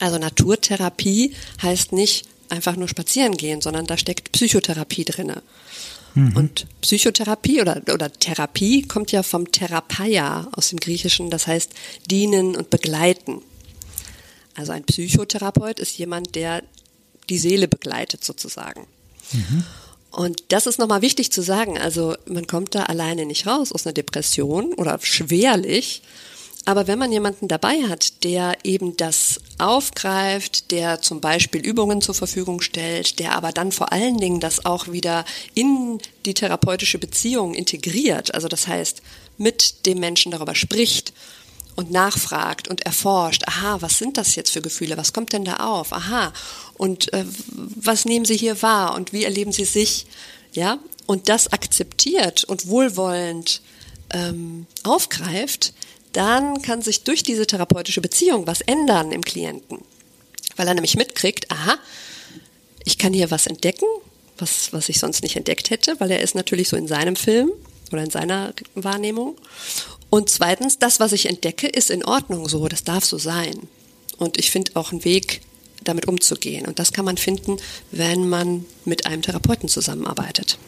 Also 0.00 0.18
Naturtherapie 0.18 1.34
heißt 1.62 1.92
nicht 1.92 2.26
einfach 2.48 2.76
nur 2.76 2.88
spazieren 2.88 3.36
gehen, 3.36 3.60
sondern 3.60 3.86
da 3.86 3.96
steckt 3.96 4.32
Psychotherapie 4.32 5.04
drinne. 5.04 5.42
Mhm. 6.16 6.34
Und 6.34 6.66
Psychotherapie 6.80 7.60
oder, 7.60 7.82
oder 7.92 8.10
Therapie 8.10 8.82
kommt 8.82 9.12
ja 9.12 9.22
vom 9.22 9.52
Therapeia 9.52 10.48
aus 10.52 10.70
dem 10.70 10.80
Griechischen, 10.80 11.28
das 11.30 11.46
heißt 11.46 11.72
dienen 12.10 12.56
und 12.56 12.70
begleiten. 12.70 13.42
Also 14.54 14.72
ein 14.72 14.84
Psychotherapeut 14.84 15.78
ist 15.78 15.98
jemand, 15.98 16.34
der 16.34 16.64
die 17.28 17.38
Seele 17.38 17.68
begleitet 17.68 18.24
sozusagen. 18.24 18.86
Mhm. 19.32 19.64
Und 20.10 20.42
das 20.48 20.66
ist 20.66 20.78
nochmal 20.78 21.02
wichtig 21.02 21.30
zu 21.30 21.42
sagen. 21.42 21.76
Also 21.76 22.16
man 22.24 22.46
kommt 22.46 22.74
da 22.74 22.84
alleine 22.84 23.26
nicht 23.26 23.46
raus 23.46 23.70
aus 23.70 23.84
einer 23.84 23.92
Depression 23.92 24.72
oder 24.72 24.98
schwerlich. 25.02 26.00
Aber 26.66 26.88
wenn 26.88 26.98
man 26.98 27.12
jemanden 27.12 27.46
dabei 27.46 27.84
hat, 27.88 28.24
der 28.24 28.56
eben 28.64 28.96
das 28.96 29.40
aufgreift, 29.56 30.72
der 30.72 31.00
zum 31.00 31.20
Beispiel 31.20 31.64
Übungen 31.64 32.02
zur 32.02 32.16
Verfügung 32.16 32.60
stellt, 32.60 33.20
der 33.20 33.36
aber 33.36 33.52
dann 33.52 33.70
vor 33.70 33.92
allen 33.92 34.18
Dingen 34.18 34.40
das 34.40 34.66
auch 34.66 34.88
wieder 34.88 35.24
in 35.54 36.00
die 36.24 36.34
therapeutische 36.34 36.98
Beziehung 36.98 37.54
integriert, 37.54 38.34
also 38.34 38.48
das 38.48 38.66
heißt 38.66 39.00
mit 39.38 39.86
dem 39.86 40.00
Menschen 40.00 40.32
darüber 40.32 40.56
spricht 40.56 41.12
und 41.76 41.92
nachfragt 41.92 42.66
und 42.66 42.84
erforscht, 42.84 43.44
aha, 43.46 43.80
was 43.80 43.98
sind 43.98 44.16
das 44.16 44.34
jetzt 44.34 44.50
für 44.50 44.60
Gefühle, 44.60 44.96
was 44.96 45.12
kommt 45.12 45.32
denn 45.32 45.44
da 45.44 45.58
auf, 45.58 45.92
aha, 45.92 46.32
und 46.74 47.12
äh, 47.12 47.24
was 47.76 48.06
nehmen 48.06 48.24
Sie 48.24 48.36
hier 48.36 48.60
wahr 48.60 48.96
und 48.96 49.12
wie 49.12 49.22
erleben 49.22 49.52
Sie 49.52 49.66
sich, 49.66 50.06
ja, 50.52 50.80
und 51.06 51.28
das 51.28 51.52
akzeptiert 51.52 52.42
und 52.42 52.66
wohlwollend 52.66 53.60
ähm, 54.10 54.66
aufgreift, 54.82 55.72
dann 56.16 56.62
kann 56.62 56.82
sich 56.82 57.04
durch 57.04 57.22
diese 57.22 57.46
therapeutische 57.46 58.00
Beziehung 58.00 58.46
was 58.46 58.62
ändern 58.62 59.12
im 59.12 59.22
Klienten. 59.22 59.78
Weil 60.56 60.68
er 60.68 60.74
nämlich 60.74 60.96
mitkriegt, 60.96 61.50
aha, 61.50 61.76
ich 62.84 62.98
kann 62.98 63.12
hier 63.12 63.30
was 63.30 63.46
entdecken, 63.46 63.86
was, 64.38 64.72
was 64.72 64.88
ich 64.88 64.98
sonst 64.98 65.22
nicht 65.22 65.36
entdeckt 65.36 65.70
hätte, 65.70 65.96
weil 65.98 66.10
er 66.10 66.20
ist 66.20 66.34
natürlich 66.34 66.68
so 66.68 66.76
in 66.76 66.88
seinem 66.88 67.16
Film 67.16 67.50
oder 67.92 68.02
in 68.02 68.10
seiner 68.10 68.54
Wahrnehmung. 68.74 69.36
Und 70.08 70.30
zweitens, 70.30 70.78
das, 70.78 71.00
was 71.00 71.12
ich 71.12 71.26
entdecke, 71.26 71.66
ist 71.66 71.90
in 71.90 72.04
Ordnung 72.04 72.48
so, 72.48 72.66
das 72.68 72.84
darf 72.84 73.04
so 73.04 73.18
sein. 73.18 73.68
Und 74.16 74.38
ich 74.38 74.50
finde 74.50 74.72
auch 74.74 74.92
einen 74.92 75.04
Weg, 75.04 75.42
damit 75.84 76.08
umzugehen. 76.08 76.66
Und 76.66 76.78
das 76.78 76.92
kann 76.92 77.04
man 77.04 77.16
finden, 77.16 77.58
wenn 77.92 78.28
man 78.28 78.64
mit 78.84 79.06
einem 79.06 79.22
Therapeuten 79.22 79.68
zusammenarbeitet. 79.68 80.58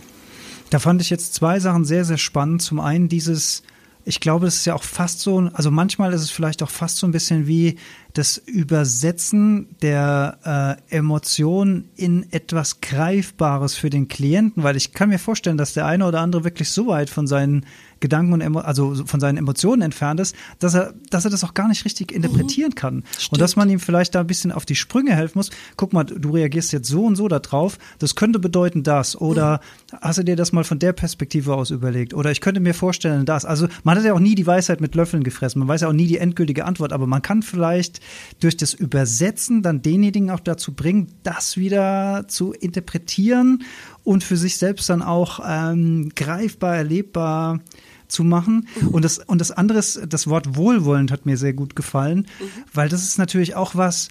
Da 0.71 0.79
fand 0.79 1.01
ich 1.01 1.11
jetzt 1.11 1.35
zwei 1.35 1.61
Sachen 1.61 1.85
sehr, 1.85 2.05
sehr 2.05 2.19
spannend. 2.19 2.63
Zum 2.63 2.79
einen 2.79 3.09
dieses, 3.09 3.63
ich 4.05 4.21
glaube, 4.21 4.47
es 4.47 4.57
ist 4.57 4.65
ja 4.65 4.75
auch 4.75 4.83
fast 4.83 5.21
so, 5.21 5.39
also 5.53 5.71
manchmal 5.71 6.13
ist 6.13 6.23
es 6.23 6.31
vielleicht 6.31 6.63
auch 6.63 6.71
fast 6.71 6.97
so 6.97 7.07
ein 7.07 7.13
bisschen 7.13 7.47
wie 7.47 7.77
das 8.15 8.39
Übersetzen 8.39 9.69
der 9.83 10.79
äh, 10.91 10.97
Emotionen 10.97 11.89
in 11.97 12.27
etwas 12.33 12.81
Greifbares 12.81 13.75
für 13.75 13.91
den 13.91 14.09
Klienten, 14.09 14.63
weil 14.63 14.77
ich 14.77 14.93
kann 14.93 15.11
mir 15.11 15.19
vorstellen, 15.19 15.59
dass 15.59 15.75
der 15.75 15.87
eine 15.87 16.07
oder 16.07 16.21
andere 16.21 16.45
wirklich 16.45 16.71
so 16.71 16.89
weit 16.89 17.11
von 17.11 17.27
seinen 17.27 17.65
Gedanken 18.01 18.33
und 18.33 18.41
Emo 18.41 18.61
also 18.61 18.95
von 19.07 19.21
seinen 19.21 19.39
Emotionen 19.39 19.83
entfernt 19.83 20.21
ist, 20.21 20.37
dass 20.59 20.75
er, 20.75 20.95
dass 21.11 21.25
er 21.25 21.31
das 21.31 21.45
auch 21.45 21.55
gar 21.55 21.69
nicht 21.69 21.85
richtig 21.85 22.13
interpretieren 22.13 22.75
kann. 22.75 22.97
Mhm, 22.97 23.03
und 23.33 23.41
dass 23.41 23.57
man 23.57 23.69
ihm 23.71 23.81
vielleicht 23.81 24.15
da 24.15 24.21
ein 24.21 24.27
bisschen 24.27 24.53
auf 24.53 24.67
die 24.67 24.77
Sprünge 24.77 25.15
helfen 25.15 25.39
muss. 25.39 25.51
Guck 25.77 25.93
mal, 25.93 26.05
du 26.05 26.31
reagierst 26.31 26.73
jetzt 26.73 26.89
so 26.89 27.05
und 27.05 27.17
so 27.17 27.29
darauf. 27.29 27.79
Das 27.99 28.15
könnte 28.15 28.39
bedeuten 28.39 28.83
das. 28.83 29.21
Oder 29.21 29.61
mhm. 29.93 29.97
hast 30.01 30.19
du 30.19 30.23
dir 30.23 30.37
das 30.37 30.53
mal 30.53 30.65
von 30.65 30.79
der 30.79 30.93
Perspektive 30.93 31.55
aus 31.55 31.71
überlegt? 31.71 32.15
Oder 32.15 32.31
ich 32.31 32.41
könnte 32.41 32.61
mir 32.61 32.75
vorstellen, 32.75 33.27
das. 33.27 33.45
Also 33.45 33.69
man 33.83 33.99
hat 33.99 34.05
ja 34.05 34.15
auch 34.15 34.21
nie 34.21 34.35
die 34.35 34.47
Weisheit 34.47 34.81
mit 34.81 34.95
Löffeln 34.95 35.25
gefressen. 35.25 35.59
Man 35.59 35.69
weiß 35.69 35.83
ja 35.83 35.89
auch 35.89 35.93
nie 35.93 36.07
die 36.07 36.19
endgültige 36.19 36.65
Antwort. 36.65 36.93
Aber 36.93 37.07
man 37.07 37.23
kann 37.23 37.43
vielleicht 37.43 37.98
durch 38.41 38.57
das 38.57 38.75
Übersetzen 38.75 39.63
dann 39.63 39.83
denjenigen 39.83 40.31
auch 40.31 40.41
dazu 40.41 40.75
bringen, 40.75 41.09
das 41.23 41.57
wieder 41.57 42.27
zu 42.29 42.53
interpretieren 42.53 43.65
und 44.05 44.25
für 44.25 44.37
sich 44.37 44.57
selbst 44.57 44.89
dann 44.89 45.03
auch 45.03 45.41
ähm, 45.47 46.11
greifbar, 46.15 46.77
erlebbar 46.77 47.61
zu 48.09 48.25
machen. 48.25 48.67
Mhm. 48.81 48.89
Und 48.89 49.05
das, 49.05 49.19
und 49.19 49.41
das 49.41 49.51
andere 49.51 49.79
ist, 49.79 50.01
das 50.09 50.27
Wort 50.27 50.57
wohlwollend 50.57 51.13
hat 51.13 51.27
mir 51.27 51.37
sehr 51.37 51.53
gut 51.53 51.77
gefallen, 51.77 52.27
mhm. 52.41 52.65
weil 52.73 52.89
das 52.89 53.03
ist 53.03 53.19
natürlich 53.19 53.55
auch 53.55 53.75
was, 53.75 54.09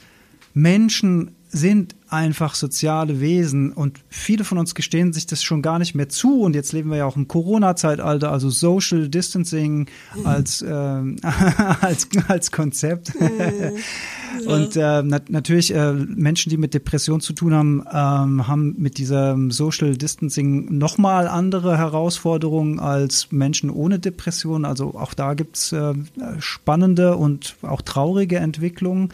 Menschen 0.53 1.35
sind 1.49 1.95
einfach 2.09 2.55
soziale 2.55 3.19
Wesen 3.19 3.71
und 3.73 3.99
viele 4.09 4.43
von 4.43 4.57
uns 4.57 4.75
gestehen 4.75 5.13
sich 5.13 5.27
das 5.27 5.43
schon 5.43 5.61
gar 5.61 5.79
nicht 5.79 5.95
mehr 5.95 6.09
zu 6.09 6.41
und 6.41 6.55
jetzt 6.55 6.73
leben 6.73 6.89
wir 6.89 6.97
ja 6.97 7.05
auch 7.05 7.15
im 7.15 7.27
Corona-Zeitalter, 7.27 8.31
also 8.31 8.49
Social 8.49 9.09
Distancing 9.09 9.87
als, 10.23 10.61
äh, 10.61 10.67
als, 11.81 12.07
als 12.27 12.51
Konzept. 12.51 13.13
Mhm. 13.19 13.77
und 14.47 14.75
äh, 14.75 15.03
nat 15.03 15.29
natürlich 15.29 15.73
äh, 15.73 15.93
Menschen, 15.93 16.49
die 16.49 16.57
mit 16.57 16.73
Depression 16.73 17.21
zu 17.21 17.33
tun 17.33 17.53
haben, 17.53 17.83
ähm, 17.91 18.47
haben 18.47 18.75
mit 18.77 18.97
diesem 18.97 19.51
Social 19.51 19.97
Distancing 19.97 20.77
nochmal 20.77 21.27
andere 21.27 21.77
Herausforderungen 21.77 22.79
als 22.79 23.31
Menschen 23.31 23.69
ohne 23.69 23.99
Depression. 23.99 24.65
Also 24.65 24.95
auch 24.95 25.13
da 25.13 25.33
gibt's 25.33 25.71
äh, 25.71 25.93
spannende 26.39 27.17
und 27.17 27.55
auch 27.61 27.81
traurige 27.81 28.37
Entwicklungen. 28.37 29.09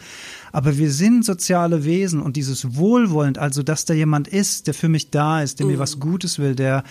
Aber 0.52 0.78
wir 0.78 0.90
sind 0.90 1.24
soziale 1.24 1.84
Wesen 1.84 2.20
und 2.20 2.36
dieses 2.36 2.76
Wohlwollend, 2.84 3.38
also 3.38 3.62
dass 3.62 3.86
da 3.86 3.94
jemand 3.94 4.28
ist, 4.28 4.66
der 4.66 4.74
für 4.74 4.90
mich 4.90 5.10
da 5.10 5.40
ist, 5.40 5.58
der 5.58 5.66
mhm. 5.66 5.72
mir 5.72 5.78
was 5.78 5.98
Gutes 5.98 6.38
will, 6.38 6.54
der 6.54 6.84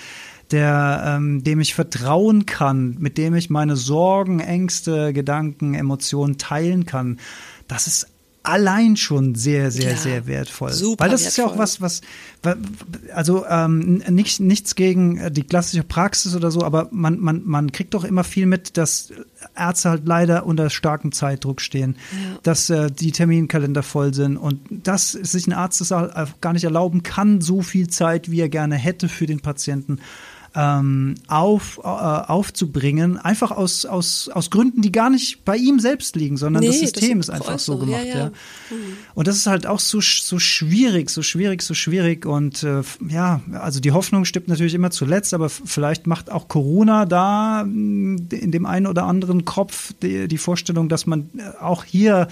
der, 0.52 1.04
ähm, 1.06 1.44
dem 1.44 1.60
ich 1.62 1.74
vertrauen 1.74 2.46
kann, 2.46 2.98
mit 3.00 3.18
dem 3.18 3.34
ich 3.34 3.50
meine 3.50 3.76
Sorgen, 3.76 4.40
Ängste, 4.40 5.14
Gedanken, 5.14 5.74
Emotionen 5.74 6.38
teilen 6.38 6.86
kann. 6.86 7.20
Das 7.68 7.88
ist 7.88 8.08
allein 8.44 8.98
schon 8.98 9.36
sehr, 9.36 9.72
sehr, 9.72 9.92
ja, 9.92 9.98
sehr 9.98 10.28
wertvoll. 10.28 10.74
Super 10.74 11.06
Weil 11.06 11.12
das 11.12 11.24
wertvoll. 11.24 11.30
ist 11.30 11.38
ja 11.38 11.46
auch 11.46 11.58
was, 11.58 11.82
was, 11.82 12.02
also 13.14 13.46
ähm, 13.48 14.04
nicht, 14.10 14.42
nichts 14.42 14.76
gegen 14.76 15.18
äh, 15.18 15.32
die 15.32 15.44
klassische 15.44 15.84
Praxis 15.84 16.36
oder 16.36 16.52
so, 16.52 16.62
aber 16.62 16.90
man, 16.92 17.20
man, 17.20 17.42
man 17.46 17.72
kriegt 17.72 17.94
doch 17.94 18.04
immer 18.04 18.26
viel 18.26 18.46
mit, 18.46 18.76
dass 18.76 19.14
Ärzte 19.56 19.90
halt 19.90 20.06
leider 20.06 20.46
unter 20.46 20.70
starkem 20.70 21.14
Zeitdruck 21.14 21.62
stehen, 21.62 21.96
ja. 22.12 22.40
dass 22.44 22.70
äh, 22.70 22.92
die 22.92 23.14
Terminkalender 23.14 23.82
voll 23.82 24.14
sind 24.14 24.36
und 24.36 24.60
dass 24.70 25.14
sich 25.14 25.48
ein 25.48 25.54
Arzt 25.54 25.80
das 25.80 25.90
gar 26.42 26.54
nicht 26.54 26.66
erlauben 26.66 27.02
kann, 27.02 27.40
so 27.40 27.62
viel 27.62 27.88
Zeit, 27.88 28.30
wie 28.30 28.42
er 28.42 28.50
gerne 28.50 28.76
hätte 28.76 29.08
für 29.08 29.26
den 29.26 29.40
Patienten 29.40 30.00
ähm, 30.56 31.16
auf, 31.28 31.80
äh, 31.84 31.88
aufzubringen, 31.88 33.18
einfach 33.18 33.52
aus, 33.52 33.86
aus, 33.86 34.30
aus 34.30 34.50
Gründen, 34.50 34.82
die 34.82 34.92
gar 34.92 35.10
nicht 35.10 35.46
bei 35.46 35.58
ihm 35.58 35.80
selbst 35.80 36.16
liegen, 36.16 36.38
sondern 36.38 36.62
nee, 36.62 36.68
das 36.68 36.80
System 36.80 37.18
das 37.18 37.30
ist 37.30 37.34
einfach 37.34 37.58
so 37.60 37.78
gemacht. 37.78 38.06
Ja, 38.06 38.10
ja. 38.10 38.18
ja. 38.18 38.26
Mhm. 38.28 38.98
Und 39.16 39.28
das 39.28 39.38
ist 39.38 39.48
halt 39.48 39.66
auch 39.66 39.80
so, 39.80 40.00
so 40.02 40.38
schwierig, 40.38 41.10
so 41.10 41.24
schwierig, 41.24 41.62
so 41.64 41.74
schwierig. 41.74 42.26
Und 42.26 42.64
äh, 42.64 42.82
ja, 43.10 43.42
also 43.54 43.80
die 43.80 43.92
Hoffnung 43.92 44.26
stirbt 44.26 44.48
natürlich 44.48 44.76
immer 44.76 44.92
zuletzt, 44.92 45.34
aber 45.34 45.50
vielleicht 45.50 46.06
macht 46.06 46.32
auch 46.32 46.48
Corona 46.48 47.06
da 47.06 47.62
in 47.62 48.30
dem 48.30 48.66
einen 48.66 48.88
oder 48.88 49.06
anderen 49.06 49.46
Kopf 49.46 49.94
die, 50.02 50.28
die 50.28 50.38
Vorstellung, 50.38 50.88
dass 50.88 51.08
man 51.08 51.30
äh, 51.38 51.62
auch 51.62 51.84
hier 51.84 52.28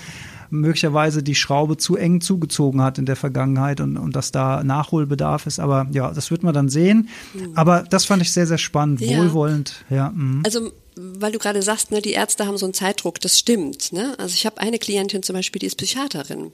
möglicherweise 0.52 1.24
die 1.24 1.36
Schraube 1.36 1.78
zu 1.78 1.96
eng 1.96 2.22
zugezogen 2.22 2.82
hat 2.82 2.98
in 2.98 3.06
der 3.06 3.16
Vergangenheit 3.16 3.82
und, 3.82 3.98
und 3.98 4.16
dass 4.16 4.32
da 4.32 4.64
Nachholbedarf 4.64 5.48
ist. 5.48 5.60
Aber 5.60 5.88
ja, 5.92 6.12
das 6.14 6.30
wird 6.30 6.44
man 6.44 6.54
dann 6.54 6.70
sehen. 6.70 7.10
Mhm. 7.34 7.52
Aber 7.56 7.84
das 7.90 8.06
fand 8.06 8.22
ich 8.22 8.32
sehr, 8.32 8.46
sehr 8.46 8.58
spannend, 8.58 9.02
ja. 9.02 9.18
wohlwollend. 9.18 9.86
Ja, 9.90 10.12
mh. 10.14 10.42
Also 10.46 10.72
weil 10.96 11.32
du 11.32 11.40
gerade 11.40 11.62
sagst, 11.62 11.92
ne, 11.92 12.02
die 12.02 12.12
Ärzte 12.12 12.46
haben 12.46 12.58
so 12.58 12.66
einen 12.66 12.74
Zeitdruck, 12.74 13.22
das 13.22 13.40
stimmt. 13.40 13.94
Ne? 13.94 14.14
Also 14.20 14.34
ich 14.34 14.46
habe 14.46 14.60
eine 14.60 14.78
Klientin 14.78 15.24
zum 15.24 15.36
Beispiel, 15.36 15.60
die 15.60 15.68
ist 15.68 15.78
Psychiaterin 15.78 16.52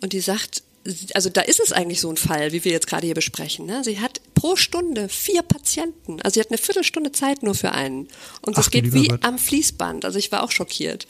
und 0.00 0.12
die 0.12 0.20
sagt, 0.20 0.64
also 1.14 1.30
da 1.30 1.40
ist 1.40 1.60
es 1.60 1.72
eigentlich 1.72 2.00
so 2.00 2.10
ein 2.10 2.16
Fall, 2.16 2.52
wie 2.52 2.64
wir 2.64 2.72
jetzt 2.72 2.86
gerade 2.86 3.06
hier 3.06 3.14
besprechen. 3.14 3.66
Ne? 3.66 3.82
Sie 3.84 4.00
hat 4.00 4.20
pro 4.34 4.56
Stunde 4.56 5.08
vier 5.08 5.42
Patienten. 5.42 6.20
Also 6.22 6.34
sie 6.34 6.40
hat 6.40 6.50
eine 6.50 6.58
Viertelstunde 6.58 7.12
Zeit 7.12 7.42
nur 7.42 7.54
für 7.54 7.72
einen. 7.72 8.08
Und 8.42 8.56
das 8.56 8.66
Ach, 8.66 8.70
geht 8.70 8.92
wie 8.92 9.08
Gott. 9.08 9.24
am 9.24 9.38
Fließband. 9.38 10.04
Also 10.04 10.18
ich 10.18 10.30
war 10.30 10.42
auch 10.42 10.52
schockiert. 10.52 11.06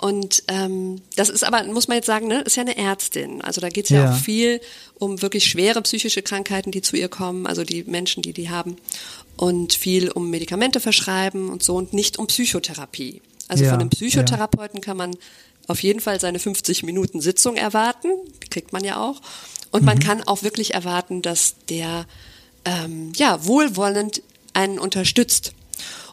Und 0.00 0.44
ähm, 0.48 1.02
das 1.16 1.28
ist 1.28 1.44
aber, 1.44 1.62
muss 1.64 1.86
man 1.86 1.96
jetzt 1.96 2.06
sagen, 2.06 2.26
ne, 2.26 2.40
ist 2.40 2.56
ja 2.56 2.62
eine 2.62 2.78
Ärztin. 2.78 3.42
Also 3.42 3.60
da 3.60 3.68
geht 3.68 3.84
es 3.84 3.90
ja, 3.90 4.04
ja, 4.04 4.12
auch 4.12 4.16
viel 4.16 4.62
um 4.98 5.20
wirklich 5.20 5.44
schwere 5.44 5.82
psychische 5.82 6.22
Krankheiten, 6.22 6.70
die 6.70 6.80
zu 6.80 6.96
ihr 6.96 7.10
kommen, 7.10 7.46
also 7.46 7.64
die 7.64 7.84
Menschen, 7.84 8.22
die 8.22 8.32
die 8.32 8.48
haben. 8.48 8.76
Und 9.36 9.74
viel 9.74 10.10
um 10.10 10.30
Medikamente 10.30 10.80
verschreiben 10.80 11.50
und 11.50 11.62
so 11.62 11.76
und 11.76 11.92
nicht 11.92 12.18
um 12.18 12.26
Psychotherapie. 12.28 13.20
Also 13.46 13.64
ja, 13.64 13.70
von 13.70 13.80
einem 13.80 13.90
Psychotherapeuten 13.90 14.78
ja. 14.78 14.82
kann 14.82 14.96
man 14.96 15.14
auf 15.66 15.82
jeden 15.82 16.00
Fall 16.00 16.18
seine 16.18 16.38
50 16.38 16.82
Minuten 16.82 17.20
Sitzung 17.20 17.56
erwarten. 17.56 18.08
Die 18.42 18.48
kriegt 18.48 18.72
man 18.72 18.82
ja 18.82 18.96
auch. 18.96 19.20
Und 19.70 19.80
mhm. 19.80 19.86
man 19.86 19.98
kann 19.98 20.22
auch 20.22 20.42
wirklich 20.42 20.72
erwarten, 20.72 21.20
dass 21.20 21.56
der 21.68 22.06
ähm, 22.64 23.12
ja 23.16 23.44
wohlwollend 23.44 24.22
einen 24.54 24.78
unterstützt. 24.78 25.52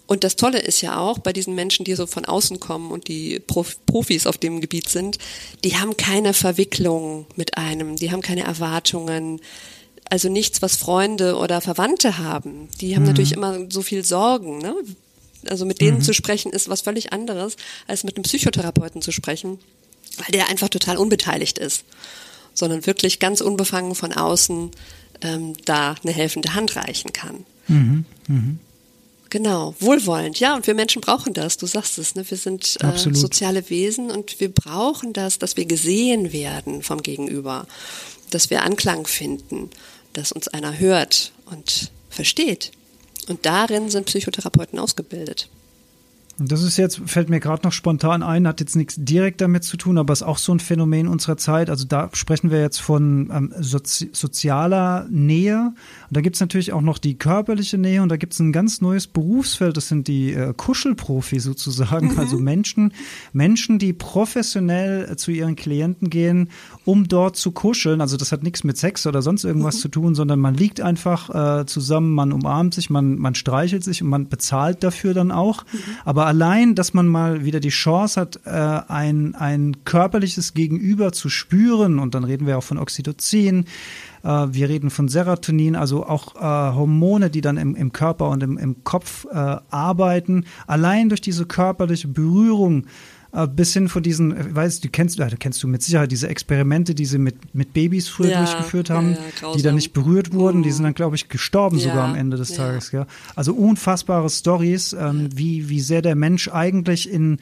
Und 0.08 0.24
das 0.24 0.38
Tolle 0.38 0.60
ist 0.60 0.82
ja 0.82 0.98
auch 0.98 1.20
bei 1.20 1.34
diesen 1.34 1.54
Menschen, 1.54 1.84
die 1.84 1.94
so 1.94 2.08
von 2.08 2.26
außen 2.26 2.60
kommen 2.62 2.92
und 2.92 3.10
die 3.10 3.40
Prof 3.40 3.78
Profis 3.86 4.26
auf 4.26 4.38
dem 4.38 4.62
Gebiet 4.62 4.90
sind, 4.90 5.18
die 5.64 5.78
haben 5.78 5.98
keine 5.98 6.34
Verwicklung 6.34 7.28
mit 7.36 7.58
einem, 7.58 7.98
die 7.98 8.12
haben 8.12 8.22
keine 8.22 8.44
Erwartungen, 8.44 9.42
also 10.10 10.30
nichts, 10.30 10.62
was 10.62 10.78
Freunde 10.78 11.36
oder 11.36 11.60
Verwandte 11.60 12.18
haben. 12.18 12.70
Die 12.80 12.96
haben 12.96 13.04
mhm. 13.04 13.10
natürlich 13.10 13.34
immer 13.34 13.70
so 13.70 13.82
viel 13.82 14.06
Sorgen. 14.06 14.60
Ne? 14.60 14.74
Also 15.50 15.66
mit 15.66 15.82
denen 15.82 15.98
mhm. 15.98 16.04
zu 16.04 16.14
sprechen 16.14 16.54
ist 16.54 16.70
was 16.70 16.82
völlig 16.82 17.12
anderes, 17.12 17.58
als 17.88 18.06
mit 18.06 18.16
einem 18.16 18.24
Psychotherapeuten 18.24 19.02
zu 19.02 19.12
sprechen, 19.12 19.60
weil 20.18 20.32
der 20.32 20.48
einfach 20.50 20.70
total 20.70 20.98
unbeteiligt 20.98 21.58
ist, 21.58 21.84
sondern 22.54 22.86
wirklich 22.86 23.20
ganz 23.20 23.42
unbefangen 23.42 23.96
von 23.96 24.14
außen 24.14 24.72
ähm, 25.22 25.54
da 25.66 25.96
eine 26.02 26.14
helfende 26.14 26.54
Hand 26.54 26.78
reichen 26.78 27.12
kann. 27.12 27.46
Mhm. 27.68 28.06
Mhm. 28.28 28.60
Genau, 29.30 29.76
wohlwollend. 29.80 30.40
Ja, 30.40 30.56
und 30.56 30.68
wir 30.68 30.74
Menschen 30.74 31.02
brauchen 31.02 31.34
das. 31.34 31.58
Du 31.58 31.66
sagst 31.66 31.98
es, 31.98 32.16
ne? 32.16 32.30
Wir 32.30 32.38
sind 32.38 32.78
äh, 32.82 32.98
soziale 32.98 33.70
Wesen 33.70 34.10
und 34.10 34.40
wir 34.40 34.54
brauchen 34.54 35.14
das, 35.14 35.38
dass 35.40 35.58
wir 35.58 35.66
gesehen 35.66 36.32
werden 36.32 36.82
vom 36.82 37.02
Gegenüber, 37.02 37.68
dass 38.30 38.50
wir 38.50 38.64
Anklang 38.64 39.06
finden, 39.06 39.70
dass 40.14 40.32
uns 40.32 40.48
einer 40.48 40.80
hört 40.80 41.34
und 41.46 41.92
versteht. 42.10 42.72
Und 43.28 43.46
darin 43.46 43.90
sind 43.90 44.06
Psychotherapeuten 44.06 44.80
ausgebildet. 44.80 45.50
Das 46.40 46.62
ist 46.62 46.78
jetzt, 46.78 47.02
fällt 47.06 47.30
mir 47.30 47.40
gerade 47.40 47.64
noch 47.64 47.72
spontan 47.72 48.22
ein, 48.22 48.48
hat 48.48 48.60
jetzt 48.60 48.76
nichts 48.76 48.96
direkt 48.98 49.42
damit 49.42 49.64
zu 49.64 49.76
tun, 49.76 49.98
aber 49.98 50.14
ist 50.14 50.22
auch 50.22 50.38
so 50.38 50.54
ein 50.54 50.60
Phänomen 50.60 51.08
unserer 51.08 51.38
Zeit. 51.38 51.70
Also 51.70 51.86
da 51.86 52.10
sprechen 52.14 52.52
wir 52.52 52.62
jetzt 52.62 52.80
von 52.80 53.32
ähm, 53.34 53.54
sozi 53.60 54.12
sozialer 54.14 55.08
Nähe. 55.10 55.74
Und 56.10 56.16
da 56.16 56.22
gibt's 56.22 56.40
natürlich 56.40 56.74
auch 56.74 56.82
noch 56.82 57.00
die 57.00 57.18
körperliche 57.18 57.80
Nähe 57.80 58.04
und 58.04 58.10
da 58.10 58.18
gibt's 58.18 58.40
ein 58.40 58.52
ganz 58.52 58.82
neues 58.82 59.08
Berufsfeld. 59.08 59.78
Das 59.78 59.88
sind 59.88 60.08
die 60.08 60.34
äh, 60.34 60.54
Kuschelprofi 60.56 61.40
sozusagen. 61.40 62.14
Mhm. 62.14 62.20
Also 62.20 62.38
Menschen, 62.38 62.94
Menschen, 63.34 63.80
die 63.80 63.94
professionell 63.94 65.16
zu 65.18 65.32
ihren 65.32 65.56
Klienten 65.56 66.12
gehen, 66.12 66.50
um 66.86 67.08
dort 67.08 67.36
zu 67.36 67.52
kuscheln. 67.52 68.00
Also 68.00 68.16
das 68.16 68.32
hat 68.32 68.44
nichts 68.44 68.64
mit 68.64 68.78
Sex 68.78 69.08
oder 69.08 69.24
sonst 69.24 69.44
irgendwas 69.44 69.78
mhm. 69.78 69.80
zu 69.80 69.88
tun, 69.88 70.16
sondern 70.16 70.40
man 70.40 70.54
liegt 70.54 70.82
einfach 70.82 71.62
äh, 71.62 71.66
zusammen, 71.66 72.12
man 72.12 72.32
umarmt 72.32 72.76
sich, 72.76 72.92
man, 72.92 73.18
man 73.18 73.34
streichelt 73.34 73.84
sich 73.84 74.04
und 74.04 74.10
man 74.10 74.30
bezahlt 74.30 74.84
dafür 74.84 75.16
dann 75.16 75.32
auch. 75.32 75.64
Mhm. 75.64 75.80
Aber 76.06 76.27
allein, 76.28 76.76
dass 76.76 76.94
man 76.94 77.08
mal 77.08 77.46
wieder 77.46 77.62
die 77.62 77.70
Chance 77.70 78.20
hat, 78.20 78.42
äh, 78.44 78.50
ein, 78.50 79.34
ein 79.36 79.86
körperliches 79.86 80.54
Gegenüber 80.54 81.14
zu 81.14 81.30
spüren, 81.30 82.00
und 82.00 82.16
dann 82.16 82.26
reden 82.26 82.46
wir 82.46 82.58
auch 82.58 82.64
von 82.64 82.78
Oxytocin, 82.78 83.64
äh, 84.24 84.28
wir 84.28 84.68
reden 84.68 84.90
von 84.90 85.08
Serotonin, 85.08 85.78
also 85.78 86.06
auch 86.06 86.36
äh, 86.36 86.76
Hormone, 86.76 87.30
die 87.30 87.40
dann 87.40 87.56
im, 87.56 87.76
im 87.76 87.94
Körper 87.94 88.28
und 88.28 88.44
im, 88.44 88.58
im 88.58 88.84
Kopf 88.84 89.26
äh, 89.32 89.56
arbeiten, 89.70 90.44
allein 90.68 91.08
durch 91.08 91.22
diese 91.22 91.46
körperliche 91.46 92.10
Berührung 92.10 92.88
äh, 93.32 93.48
bis 93.48 93.74
hin 93.74 93.90
von 93.90 94.04
diesen, 94.04 94.36
äh, 94.36 94.56
weißt 94.56 94.84
du, 94.84 94.90
kennst, 94.90 95.20
äh, 95.20 95.30
kennst 95.40 95.62
du 95.64 95.68
mit 95.68 95.82
Sicherheit 95.82 96.12
diese 96.12 96.28
Experimente, 96.28 96.96
die 96.96 97.06
sie 97.06 97.18
mit, 97.18 97.54
mit 97.56 97.74
Babys 97.74 98.08
früher 98.08 98.32
ja, 98.32 98.38
durchgeführt 98.40 98.90
haben, 98.90 99.18
ja, 99.42 99.54
die 99.54 99.62
dann 99.62 99.76
nicht 99.76 99.94
berührt 99.94 100.34
wurden, 100.34 100.64
die 100.64 100.72
sind 100.72 100.84
dann, 100.84 100.94
glaube 100.94 101.16
ich, 101.16 101.30
gestorben 101.30 101.80
sogar 101.80 102.06
am 102.06 102.16
Ende 102.16 102.38
des 102.38 102.54
Tages. 102.54 102.92
Ja. 102.92 103.08
Also 103.36 103.54
unfassbare 103.54 104.30
Stories, 104.30 104.94
ähm, 104.94 105.30
wie, 105.34 105.70
wie 105.70 105.82
sehr 105.82 106.02
der 106.02 106.16
Mensch 106.16 106.48
eigentlich 106.50 107.10
in, 107.10 107.38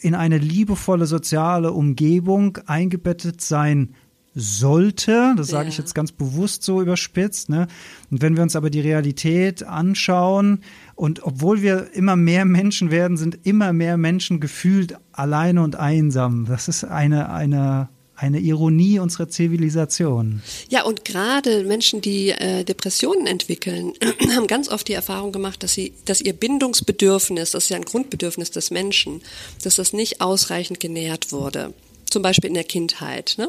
in 0.00 0.14
eine 0.14 0.38
liebevolle 0.38 1.06
soziale 1.06 1.72
Umgebung 1.72 2.58
eingebettet 2.66 3.40
sein 3.40 3.94
sollte. 4.38 5.34
Das 5.36 5.48
sage 5.48 5.68
ich 5.68 5.78
jetzt 5.78 5.94
ganz 5.94 6.12
bewusst 6.12 6.62
so 6.62 6.80
überspitzt. 6.80 7.48
Ne? 7.48 7.66
Und 8.10 8.22
wenn 8.22 8.36
wir 8.36 8.42
uns 8.42 8.54
aber 8.54 8.70
die 8.70 8.80
Realität 8.80 9.64
anschauen 9.64 10.60
und 10.94 11.24
obwohl 11.24 11.60
wir 11.62 11.92
immer 11.92 12.16
mehr 12.16 12.44
Menschen 12.44 12.90
werden, 12.90 13.16
sind 13.16 13.40
immer 13.44 13.72
mehr 13.72 13.96
Menschen 13.96 14.40
gefühlt 14.40 14.96
alleine 15.12 15.62
und 15.62 15.76
einsam. 15.76 16.46
Das 16.46 16.68
ist 16.68 16.84
eine, 16.84 17.30
eine 17.30 17.88
eine 18.20 18.40
Ironie 18.40 18.98
unserer 18.98 19.28
Zivilisation. 19.28 20.42
Ja, 20.68 20.82
und 20.82 21.04
gerade 21.04 21.62
Menschen, 21.62 22.00
die 22.00 22.30
äh, 22.30 22.64
Depressionen 22.64 23.28
entwickeln, 23.28 23.92
haben 24.34 24.48
ganz 24.48 24.68
oft 24.68 24.88
die 24.88 24.92
Erfahrung 24.92 25.30
gemacht, 25.30 25.62
dass 25.62 25.74
sie, 25.74 25.92
dass 26.04 26.20
ihr 26.20 26.32
Bindungsbedürfnis, 26.32 27.52
das 27.52 27.64
ist 27.64 27.70
ja 27.70 27.76
ein 27.76 27.84
Grundbedürfnis 27.84 28.50
des 28.50 28.72
Menschen, 28.72 29.22
dass 29.62 29.76
das 29.76 29.92
nicht 29.92 30.20
ausreichend 30.20 30.80
genährt 30.80 31.30
wurde 31.30 31.72
zum 32.10 32.22
Beispiel 32.22 32.48
in 32.48 32.54
der 32.54 32.64
Kindheit, 32.64 33.34
ne? 33.38 33.48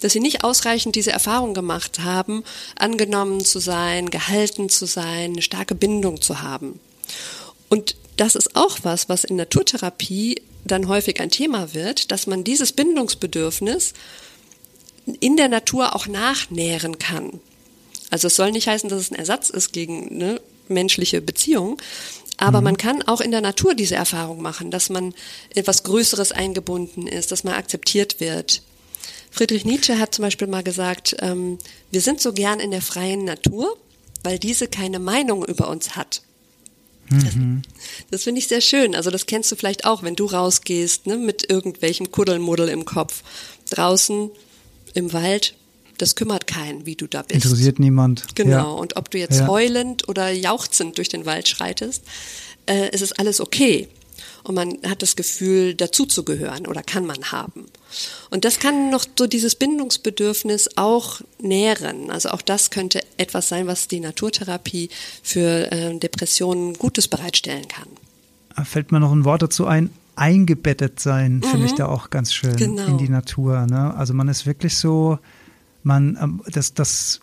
dass 0.00 0.12
sie 0.12 0.20
nicht 0.20 0.44
ausreichend 0.44 0.96
diese 0.96 1.12
Erfahrung 1.12 1.54
gemacht 1.54 2.00
haben, 2.00 2.44
angenommen 2.76 3.44
zu 3.44 3.58
sein, 3.58 4.10
gehalten 4.10 4.68
zu 4.68 4.86
sein, 4.86 5.32
eine 5.32 5.42
starke 5.42 5.74
Bindung 5.74 6.20
zu 6.20 6.42
haben. 6.42 6.80
Und 7.68 7.96
das 8.16 8.34
ist 8.34 8.56
auch 8.56 8.78
was, 8.82 9.08
was 9.08 9.24
in 9.24 9.36
Naturtherapie 9.36 10.42
dann 10.64 10.88
häufig 10.88 11.20
ein 11.20 11.30
Thema 11.30 11.72
wird, 11.74 12.10
dass 12.10 12.26
man 12.26 12.44
dieses 12.44 12.72
Bindungsbedürfnis 12.72 13.94
in 15.20 15.36
der 15.36 15.48
Natur 15.48 15.94
auch 15.94 16.06
nachnähren 16.06 16.98
kann. 16.98 17.40
Also 18.10 18.26
es 18.26 18.36
soll 18.36 18.52
nicht 18.52 18.68
heißen, 18.68 18.90
dass 18.90 19.00
es 19.00 19.10
ein 19.10 19.18
Ersatz 19.18 19.50
ist 19.50 19.72
gegen 19.72 20.18
ne, 20.18 20.40
menschliche 20.68 21.20
Beziehungen, 21.20 21.76
aber 22.40 22.60
mhm. 22.60 22.64
man 22.64 22.76
kann 22.78 23.02
auch 23.02 23.20
in 23.20 23.30
der 23.30 23.42
Natur 23.42 23.74
diese 23.74 23.94
Erfahrung 23.94 24.40
machen, 24.40 24.70
dass 24.70 24.88
man 24.88 25.14
etwas 25.54 25.82
Größeres 25.82 26.32
eingebunden 26.32 27.06
ist, 27.06 27.30
dass 27.30 27.44
man 27.44 27.54
akzeptiert 27.54 28.18
wird. 28.18 28.62
Friedrich 29.30 29.66
Nietzsche 29.66 29.98
hat 29.98 30.14
zum 30.14 30.22
Beispiel 30.22 30.48
mal 30.48 30.62
gesagt, 30.62 31.16
ähm, 31.20 31.58
wir 31.90 32.00
sind 32.00 32.20
so 32.20 32.32
gern 32.32 32.58
in 32.58 32.70
der 32.70 32.80
freien 32.80 33.24
Natur, 33.24 33.76
weil 34.22 34.38
diese 34.38 34.68
keine 34.68 34.98
Meinung 34.98 35.44
über 35.44 35.68
uns 35.68 35.96
hat. 35.96 36.22
Mhm. 37.10 37.62
Das, 37.62 38.10
das 38.10 38.22
finde 38.24 38.38
ich 38.38 38.48
sehr 38.48 38.62
schön. 38.62 38.94
Also 38.94 39.10
das 39.10 39.26
kennst 39.26 39.52
du 39.52 39.56
vielleicht 39.56 39.84
auch, 39.84 40.02
wenn 40.02 40.16
du 40.16 40.24
rausgehst 40.24 41.06
ne, 41.06 41.18
mit 41.18 41.50
irgendwelchem 41.50 42.10
Kuddelmuddel 42.10 42.70
im 42.70 42.86
Kopf. 42.86 43.22
Draußen 43.68 44.30
im 44.94 45.12
Wald 45.12 45.54
das 46.00 46.16
kümmert 46.16 46.46
keinen, 46.46 46.86
wie 46.86 46.96
du 46.96 47.06
da 47.06 47.22
bist. 47.22 47.44
Interessiert 47.44 47.78
niemand. 47.78 48.34
Genau. 48.34 48.50
Ja. 48.50 48.62
Und 48.62 48.96
ob 48.96 49.10
du 49.10 49.18
jetzt 49.18 49.40
ja. 49.40 49.46
heulend 49.46 50.08
oder 50.08 50.30
jauchzend 50.30 50.98
durch 50.98 51.08
den 51.08 51.26
Wald 51.26 51.48
schreitest, 51.48 52.02
äh, 52.66 52.90
es 52.92 53.02
ist 53.02 53.18
alles 53.18 53.40
okay. 53.40 53.88
Und 54.42 54.54
man 54.54 54.78
hat 54.86 55.02
das 55.02 55.16
Gefühl, 55.16 55.74
dazuzugehören 55.74 56.66
oder 56.66 56.82
kann 56.82 57.04
man 57.04 57.30
haben. 57.30 57.66
Und 58.30 58.44
das 58.44 58.58
kann 58.58 58.90
noch 58.90 59.04
so 59.18 59.26
dieses 59.26 59.54
Bindungsbedürfnis 59.54 60.70
auch 60.76 61.20
nähren. 61.40 62.10
Also 62.10 62.30
auch 62.30 62.42
das 62.42 62.70
könnte 62.70 63.00
etwas 63.18 63.48
sein, 63.48 63.66
was 63.66 63.88
die 63.88 64.00
Naturtherapie 64.00 64.88
für 65.22 65.70
äh, 65.70 65.98
Depressionen 65.98 66.74
Gutes 66.74 67.08
bereitstellen 67.08 67.68
kann. 67.68 67.88
Da 68.56 68.64
fällt 68.64 68.92
mir 68.92 69.00
noch 69.00 69.12
ein 69.12 69.24
Wort 69.24 69.42
dazu 69.42 69.66
ein. 69.66 69.90
Eingebettet 70.16 71.00
sein, 71.00 71.36
mhm. 71.36 71.42
finde 71.44 71.66
ich 71.66 71.72
mhm. 71.72 71.76
da 71.76 71.86
auch 71.86 72.10
ganz 72.10 72.34
schön 72.34 72.56
genau. 72.56 72.86
in 72.86 72.98
die 72.98 73.08
Natur. 73.08 73.66
Ne? 73.66 73.94
Also 73.94 74.12
man 74.12 74.28
ist 74.28 74.44
wirklich 74.44 74.76
so, 74.76 75.18
man, 75.82 76.18
ähm, 76.20 76.42
das, 76.46 76.74
das, 76.74 77.20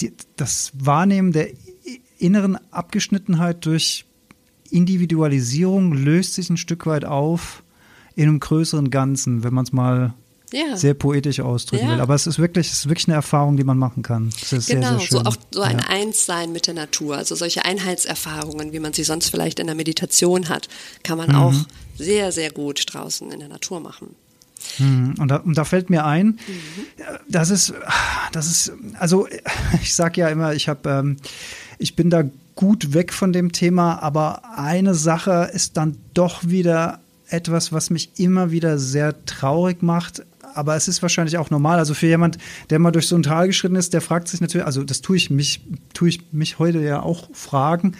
die, 0.00 0.12
das 0.36 0.72
Wahrnehmen 0.74 1.32
der 1.32 1.50
inneren 2.18 2.58
Abgeschnittenheit 2.70 3.64
durch 3.66 4.04
Individualisierung 4.70 5.92
löst 5.92 6.34
sich 6.34 6.50
ein 6.50 6.56
Stück 6.56 6.86
weit 6.86 7.04
auf 7.04 7.62
in 8.14 8.28
einem 8.28 8.40
größeren 8.40 8.90
Ganzen, 8.90 9.42
wenn 9.42 9.54
man 9.54 9.64
es 9.64 9.72
mal 9.72 10.14
ja. 10.52 10.76
sehr 10.76 10.94
poetisch 10.94 11.40
ausdrücken 11.40 11.86
ja. 11.86 11.92
will. 11.92 12.00
Aber 12.00 12.14
es 12.14 12.26
ist 12.26 12.38
wirklich, 12.38 12.68
es 12.68 12.80
ist 12.80 12.88
wirklich 12.88 13.08
eine 13.08 13.14
Erfahrung, 13.14 13.56
die 13.56 13.64
man 13.64 13.78
machen 13.78 14.02
kann. 14.02 14.30
genau, 14.50 14.60
sehr, 14.60 14.60
sehr 14.60 15.00
so 15.00 15.20
auch 15.20 15.36
so 15.52 15.60
ein 15.62 15.78
ja. 15.78 15.84
Einssein 15.88 16.52
mit 16.52 16.66
der 16.66 16.74
Natur, 16.74 17.16
also 17.16 17.34
solche 17.34 17.64
Einheitserfahrungen, 17.64 18.72
wie 18.72 18.80
man 18.80 18.92
sie 18.92 19.04
sonst 19.04 19.30
vielleicht 19.30 19.58
in 19.58 19.66
der 19.66 19.76
Meditation 19.76 20.48
hat, 20.48 20.68
kann 21.02 21.18
man 21.18 21.30
mhm. 21.30 21.34
auch 21.36 21.54
sehr, 21.96 22.32
sehr 22.32 22.50
gut 22.50 22.84
draußen 22.86 23.30
in 23.30 23.40
der 23.40 23.48
Natur 23.48 23.80
machen. 23.80 24.14
Hm, 24.76 25.14
und 25.18 25.28
da, 25.28 25.36
und 25.36 25.56
da, 25.56 25.64
fällt 25.64 25.90
mir 25.90 26.04
ein, 26.04 26.26
mhm. 26.26 26.38
das 27.28 27.50
ist, 27.50 27.72
das 28.32 28.46
ist, 28.46 28.72
also 28.98 29.26
ich 29.82 29.94
sage 29.94 30.20
ja 30.20 30.28
immer, 30.28 30.54
ich 30.54 30.68
habe, 30.68 30.88
ähm, 30.88 31.16
ich 31.78 31.96
bin 31.96 32.10
da 32.10 32.24
gut 32.54 32.92
weg 32.92 33.12
von 33.12 33.32
dem 33.32 33.52
Thema, 33.52 34.02
aber 34.02 34.42
eine 34.58 34.94
Sache 34.94 35.50
ist 35.52 35.76
dann 35.76 35.96
doch 36.12 36.46
wieder 36.46 37.00
etwas, 37.28 37.72
was 37.72 37.90
mich 37.90 38.10
immer 38.16 38.50
wieder 38.50 38.78
sehr 38.78 39.24
traurig 39.24 39.82
macht. 39.82 40.24
Aber 40.52 40.74
es 40.74 40.88
ist 40.88 41.00
wahrscheinlich 41.00 41.38
auch 41.38 41.50
normal. 41.50 41.78
Also 41.78 41.94
für 41.94 42.08
jemand, 42.08 42.36
der 42.68 42.80
mal 42.80 42.90
durch 42.90 43.06
so 43.06 43.16
ein 43.16 43.22
Tal 43.22 43.46
geschritten 43.46 43.76
ist, 43.76 43.94
der 43.94 44.00
fragt 44.00 44.28
sich 44.28 44.40
natürlich, 44.40 44.66
also 44.66 44.82
das 44.82 45.00
tue 45.00 45.16
ich 45.16 45.30
mich, 45.30 45.60
tue 45.94 46.08
ich 46.08 46.32
mich 46.32 46.58
heute 46.58 46.80
ja 46.80 47.00
auch 47.00 47.30
fragen 47.32 47.96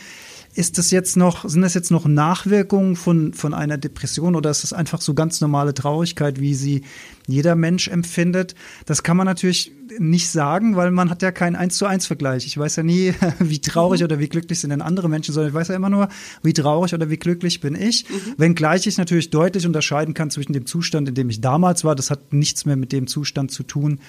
ist 0.54 0.78
das 0.78 0.90
jetzt 0.90 1.16
noch, 1.16 1.48
sind 1.48 1.62
das 1.62 1.74
jetzt 1.74 1.90
noch 1.90 2.06
Nachwirkungen 2.06 2.96
von, 2.96 3.32
von 3.34 3.54
einer 3.54 3.78
Depression 3.78 4.34
oder 4.34 4.50
ist 4.50 4.64
das 4.64 4.72
einfach 4.72 5.00
so 5.00 5.14
ganz 5.14 5.40
normale 5.40 5.74
Traurigkeit, 5.74 6.40
wie 6.40 6.54
sie 6.54 6.82
jeder 7.28 7.54
Mensch 7.54 7.86
empfindet? 7.86 8.56
Das 8.84 9.04
kann 9.04 9.16
man 9.16 9.26
natürlich 9.26 9.72
nicht 9.98 10.28
sagen, 10.28 10.74
weil 10.74 10.90
man 10.90 11.08
hat 11.08 11.22
ja 11.22 11.30
keinen 11.30 11.54
eins 11.54 11.76
zu 11.76 11.86
eins 11.86 12.06
Vergleich. 12.06 12.46
Ich 12.46 12.58
weiß 12.58 12.76
ja 12.76 12.82
nie, 12.82 13.14
wie 13.38 13.60
traurig 13.60 14.00
mhm. 14.00 14.06
oder 14.06 14.18
wie 14.18 14.28
glücklich 14.28 14.58
sind 14.58 14.70
denn 14.70 14.82
andere 14.82 15.08
Menschen, 15.08 15.32
sondern 15.32 15.50
ich 15.50 15.54
weiß 15.54 15.68
ja 15.68 15.76
immer 15.76 15.90
nur, 15.90 16.08
wie 16.42 16.52
traurig 16.52 16.94
oder 16.94 17.10
wie 17.10 17.16
glücklich 17.16 17.60
bin 17.60 17.76
ich. 17.76 18.08
Mhm. 18.08 18.34
Wenngleich 18.36 18.86
ich 18.88 18.98
natürlich 18.98 19.30
deutlich 19.30 19.66
unterscheiden 19.66 20.14
kann 20.14 20.30
zwischen 20.30 20.52
dem 20.52 20.66
Zustand, 20.66 21.08
in 21.08 21.14
dem 21.14 21.30
ich 21.30 21.40
damals 21.40 21.84
war, 21.84 21.94
das 21.94 22.10
hat 22.10 22.32
nichts 22.32 22.64
mehr 22.64 22.76
mit 22.76 22.90
dem 22.92 23.06
Zustand 23.06 23.52
zu 23.52 23.62
tun, 23.62 24.00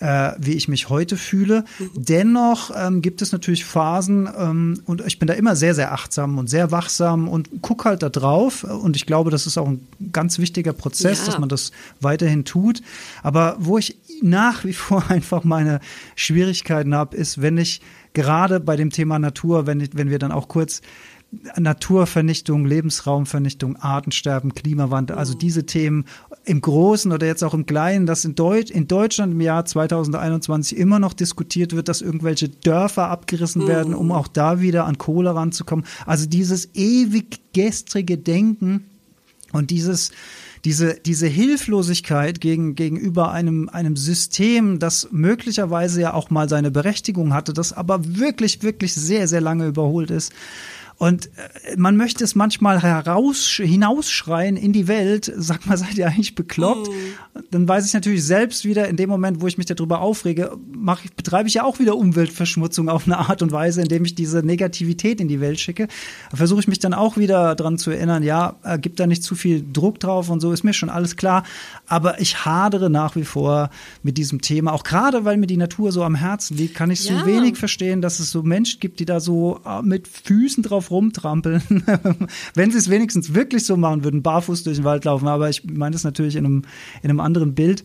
äh, 0.00 0.32
wie 0.38 0.52
ich 0.52 0.66
mich 0.68 0.88
heute 0.88 1.16
fühle. 1.16 1.64
Mhm. 1.78 1.90
Dennoch 1.94 2.70
ähm, 2.74 3.02
gibt 3.02 3.22
es 3.22 3.32
natürlich 3.32 3.64
Phasen 3.64 4.28
ähm, 4.36 4.82
und 4.86 5.02
ich 5.06 5.18
bin 5.18 5.28
da 5.28 5.34
immer 5.34 5.56
sehr, 5.56 5.74
sehr 5.74 5.92
achtsam 5.92 6.38
und 6.38 6.48
sehr 6.48 6.70
wachsam 6.70 7.28
und 7.28 7.62
gucke 7.62 7.88
halt 7.88 8.02
da 8.02 8.08
drauf. 8.08 8.64
Und 8.64 8.96
ich 8.96 9.06
glaube, 9.06 9.30
das 9.30 9.46
ist 9.46 9.58
auch 9.58 9.68
ein 9.68 9.86
ganz 10.12 10.38
wichtiger 10.38 10.72
Prozess, 10.72 11.20
ja. 11.20 11.26
dass 11.26 11.38
man 11.38 11.48
das 11.48 11.70
weiterhin 12.00 12.44
tut. 12.44 12.82
Aber 13.22 13.56
wo 13.58 13.78
ich 13.78 13.96
nach 14.22 14.64
wie 14.64 14.72
vor 14.72 15.04
einfach 15.08 15.44
meine 15.44 15.80
Schwierigkeiten 16.16 16.94
habe, 16.94 17.16
ist, 17.16 17.40
wenn 17.40 17.58
ich 17.58 17.80
gerade 18.12 18.58
bei 18.60 18.76
dem 18.76 18.90
Thema 18.90 19.18
Natur, 19.18 19.66
wenn, 19.66 19.80
ich, 19.80 19.90
wenn 19.92 20.10
wir 20.10 20.18
dann 20.18 20.32
auch 20.32 20.48
kurz 20.48 20.80
Naturvernichtung, 21.56 22.66
Lebensraumvernichtung, 22.66 23.76
Artensterben, 23.76 24.54
Klimawandel, 24.54 25.16
also 25.16 25.34
mhm. 25.34 25.38
diese 25.38 25.64
Themen 25.64 26.04
im 26.44 26.60
Großen 26.60 27.12
oder 27.12 27.26
jetzt 27.26 27.44
auch 27.44 27.54
im 27.54 27.66
Kleinen, 27.66 28.06
dass 28.06 28.24
in, 28.24 28.34
Deut 28.34 28.68
in 28.68 28.88
Deutschland 28.88 29.34
im 29.34 29.40
Jahr 29.40 29.64
2021 29.64 30.76
immer 30.76 30.98
noch 30.98 31.12
diskutiert 31.12 31.74
wird, 31.74 31.88
dass 31.88 32.00
irgendwelche 32.02 32.48
Dörfer 32.48 33.08
abgerissen 33.08 33.68
werden, 33.68 33.94
um 33.94 34.06
mhm. 34.06 34.12
auch 34.12 34.26
da 34.26 34.60
wieder 34.60 34.86
an 34.86 34.98
Kohle 34.98 35.34
ranzukommen. 35.34 35.84
Also 36.04 36.26
dieses 36.26 36.74
ewig 36.74 37.52
gestrige 37.52 38.18
Denken 38.18 38.86
und 39.52 39.70
dieses 39.70 40.10
diese, 40.64 40.94
diese 40.94 41.26
Hilflosigkeit 41.26 42.40
gegen, 42.40 42.74
gegenüber 42.74 43.32
einem, 43.32 43.68
einem 43.70 43.96
System, 43.96 44.78
das 44.78 45.08
möglicherweise 45.10 46.02
ja 46.02 46.12
auch 46.12 46.28
mal 46.28 46.48
seine 46.48 46.70
Berechtigung 46.70 47.32
hatte, 47.32 47.54
das 47.54 47.72
aber 47.72 48.18
wirklich, 48.18 48.62
wirklich 48.62 48.94
sehr, 48.94 49.26
sehr 49.26 49.40
lange 49.40 49.66
überholt 49.66 50.10
ist. 50.10 50.32
Und 51.00 51.28
äh, 51.28 51.76
man 51.78 51.96
möchte 51.96 52.22
es 52.22 52.34
manchmal 52.34 52.82
heraus, 52.82 53.46
hinausschreien 53.46 54.58
in 54.58 54.74
die 54.74 54.86
Welt, 54.86 55.32
sag 55.34 55.64
mal, 55.64 55.78
seid 55.78 55.94
ihr 55.94 56.06
eigentlich 56.06 56.34
bekloppt? 56.34 56.90
Mhm. 56.90 56.94
Dann 57.50 57.68
weiß 57.68 57.86
ich 57.86 57.94
natürlich 57.94 58.24
selbst 58.24 58.64
wieder, 58.64 58.88
in 58.88 58.96
dem 58.96 59.08
Moment, 59.08 59.40
wo 59.40 59.46
ich 59.46 59.56
mich 59.56 59.66
darüber 59.66 60.00
aufrege, 60.00 60.56
mache 60.72 61.04
ich, 61.04 61.12
betreibe 61.14 61.48
ich 61.48 61.54
ja 61.54 61.64
auch 61.64 61.78
wieder 61.78 61.96
Umweltverschmutzung 61.96 62.88
auf 62.88 63.06
eine 63.06 63.18
Art 63.18 63.42
und 63.42 63.52
Weise, 63.52 63.82
indem 63.82 64.04
ich 64.04 64.14
diese 64.14 64.42
Negativität 64.42 65.20
in 65.20 65.28
die 65.28 65.40
Welt 65.40 65.60
schicke. 65.60 65.86
Versuche 66.34 66.60
ich 66.60 66.68
mich 66.68 66.80
dann 66.80 66.92
auch 66.92 67.16
wieder 67.16 67.54
dran 67.54 67.78
zu 67.78 67.90
erinnern, 67.90 68.22
ja, 68.22 68.56
äh, 68.64 68.78
gibt 68.78 68.98
da 68.98 69.06
nicht 69.06 69.22
zu 69.22 69.36
viel 69.36 69.64
Druck 69.72 70.00
drauf 70.00 70.28
und 70.28 70.40
so, 70.40 70.52
ist 70.52 70.64
mir 70.64 70.72
schon 70.72 70.90
alles 70.90 71.16
klar. 71.16 71.44
Aber 71.86 72.20
ich 72.20 72.44
hadere 72.44 72.90
nach 72.90 73.14
wie 73.14 73.24
vor 73.24 73.70
mit 74.02 74.18
diesem 74.18 74.40
Thema, 74.40 74.72
auch 74.72 74.82
gerade 74.82 75.24
weil 75.24 75.36
mir 75.36 75.46
die 75.46 75.56
Natur 75.56 75.92
so 75.92 76.02
am 76.02 76.16
Herzen 76.16 76.56
liegt, 76.56 76.74
kann 76.74 76.90
ich 76.90 77.04
ja. 77.04 77.20
so 77.20 77.26
wenig 77.26 77.56
verstehen, 77.56 78.02
dass 78.02 78.18
es 78.18 78.30
so 78.30 78.42
Menschen 78.42 78.80
gibt, 78.80 78.98
die 78.98 79.04
da 79.04 79.20
so 79.20 79.60
äh, 79.64 79.82
mit 79.82 80.08
Füßen 80.08 80.62
drauf 80.62 80.90
rumtrampeln. 80.90 81.62
Wenn 82.54 82.70
sie 82.72 82.78
es 82.78 82.90
wenigstens 82.90 83.34
wirklich 83.34 83.64
so 83.64 83.76
machen 83.76 84.02
würden, 84.02 84.22
barfuß 84.22 84.64
durch 84.64 84.78
den 84.78 84.84
Wald 84.84 85.04
laufen. 85.04 85.28
Aber 85.28 85.48
ich 85.48 85.64
meine 85.64 85.92
das 85.92 86.04
natürlich 86.04 86.36
in 86.36 86.44
einem, 86.44 86.62
in 87.02 87.10
einem 87.10 87.19
anderen 87.22 87.54
Bild. 87.54 87.84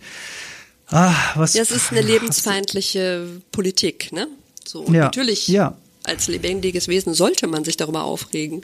Ah, 0.88 1.14
was, 1.36 1.54
das 1.54 1.72
ist 1.72 1.92
eine 1.92 2.02
lebensfeindliche 2.14 3.42
Politik, 3.52 4.12
ne? 4.12 4.28
So, 4.66 4.86
ja, 4.86 5.06
natürlich, 5.06 5.48
ja. 5.48 5.78
als 6.04 6.28
lebendiges 6.28 6.88
Wesen 6.88 7.14
sollte 7.14 7.48
man 7.48 7.64
sich 7.64 7.78
darüber 7.78 8.04
aufregen 8.04 8.64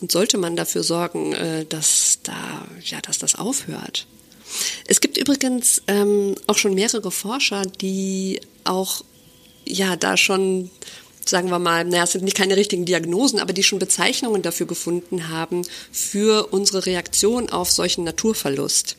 und 0.00 0.12
sollte 0.12 0.38
man 0.38 0.56
dafür 0.56 0.82
sorgen, 0.82 1.32
äh, 1.32 1.64
dass 1.66 2.20
da, 2.22 2.66
ja, 2.84 3.00
dass 3.00 3.18
das 3.18 3.34
aufhört. 3.34 4.06
Es 4.86 5.00
gibt 5.00 5.16
übrigens 5.16 5.82
ähm, 5.86 6.34
auch 6.46 6.58
schon 6.58 6.74
mehrere 6.74 7.10
Forscher, 7.10 7.62
die 7.62 8.40
auch 8.64 9.02
ja 9.64 9.96
da 9.96 10.16
schon 10.16 10.70
sagen 11.26 11.50
wir 11.50 11.58
mal, 11.58 11.84
naja, 11.84 12.04
es 12.04 12.12
sind 12.12 12.24
nicht 12.24 12.36
keine 12.36 12.56
richtigen 12.56 12.84
Diagnosen, 12.84 13.40
aber 13.40 13.52
die 13.52 13.62
schon 13.62 13.78
Bezeichnungen 13.78 14.42
dafür 14.42 14.66
gefunden 14.66 15.28
haben 15.28 15.62
für 15.92 16.48
unsere 16.52 16.86
Reaktion 16.86 17.50
auf 17.50 17.70
solchen 17.70 18.04
Naturverlust. 18.04 18.96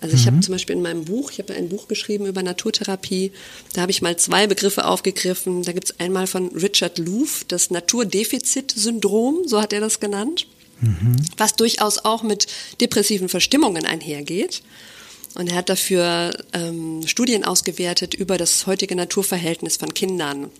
Also 0.00 0.16
ich 0.16 0.22
mhm. 0.22 0.26
habe 0.28 0.40
zum 0.40 0.52
Beispiel 0.52 0.76
in 0.76 0.82
meinem 0.82 1.04
Buch, 1.04 1.30
ich 1.30 1.38
habe 1.38 1.54
ein 1.54 1.68
Buch 1.68 1.88
geschrieben 1.88 2.26
über 2.26 2.42
Naturtherapie, 2.42 3.32
da 3.74 3.82
habe 3.82 3.90
ich 3.90 4.02
mal 4.02 4.16
zwei 4.16 4.46
Begriffe 4.46 4.86
aufgegriffen. 4.86 5.62
Da 5.62 5.72
gibt 5.72 5.90
es 5.90 6.00
einmal 6.00 6.26
von 6.26 6.48
Richard 6.48 6.98
Louf 6.98 7.44
das 7.48 7.70
Naturdefizitsyndrom, 7.70 9.46
so 9.46 9.60
hat 9.60 9.72
er 9.72 9.80
das 9.80 10.00
genannt, 10.00 10.46
mhm. 10.80 11.16
was 11.36 11.54
durchaus 11.54 11.98
auch 11.98 12.22
mit 12.22 12.46
depressiven 12.80 13.28
Verstimmungen 13.28 13.84
einhergeht. 13.84 14.62
Und 15.34 15.48
er 15.48 15.56
hat 15.56 15.68
dafür 15.68 16.32
ähm, 16.52 17.06
Studien 17.06 17.44
ausgewertet 17.44 18.14
über 18.14 18.36
das 18.36 18.66
heutige 18.66 18.96
Naturverhältnis 18.96 19.76
von 19.76 19.94
Kindern 19.94 20.50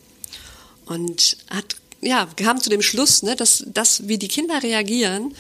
und 0.87 1.37
hat 1.49 1.77
ja 2.03 2.27
kam 2.37 2.61
zu 2.61 2.71
dem 2.71 2.83
Schluss, 2.83 3.23
ne, 3.23 3.37
dass 3.37 3.65
das, 3.67 4.09
wie 4.09 4.19
die 4.19 4.29
Kinder 4.29 4.63
reagieren, 4.63 5.35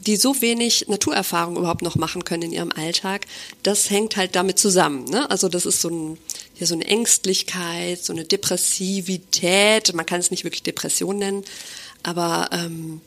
die 0.00 0.16
so 0.16 0.40
wenig 0.40 0.86
Naturerfahrung 0.88 1.56
überhaupt 1.56 1.82
noch 1.82 1.96
machen 1.96 2.24
können 2.24 2.44
in 2.44 2.52
ihrem 2.52 2.72
Alltag, 2.72 3.26
das 3.62 3.90
hängt 3.90 4.16
halt 4.16 4.36
damit 4.36 4.58
zusammen. 4.58 5.04
Ne? 5.04 5.28
Also 5.30 5.48
das 5.48 5.66
ist 5.66 5.80
so, 5.80 5.88
ein, 5.88 6.18
ja, 6.58 6.66
so 6.66 6.74
eine 6.74 6.84
Ängstlichkeit, 6.84 8.04
so 8.04 8.12
eine 8.12 8.24
Depressivität. 8.24 9.94
Man 9.94 10.06
kann 10.06 10.20
es 10.20 10.30
nicht 10.30 10.44
wirklich 10.44 10.62
Depression 10.62 11.18
nennen, 11.18 11.44
aber 12.02 12.50
ähm, 12.52 13.00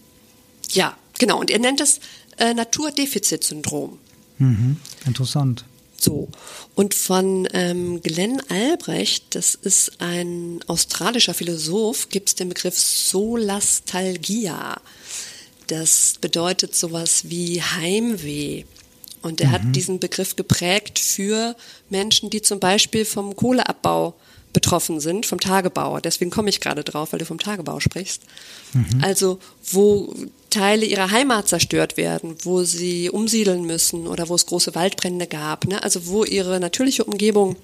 ja, 0.71 0.97
genau. 1.17 1.39
Und 1.39 1.51
er 1.51 1.59
nennt 1.59 1.79
das 1.79 1.99
äh, 2.37 2.53
Naturdefizitsyndrom. 2.53 3.99
Mhm, 4.39 4.77
interessant. 5.05 5.65
So. 5.99 6.29
Und 6.75 6.93
von 6.93 7.47
ähm, 7.53 8.01
Glenn 8.01 8.41
Albrecht, 8.49 9.35
das 9.35 9.55
ist 9.55 9.99
ein 9.99 10.59
australischer 10.67 11.33
Philosoph, 11.33 12.09
gibt 12.09 12.29
es 12.29 12.35
den 12.35 12.49
Begriff 12.49 12.79
Solastalgia. 12.79 14.79
Das 15.69 16.15
bedeutet 16.19 16.75
sowas 16.75 17.29
wie 17.29 17.61
Heimweh. 17.61 18.63
Und 19.21 19.39
er 19.39 19.49
mhm. 19.49 19.51
hat 19.51 19.61
diesen 19.75 19.99
Begriff 19.99 20.35
geprägt 20.35 20.97
für 20.97 21.55
Menschen, 21.89 22.31
die 22.31 22.41
zum 22.41 22.59
Beispiel 22.59 23.05
vom 23.05 23.35
Kohleabbau 23.35 24.15
betroffen 24.51 24.99
sind, 24.99 25.27
vom 25.27 25.39
Tagebau. 25.39 25.99
Deswegen 25.99 26.31
komme 26.31 26.49
ich 26.49 26.59
gerade 26.59 26.83
drauf, 26.83 27.11
weil 27.11 27.19
du 27.19 27.25
vom 27.25 27.37
Tagebau 27.37 27.79
sprichst. 27.79 28.23
Mhm. 28.73 29.03
Also 29.03 29.37
wo 29.71 30.11
Teile 30.49 30.85
ihrer 30.85 31.11
Heimat 31.11 31.47
zerstört 31.47 31.97
werden, 31.97 32.35
wo 32.41 32.63
sie 32.63 33.11
umsiedeln 33.11 33.65
müssen 33.65 34.07
oder 34.07 34.27
wo 34.27 34.33
es 34.33 34.47
große 34.47 34.73
Waldbrände 34.73 35.27
gab, 35.27 35.67
ne? 35.67 35.83
also 35.83 36.07
wo 36.07 36.23
ihre 36.23 36.59
natürliche 36.59 37.03
Umgebung 37.03 37.57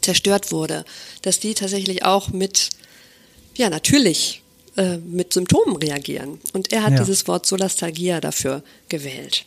zerstört 0.00 0.50
wurde, 0.50 0.84
dass 1.22 1.38
die 1.38 1.54
tatsächlich 1.54 2.04
auch 2.04 2.30
mit, 2.30 2.70
ja, 3.56 3.70
natürlich 3.70 4.39
äh, 4.76 4.98
mit 4.98 5.32
Symptomen 5.32 5.76
reagieren. 5.76 6.38
Und 6.52 6.72
er 6.72 6.84
hat 6.84 6.92
ja. 6.92 6.98
dieses 7.00 7.26
Wort 7.28 7.46
Solastalgia 7.46 8.20
dafür 8.20 8.62
gewählt. 8.88 9.44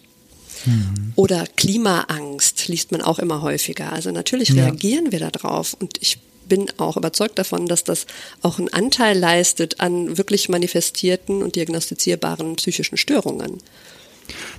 Mhm. 0.65 1.13
Oder 1.15 1.45
Klimaangst 1.55 2.67
liest 2.67 2.91
man 2.91 3.01
auch 3.01 3.19
immer 3.19 3.41
häufiger. 3.41 3.91
Also 3.91 4.11
natürlich 4.11 4.49
ja. 4.49 4.63
reagieren 4.63 5.11
wir 5.11 5.19
darauf. 5.19 5.73
Und 5.73 6.01
ich 6.01 6.19
bin 6.47 6.67
auch 6.77 6.97
überzeugt 6.97 7.39
davon, 7.39 7.67
dass 7.67 7.83
das 7.83 8.05
auch 8.41 8.59
einen 8.59 8.69
Anteil 8.69 9.17
leistet 9.17 9.79
an 9.79 10.17
wirklich 10.17 10.49
manifestierten 10.49 11.41
und 11.41 11.55
diagnostizierbaren 11.55 12.55
psychischen 12.57 12.97
Störungen. 12.97 13.59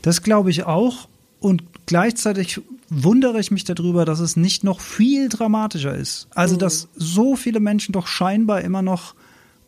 Das 0.03 0.23
glaube 0.23 0.51
ich 0.51 0.65
auch. 0.65 1.09
Und 1.41 1.63
gleichzeitig 1.87 2.61
wundere 2.89 3.39
ich 3.41 3.51
mich 3.51 3.65
darüber, 3.65 4.05
dass 4.05 4.21
es 4.21 4.37
nicht 4.37 4.65
noch 4.65 4.81
viel 4.81 5.29
dramatischer 5.29 5.95
ist. 5.95 6.27
Also, 6.35 6.57
dass 6.57 6.89
so 6.97 7.37
viele 7.37 7.61
Menschen 7.61 7.93
doch 7.93 8.07
scheinbar 8.07 8.63
immer 8.63 8.83
noch 8.83 9.15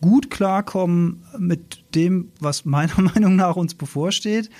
gut 0.01 0.31
klarkommen 0.31 1.25
mit 1.39 1.85
dem, 1.97 2.31
was 2.39 2.65
meiner 2.65 3.01
Meinung 3.15 3.37
nach 3.37 3.57
uns 3.57 3.75
bevorsteht. 3.75 4.51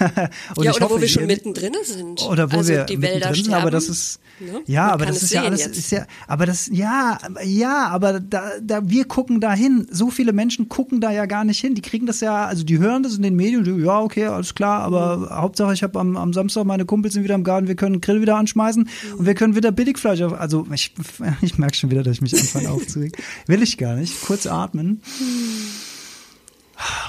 und 0.56 0.64
ja, 0.64 0.72
oder 0.72 0.86
hoffe, 0.86 0.96
wo 0.96 1.00
wir 1.00 1.08
schon 1.08 1.26
mittendrin 1.26 1.74
sind. 1.84 2.22
Oder 2.22 2.50
wo 2.50 2.58
also 2.58 2.72
wir 2.72 2.84
die 2.84 3.00
Wälder 3.00 3.34
sind, 3.34 3.52
aber 3.52 3.70
das 3.70 3.88
ist 3.88 4.20
ne? 4.40 4.62
ja, 4.66 4.90
aber 4.90 5.06
das 5.06 5.22
ist 5.22 5.32
ja 5.32 5.42
alles 5.42 5.66
ist 5.66 5.90
ja, 5.90 6.06
aber 6.26 6.46
das 6.46 6.68
ja, 6.72 7.18
ja, 7.44 7.88
aber 7.88 8.20
da, 8.20 8.52
da 8.60 8.88
wir 8.88 9.04
gucken 9.04 9.40
da 9.40 9.52
hin. 9.52 9.86
So 9.90 10.10
viele 10.10 10.32
Menschen 10.32 10.68
gucken 10.68 11.00
da 11.00 11.12
ja 11.12 11.26
gar 11.26 11.44
nicht 11.44 11.60
hin. 11.60 11.74
Die 11.74 11.82
kriegen 11.82 12.06
das 12.06 12.20
ja, 12.20 12.46
also 12.46 12.64
die 12.64 12.78
hören 12.78 13.02
das 13.02 13.16
in 13.16 13.22
den 13.22 13.36
Medien, 13.36 13.64
die, 13.64 13.70
ja, 13.70 14.00
okay, 14.00 14.26
alles 14.26 14.54
klar, 14.54 14.82
aber 14.82 15.18
mhm. 15.18 15.30
Hauptsache 15.30 15.74
ich 15.74 15.82
habe 15.82 15.98
am, 16.00 16.16
am 16.16 16.32
Samstag 16.32 16.64
meine 16.64 16.86
Kumpels 16.86 17.14
sind 17.14 17.24
wieder 17.24 17.34
im 17.34 17.44
Garten, 17.44 17.68
wir 17.68 17.76
können 17.76 18.00
Grill 18.00 18.22
wieder 18.22 18.36
anschmeißen 18.36 18.82
mhm. 18.82 19.18
und 19.18 19.26
wir 19.26 19.34
können 19.34 19.54
wieder 19.54 19.72
Billigfleisch 19.72 20.22
auf, 20.22 20.32
also 20.32 20.66
ich, 20.72 20.94
ich 21.42 21.58
merke 21.58 21.76
schon 21.76 21.90
wieder, 21.90 22.02
dass 22.02 22.14
ich 22.14 22.20
mich 22.22 22.34
anfange 22.34 22.70
aufzuregen. 22.70 23.12
Will 23.46 23.62
ich 23.62 23.76
gar 23.76 23.94
nicht. 23.94 24.20
Kurz 24.22 24.46
atmen. 24.46 25.02
Mhm. 25.20 25.87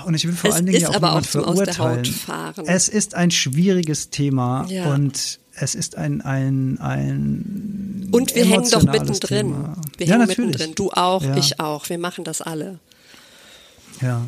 Und 0.06 0.16
ich 0.16 0.26
will 0.26 0.34
vor 0.34 0.50
es 0.50 0.56
allen 0.56 0.66
Dingen 0.66 0.82
ja 0.82 0.90
auch 0.90 0.96
aber 0.96 1.14
auch 1.14 1.26
verurteilen. 1.26 2.04
Es 2.66 2.90
ist 2.90 3.14
ein 3.16 3.32
schwieriges 3.32 4.10
Thema 4.10 4.66
ja. 4.68 4.92
und 4.94 5.40
es 5.54 5.76
ist 5.76 5.96
ein 5.96 6.22
ein 6.22 6.80
ein 6.80 8.10
und 8.12 8.34
wir 8.34 8.46
hängen 8.46 8.70
doch 8.70 8.84
mittendrin. 8.84 9.48
Thema. 9.48 9.76
Wir 9.98 10.08
ja, 10.08 10.14
hängen 10.14 10.28
natürlich. 10.28 10.52
mittendrin. 10.52 10.76
Du 10.76 10.92
auch, 10.92 11.24
ja. 11.24 11.38
ich 11.38 11.60
auch. 11.60 11.88
Wir 11.90 12.00
machen 12.00 12.24
das 12.24 12.42
alle. 12.42 12.80
Ja. 14.02 14.26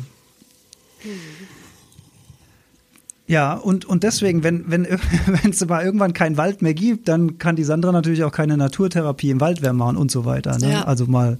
Ja, 3.26 3.54
und, 3.54 3.84
und 3.86 4.02
deswegen, 4.02 4.44
wenn 4.44 4.70
wenn 4.70 4.84
wenn 5.26 5.50
es 5.50 5.64
mal 5.66 5.84
irgendwann 5.84 6.12
keinen 6.12 6.36
Wald 6.36 6.62
mehr 6.62 6.74
gibt, 6.74 7.08
dann 7.08 7.38
kann 7.38 7.56
die 7.56 7.64
Sandra 7.64 7.90
natürlich 7.92 8.24
auch 8.24 8.32
keine 8.32 8.56
Naturtherapie 8.56 9.30
im 9.30 9.40
Wald 9.40 9.62
mehr 9.62 9.72
machen 9.72 9.96
und 9.96 10.10
so 10.10 10.24
weiter. 10.24 10.58
Ne? 10.58 10.72
Ja. 10.72 10.84
Also 10.84 11.06
mal, 11.06 11.38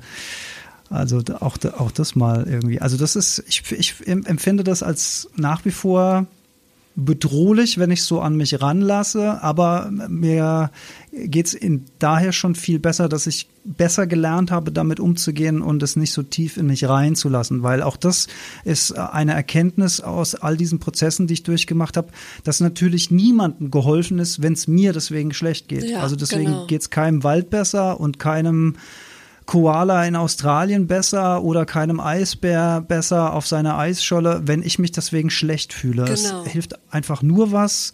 also 0.93 1.22
auch, 1.40 1.57
auch 1.78 1.90
das 1.90 2.14
mal 2.14 2.47
irgendwie. 2.47 2.80
Also 2.80 2.97
das 2.97 3.16
ist, 3.16 3.43
ich, 3.49 3.62
ich 3.72 4.07
empfinde 4.07 4.62
das 4.64 4.82
als 4.82 5.28
nach 5.36 5.64
wie 5.64 5.70
vor 5.70 6.26
bedrohlich, 6.95 7.78
wenn 7.78 7.90
ich 7.90 8.03
so 8.03 8.20
an 8.20 8.36
mich 8.36 8.61
ranlasse, 8.61 9.43
aber 9.43 9.90
mir 10.09 10.70
geht's 11.11 11.55
in 11.55 11.86
daher 11.99 12.32
schon 12.32 12.55
viel 12.55 12.78
besser, 12.78 13.09
dass 13.09 13.26
ich 13.26 13.49
besser 13.64 14.07
gelernt 14.07 14.51
habe, 14.51 14.72
damit 14.72 15.01
umzugehen 15.01 15.62
und 15.62 15.82
es 15.82 15.97
nicht 15.97 16.12
so 16.12 16.22
tief 16.22 16.59
in 16.59 16.66
mich 16.66 16.86
reinzulassen, 16.86 17.62
weil 17.62 17.82
auch 17.82 17.97
das 17.97 18.26
ist 18.64 18.93
eine 18.99 19.32
Erkenntnis 19.32 20.01
aus 20.01 20.34
all 20.34 20.57
diesen 20.57 20.80
Prozessen, 20.80 21.26
die 21.26 21.34
ich 21.34 21.43
durchgemacht 21.45 21.97
habe, 21.97 22.09
dass 22.45 22.61
natürlich 22.61 23.11
niemandem 23.11 23.70
geholfen 23.70 24.18
ist, 24.18 24.43
wenn 24.43 24.53
es 24.53 24.68
mir 24.68 24.93
deswegen 24.93 25.32
schlecht 25.32 25.68
geht. 25.68 25.84
Ja, 25.84 26.01
also 26.01 26.16
deswegen 26.16 26.45
genau. 26.45 26.66
geht's 26.66 26.90
keinem 26.90 27.24
Wald 27.24 27.49
besser 27.49 27.99
und 28.01 28.18
keinem 28.18 28.74
Koala 29.47 30.05
in 30.07 30.16
Australien 30.16 30.86
besser 30.86 31.43
oder 31.43 31.66
keinem 31.66 32.01
Eisbär 32.01 32.80
besser 32.80 33.34
auf 33.34 33.47
seiner 33.47 33.76
Eisscholle, 33.78 34.43
wenn 34.47 34.62
ich 34.62 34.78
mich 34.78 34.93
deswegen 34.93 35.30
schlecht 35.30 35.72
fühle. 35.72 36.05
Genau. 36.05 36.43
Es 36.45 36.51
hilft 36.51 36.78
einfach 36.93 37.22
nur 37.22 37.53
was, 37.53 37.93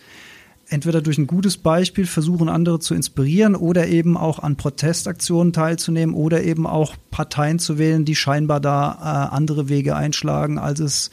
entweder 0.68 1.00
durch 1.00 1.16
ein 1.16 1.26
gutes 1.26 1.56
Beispiel 1.56 2.06
versuchen, 2.06 2.48
andere 2.50 2.78
zu 2.78 2.94
inspirieren 2.94 3.56
oder 3.56 3.86
eben 3.88 4.16
auch 4.18 4.38
an 4.38 4.56
Protestaktionen 4.56 5.52
teilzunehmen 5.54 6.14
oder 6.14 6.44
eben 6.44 6.66
auch 6.66 6.94
Parteien 7.10 7.58
zu 7.58 7.78
wählen, 7.78 8.04
die 8.04 8.14
scheinbar 8.14 8.60
da 8.60 9.30
äh, 9.30 9.34
andere 9.34 9.68
Wege 9.70 9.96
einschlagen, 9.96 10.58
als 10.58 10.80
es 10.80 11.10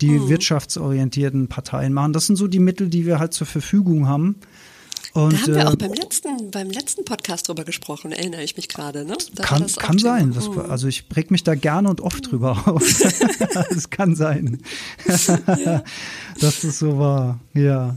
die 0.00 0.08
Mhm. 0.08 0.28
wirtschaftsorientierten 0.28 1.48
Parteien 1.48 1.92
machen. 1.92 2.12
Das 2.12 2.26
sind 2.26 2.36
so 2.36 2.48
die 2.48 2.58
Mittel, 2.58 2.88
die 2.88 3.06
wir 3.06 3.18
halt 3.18 3.34
zur 3.34 3.46
Verfügung 3.46 4.08
haben. 4.08 4.36
Und, 5.14 5.32
Da 5.32 5.38
haben 5.38 5.54
wir 5.54 5.62
äh, 5.62 5.66
auch 5.66 5.76
beim 5.76 5.92
letzten, 5.92 6.50
beim 6.50 6.70
letzten 6.70 7.04
Podcast 7.04 7.46
drüber 7.48 7.64
gesprochen, 7.64 8.10
erinnere 8.10 8.42
ich 8.42 8.56
mich 8.56 8.68
gerade. 8.68 9.04
Ne? 9.04 9.16
Da 9.34 9.44
kann, 9.44 9.64
kann 9.66 9.98
sein. 9.98 10.32
Das, 10.34 10.48
Mhm. 10.48 10.68
also 10.68 10.88
ich 10.88 11.04
reg 11.14 11.30
mich 11.30 11.44
da 11.44 11.54
gerne 11.54 11.88
und 11.88 12.00
oft 12.00 12.30
drüber 12.30 12.64
auf. 12.66 12.82
Es 13.70 13.90
kann 13.90 14.16
sein. 14.16 14.58
Dass 15.06 15.26
das 16.40 16.60
so 16.78 16.98
war. 16.98 17.38
Ja. 17.54 17.96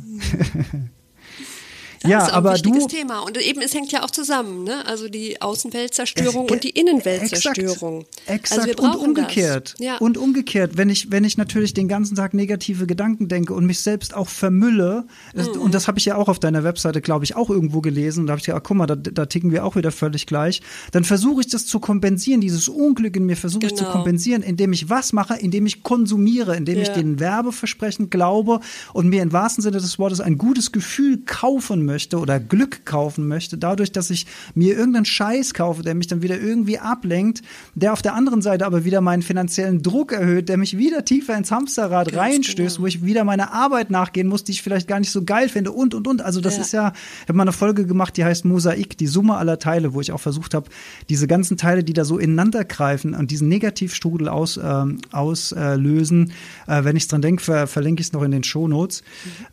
Das 2.07 2.11
ja, 2.11 2.25
ist 2.27 2.31
auch 2.31 2.37
aber 2.37 2.49
ein 2.51 2.55
wichtiges 2.55 2.87
du. 2.87 2.95
Thema. 2.95 3.19
Und 3.21 3.37
eben, 3.37 3.61
es 3.61 3.73
hängt 3.73 3.91
ja 3.91 4.03
auch 4.03 4.11
zusammen, 4.11 4.63
ne? 4.63 4.85
Also 4.85 5.09
die 5.09 5.41
Außenweltzerstörung 5.41 6.45
Es- 6.45 6.51
und 6.51 6.63
die 6.63 6.69
Innenweltzerstörung. 6.71 8.05
Exakt, 8.25 8.29
exakt. 8.29 8.51
Also 8.51 8.67
wir 8.67 8.79
und 8.79 8.91
brauchen 8.93 9.07
umgekehrt. 9.09 9.73
Das. 9.77 9.85
Ja. 9.85 9.97
Und 9.97 10.17
umgekehrt, 10.17 10.77
wenn 10.77 10.89
ich, 10.89 11.11
wenn 11.11 11.23
ich 11.23 11.37
natürlich 11.37 11.73
den 11.73 11.87
ganzen 11.87 12.15
Tag 12.15 12.33
negative 12.33 12.87
Gedanken 12.87 13.27
denke 13.27 13.53
und 13.53 13.65
mich 13.65 13.79
selbst 13.79 14.13
auch 14.15 14.27
vermülle, 14.29 15.05
Mhm. 15.35 15.61
und 15.61 15.73
das 15.73 15.87
habe 15.87 15.99
ich 15.99 16.05
ja 16.05 16.15
auch 16.15 16.29
auf 16.29 16.39
deiner 16.39 16.63
Webseite, 16.63 17.01
glaube 17.01 17.25
ich, 17.25 17.35
auch 17.35 17.49
irgendwo 17.49 17.81
gelesen, 17.81 18.27
da 18.27 18.31
habe 18.31 18.39
ich 18.39 18.45
gedacht, 18.45 18.61
ah, 18.61 18.65
guck 18.67 18.77
mal, 18.77 18.85
da, 18.87 18.95
da 18.95 19.25
ticken 19.25 19.51
wir 19.51 19.65
auch 19.65 19.75
wieder 19.75 19.91
völlig 19.91 20.25
gleich, 20.25 20.61
dann 20.91 21.03
versuche 21.03 21.41
ich 21.41 21.47
das 21.47 21.65
zu 21.65 21.79
kompensieren, 21.79 22.41
dieses 22.41 22.67
Unglück 22.67 23.15
in 23.15 23.25
mir 23.25 23.37
versuche 23.37 23.65
ich 23.65 23.75
zu 23.75 23.83
Genau. 23.83 23.91
kompensieren, 23.95 24.41
indem 24.43 24.73
ich 24.73 24.89
was 24.89 25.13
mache, 25.13 25.35
indem 25.35 25.65
ich 25.65 25.83
konsumiere, 25.83 26.55
indem 26.55 26.79
ich 26.81 26.87
Ja. 26.89 26.93
den 26.95 27.19
Werbeversprechen 27.19 28.09
glaube 28.09 28.59
und 28.93 29.07
mir 29.07 29.21
im 29.21 29.31
wahrsten 29.31 29.61
Sinne 29.61 29.77
des 29.77 29.99
Wortes 29.99 30.19
ein 30.21 30.37
gutes 30.37 30.71
Gefühl 30.71 31.19
kaufen 31.25 31.85
möchte 31.85 31.96
oder 32.13 32.39
Glück 32.39 32.85
kaufen 32.85 33.27
möchte, 33.27 33.57
dadurch, 33.57 33.91
dass 33.91 34.09
ich 34.09 34.25
mir 34.55 34.77
irgendeinen 34.77 35.05
Scheiß 35.05 35.53
kaufe, 35.53 35.81
der 35.83 35.95
mich 35.95 36.07
dann 36.07 36.21
wieder 36.21 36.39
irgendwie 36.39 36.79
ablenkt, 36.79 37.41
der 37.75 37.93
auf 37.93 38.01
der 38.01 38.13
anderen 38.13 38.41
Seite 38.41 38.65
aber 38.65 38.85
wieder 38.85 39.01
meinen 39.01 39.21
finanziellen 39.21 39.81
Druck 39.81 40.11
erhöht, 40.11 40.49
der 40.49 40.57
mich 40.57 40.77
wieder 40.77 41.03
tiefer 41.05 41.37
ins 41.37 41.51
Hamsterrad 41.51 42.11
Ganz 42.11 42.17
reinstößt, 42.17 42.75
genau. 42.75 42.83
wo 42.83 42.87
ich 42.87 43.03
wieder 43.03 43.23
meiner 43.23 43.53
Arbeit 43.53 43.89
nachgehen 43.89 44.27
muss, 44.27 44.43
die 44.43 44.51
ich 44.53 44.61
vielleicht 44.61 44.87
gar 44.87 44.99
nicht 44.99 45.11
so 45.11 45.23
geil 45.23 45.49
finde 45.49 45.71
und 45.71 45.93
und 45.93 46.07
und. 46.07 46.21
Also 46.21 46.41
das 46.41 46.55
Ja. 46.57 46.61
ist 46.61 46.71
ja, 46.73 46.93
ich 47.23 47.29
habe 47.29 47.33
mal 47.37 47.43
eine 47.43 47.51
Folge 47.51 47.85
gemacht, 47.85 48.17
die 48.17 48.23
heißt 48.25 48.45
Mosaik, 48.45 48.97
die 48.97 49.07
Summe 49.07 49.35
aller 49.35 49.59
Teile, 49.59 49.93
wo 49.93 50.01
ich 50.01 50.11
auch 50.11 50.19
versucht 50.19 50.53
habe, 50.53 50.69
diese 51.09 51.27
ganzen 51.27 51.57
Teile, 51.57 51.83
die 51.83 51.93
da 51.93 52.05
so 52.05 52.17
ineinander 52.17 52.63
greifen 52.65 53.13
und 53.13 53.31
diesen 53.31 53.47
Negativstrudel 53.49 54.29
aus, 54.29 54.59
ähm, 54.61 54.99
auslösen, 55.11 56.31
äh, 56.67 56.83
wenn 56.83 56.95
ich 56.95 57.07
dran 57.07 57.21
denke, 57.21 57.43
ver 57.43 57.67
verlinke 57.67 58.01
ich 58.01 58.07
es 58.07 58.13
noch 58.13 58.23
in 58.23 58.31
den 58.31 58.43
Shownotes. 58.43 59.03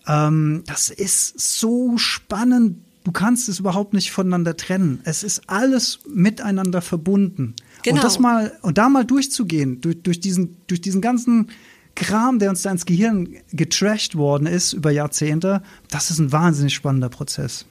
Ähm, 0.06 0.62
das 0.66 0.90
ist 0.90 1.38
so 1.60 1.96
spannend. 1.98 2.23
Du 2.28 3.12
kannst 3.12 3.50
es 3.50 3.58
überhaupt 3.58 3.92
nicht 3.92 4.10
voneinander 4.10 4.56
trennen. 4.56 5.00
Es 5.04 5.22
ist 5.22 5.42
alles 5.46 6.00
miteinander 6.08 6.80
verbunden. 6.80 7.54
Genau. 7.82 7.96
Und 7.96 8.04
das 8.04 8.18
mal 8.18 8.56
und 8.62 8.78
da 8.78 8.88
mal 8.88 9.04
durchzugehen 9.04 9.80
durch, 9.82 10.02
durch 10.02 10.20
diesen 10.20 10.56
durch 10.66 10.80
diesen 10.80 11.02
ganzen 11.02 11.50
Kram, 11.94 12.38
der 12.38 12.50
uns 12.50 12.62
da 12.62 12.70
ins 12.70 12.86
Gehirn 12.86 13.28
getrashed 13.52 14.16
worden 14.16 14.46
ist 14.46 14.72
über 14.72 14.90
Jahrzehnte, 14.90 15.62
das 15.90 16.10
ist 16.10 16.18
ein 16.18 16.32
wahnsinnig 16.32 16.74
spannender 16.74 17.10
Prozess. 17.10 17.66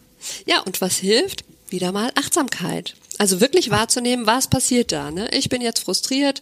Ja, 0.45 0.61
und 0.61 0.81
was 0.81 0.97
hilft? 0.97 1.43
Wieder 1.69 1.91
mal 1.91 2.11
Achtsamkeit. 2.15 2.95
Also 3.17 3.41
wirklich 3.41 3.71
wahrzunehmen, 3.71 4.25
was 4.27 4.47
passiert 4.47 4.91
da. 4.91 5.11
Ne? 5.11 5.29
Ich 5.33 5.49
bin 5.49 5.61
jetzt 5.61 5.79
frustriert, 5.79 6.41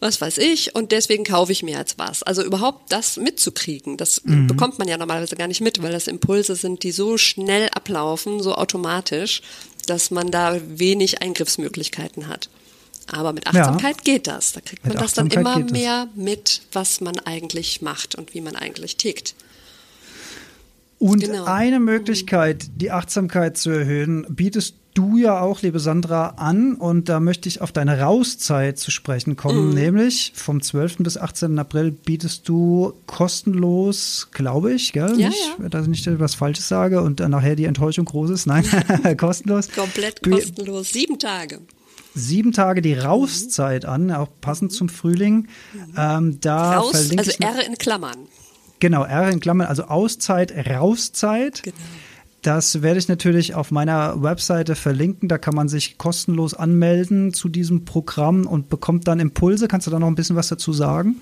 was 0.00 0.20
weiß 0.20 0.38
ich, 0.38 0.74
und 0.74 0.92
deswegen 0.92 1.24
kaufe 1.24 1.50
ich 1.52 1.62
mir 1.62 1.76
jetzt 1.76 1.98
was. 1.98 2.22
Also 2.22 2.44
überhaupt 2.44 2.92
das 2.92 3.16
mitzukriegen, 3.16 3.96
das 3.96 4.22
bekommt 4.24 4.78
man 4.78 4.86
ja 4.86 4.96
normalerweise 4.96 5.36
gar 5.36 5.48
nicht 5.48 5.60
mit, 5.60 5.82
weil 5.82 5.92
das 5.92 6.06
Impulse 6.06 6.54
sind, 6.54 6.82
die 6.84 6.92
so 6.92 7.18
schnell 7.18 7.68
ablaufen, 7.70 8.40
so 8.40 8.54
automatisch, 8.54 9.42
dass 9.86 10.10
man 10.10 10.30
da 10.30 10.60
wenig 10.68 11.20
Eingriffsmöglichkeiten 11.22 12.28
hat. 12.28 12.48
Aber 13.10 13.32
mit 13.32 13.46
Achtsamkeit 13.46 14.04
geht 14.04 14.26
das. 14.26 14.52
Da 14.52 14.60
kriegt 14.60 14.84
man 14.84 14.92
Mit 14.92 15.02
das 15.02 15.14
dann 15.14 15.28
immer 15.30 15.58
mehr 15.58 16.08
mit, 16.14 16.60
was 16.72 17.00
man 17.00 17.18
eigentlich 17.20 17.80
macht 17.80 18.14
und 18.14 18.34
wie 18.34 18.42
man 18.42 18.54
eigentlich 18.54 18.96
tickt. 18.96 19.34
Und 20.98 21.20
Genau. 21.20 21.44
eine 21.44 21.80
Möglichkeit, 21.80 22.66
die 22.76 22.90
Achtsamkeit 22.90 23.56
zu 23.56 23.70
erhöhen, 23.70 24.26
bietest 24.28 24.74
du 24.94 25.16
ja 25.16 25.40
auch, 25.40 25.62
liebe 25.62 25.78
Sandra, 25.80 26.34
an. 26.38 26.74
Und 26.74 27.08
da 27.08 27.20
möchte 27.20 27.48
ich 27.48 27.60
auf 27.60 27.70
deine 27.72 28.00
Rauszeit 28.00 28.78
zu 28.78 28.90
sprechen 28.90 29.30
Mhm. 29.30 29.36
kommen. 29.36 29.74
Nämlich 29.74 30.32
vom 30.34 30.60
12. 30.60 31.04
bis 31.04 31.16
18. 31.16 31.58
April 31.58 31.92
bietest 31.92 32.48
du 32.48 32.92
kostenlos, 33.06 34.28
glaube 34.32 34.72
ich, 34.72 34.92
gell? 34.92 35.18
Ja, 35.18 35.28
nicht, 35.28 35.56
ja. 35.60 35.68
dass 35.68 35.82
ich 35.86 36.06
nicht 36.06 36.20
was 36.20 36.34
Falsches 36.34 36.68
sage 36.68 37.00
und 37.02 37.20
dann 37.20 37.30
nachher 37.30 37.56
die 37.56 37.64
Enttäuschung 37.64 38.04
groß 38.04 38.30
ist. 38.30 38.46
Nein, 38.46 38.64
kostenlos. 39.16 39.70
Komplett 39.70 40.22
kostenlos. 40.22 40.90
Sieben 40.90 41.18
Tage. 41.18 41.60
sieben 42.14 42.52
Tage 42.52 42.82
die 42.82 42.94
Rauszeit 42.94 43.84
an, 43.84 44.10
auch 44.10 44.28
passend 44.40 44.72
zum 44.72 44.88
Frühling. 44.88 45.46
Ähm, 45.96 46.38
da 46.40 46.78
Raus, 46.78 46.90
verlinke 46.90 47.18
also 47.18 47.32
R 47.40 47.66
in 47.66 47.74
Klammern. 47.76 48.16
Genau, 48.80 49.04
R 49.04 49.30
in 49.30 49.40
Klammern, 49.40 49.66
also 49.68 49.84
Auszeit, 49.84 50.52
Rauszeit. 50.68 51.62
Genau. 51.62 51.76
Das 52.42 52.82
werde 52.82 53.00
ich 53.00 53.08
natürlich 53.08 53.54
auf 53.54 53.70
meiner 53.70 54.22
Webseite 54.22 54.76
verlinken. 54.76 55.28
Da 55.28 55.38
kann 55.38 55.54
man 55.54 55.68
sich 55.68 55.98
kostenlos 55.98 56.54
anmelden 56.54 57.34
zu 57.34 57.48
diesem 57.48 57.84
Programm 57.84 58.46
und 58.46 58.68
bekommt 58.68 59.08
dann 59.08 59.18
Impulse. 59.18 59.66
Kannst 59.66 59.86
du 59.86 59.90
da 59.90 59.98
noch 59.98 60.06
ein 60.06 60.14
bisschen 60.14 60.36
was 60.36 60.48
dazu 60.48 60.72
sagen? 60.72 61.16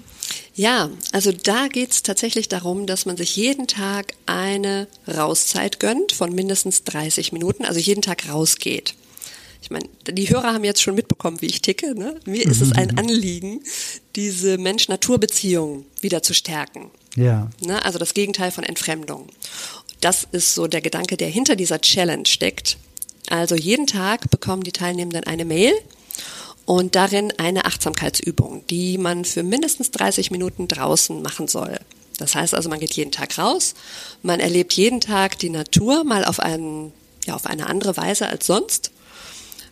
Ja, 0.54 0.90
also 1.12 1.32
da 1.32 1.68
geht's 1.68 2.02
tatsächlich 2.02 2.48
darum, 2.48 2.86
dass 2.86 3.06
man 3.06 3.16
sich 3.16 3.36
jeden 3.36 3.66
Tag 3.66 4.12
eine 4.26 4.88
Rauszeit 5.08 5.80
gönnt 5.80 6.12
von 6.12 6.34
mindestens 6.34 6.84
30 6.84 7.32
Minuten, 7.32 7.64
also 7.64 7.80
jeden 7.80 8.02
Tag 8.02 8.28
rausgeht. 8.28 8.94
Ich 9.62 9.70
meine, 9.70 9.88
die 10.08 10.28
Hörer 10.28 10.52
haben 10.52 10.64
jetzt 10.64 10.82
schon 10.82 10.94
mitbekommen, 10.94 11.40
wie 11.40 11.46
ich 11.46 11.60
ticke. 11.60 11.98
Ne? 11.98 12.20
Mir 12.24 12.44
ist 12.44 12.60
es 12.60 12.72
ein 12.72 12.98
Anliegen, 12.98 13.62
diese 14.14 14.58
Mensch-Natur-Beziehung 14.58 15.86
wieder 16.00 16.22
zu 16.22 16.34
stärken. 16.34 16.90
Ja. 17.16 17.50
Ne? 17.60 17.84
Also 17.84 17.98
das 17.98 18.14
Gegenteil 18.14 18.52
von 18.52 18.62
Entfremdung. 18.62 19.26
Das 20.00 20.26
ist 20.32 20.54
so 20.54 20.66
der 20.66 20.80
Gedanke, 20.80 21.16
der 21.16 21.28
hinter 21.28 21.56
dieser 21.56 21.80
Challenge 21.80 22.26
steckt. 22.26 22.78
Also 23.28 23.54
jeden 23.54 23.86
Tag 23.86 24.30
bekommen 24.30 24.62
die 24.62 24.72
Teilnehmenden 24.72 25.24
eine 25.24 25.44
Mail 25.44 25.72
und 26.64 26.94
darin 26.94 27.32
eine 27.38 27.64
Achtsamkeitsübung, 27.64 28.66
die 28.68 28.98
man 28.98 29.24
für 29.24 29.42
mindestens 29.42 29.90
30 29.92 30.30
Minuten 30.30 30.68
draußen 30.68 31.22
machen 31.22 31.48
soll. 31.48 31.78
Das 32.18 32.34
heißt 32.34 32.54
also, 32.54 32.68
man 32.68 32.80
geht 32.80 32.94
jeden 32.94 33.12
Tag 33.12 33.38
raus, 33.38 33.74
man 34.22 34.40
erlebt 34.40 34.72
jeden 34.72 35.00
Tag 35.00 35.38
die 35.38 35.50
Natur 35.50 36.04
mal 36.04 36.24
auf, 36.24 36.40
einen, 36.40 36.92
ja, 37.26 37.34
auf 37.34 37.46
eine 37.46 37.66
andere 37.66 37.96
Weise 37.96 38.26
als 38.26 38.46
sonst. 38.46 38.90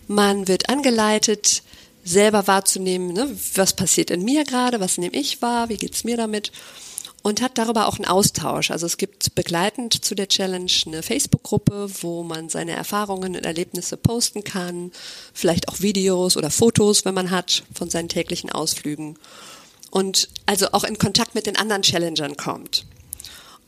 Man 0.09 0.47
wird 0.47 0.69
angeleitet, 0.69 1.63
selber 2.05 2.47
wahrzunehmen, 2.47 3.13
ne, 3.13 3.35
was 3.55 3.75
passiert 3.75 4.11
in 4.11 4.23
mir 4.23 4.45
gerade, 4.45 4.79
was 4.79 4.99
nehme 4.99 5.17
ich 5.17 5.41
wahr, 5.41 5.71
wie 5.71 5.79
geht's 5.79 6.05
mir 6.05 6.19
damit 6.19 6.53
und 7.25 7.41
hat 7.41 7.57
darüber 7.57 7.89
auch 7.89 7.97
einen 7.97 8.05
Austausch. 8.05 8.71
Also 8.71 8.85
es 8.85 8.99
gibt 8.99 9.35
begleitend 9.35 10.05
zu 10.05 10.15
der 10.15 10.29
Challenge 10.29 10.71
eine 10.87 11.03
Facebook-Gruppe, 11.03 11.89
wo 12.03 12.23
man 12.23 12.51
seine 12.51 12.73
Erfahrungen 12.73 13.35
und 13.35 13.47
Erlebnisse 13.47 13.97
posten 13.97 14.45
kann, 14.45 14.93
vielleicht 15.33 15.69
auch 15.69 15.81
Videos 15.81 16.37
oder 16.37 16.51
Fotos, 16.51 17.07
wenn 17.07 17.15
man 17.15 17.31
hat, 17.31 17.65
von 17.75 17.89
seinen 17.89 18.11
täglichen 18.11 18.53
Ausflügen 18.53 19.19
und 19.91 20.29
also 20.45 20.73
auch 20.73 20.85
in 20.85 20.99
Kontakt 20.99 21.35
mit 21.35 21.47
den 21.47 21.57
anderen 21.57 21.81
Challengern 21.81 22.37
kommt. 22.37 22.85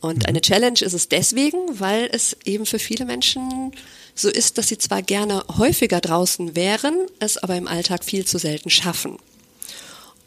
Und 0.01 0.29
eine 0.29 0.43
Challenge 0.43 0.81
ist 0.83 0.93
es 0.93 1.09
deswegen, 1.09 1.81
weil 1.81 2.11
es 2.13 2.37
eben 2.45 2.67
für 2.67 2.79
viele 2.79 3.07
Menschen 3.07 3.73
so 4.15 4.29
ist, 4.29 4.59
dass 4.59 4.69
sie 4.69 4.77
zwar 4.77 5.01
gerne 5.01 5.43
häufiger 5.57 6.03
draußen 6.03 6.55
wären, 6.55 7.07
es 7.21 7.39
aber 7.39 7.57
im 7.57 7.69
Alltag 7.69 8.05
viel 8.05 8.27
zu 8.27 8.37
selten 8.37 8.69
schaffen. 8.69 9.17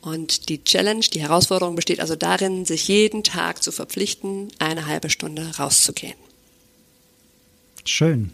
Und 0.01 0.49
die 0.49 0.63
Challenge, 0.63 1.01
die 1.01 1.21
Herausforderung 1.21 1.75
besteht 1.75 1.99
also 1.99 2.15
darin, 2.15 2.65
sich 2.65 2.87
jeden 2.87 3.23
Tag 3.23 3.61
zu 3.61 3.71
verpflichten, 3.71 4.49
eine 4.59 4.85
halbe 4.85 5.09
Stunde 5.09 5.57
rauszugehen. 5.57 6.15
Schön. 7.85 8.33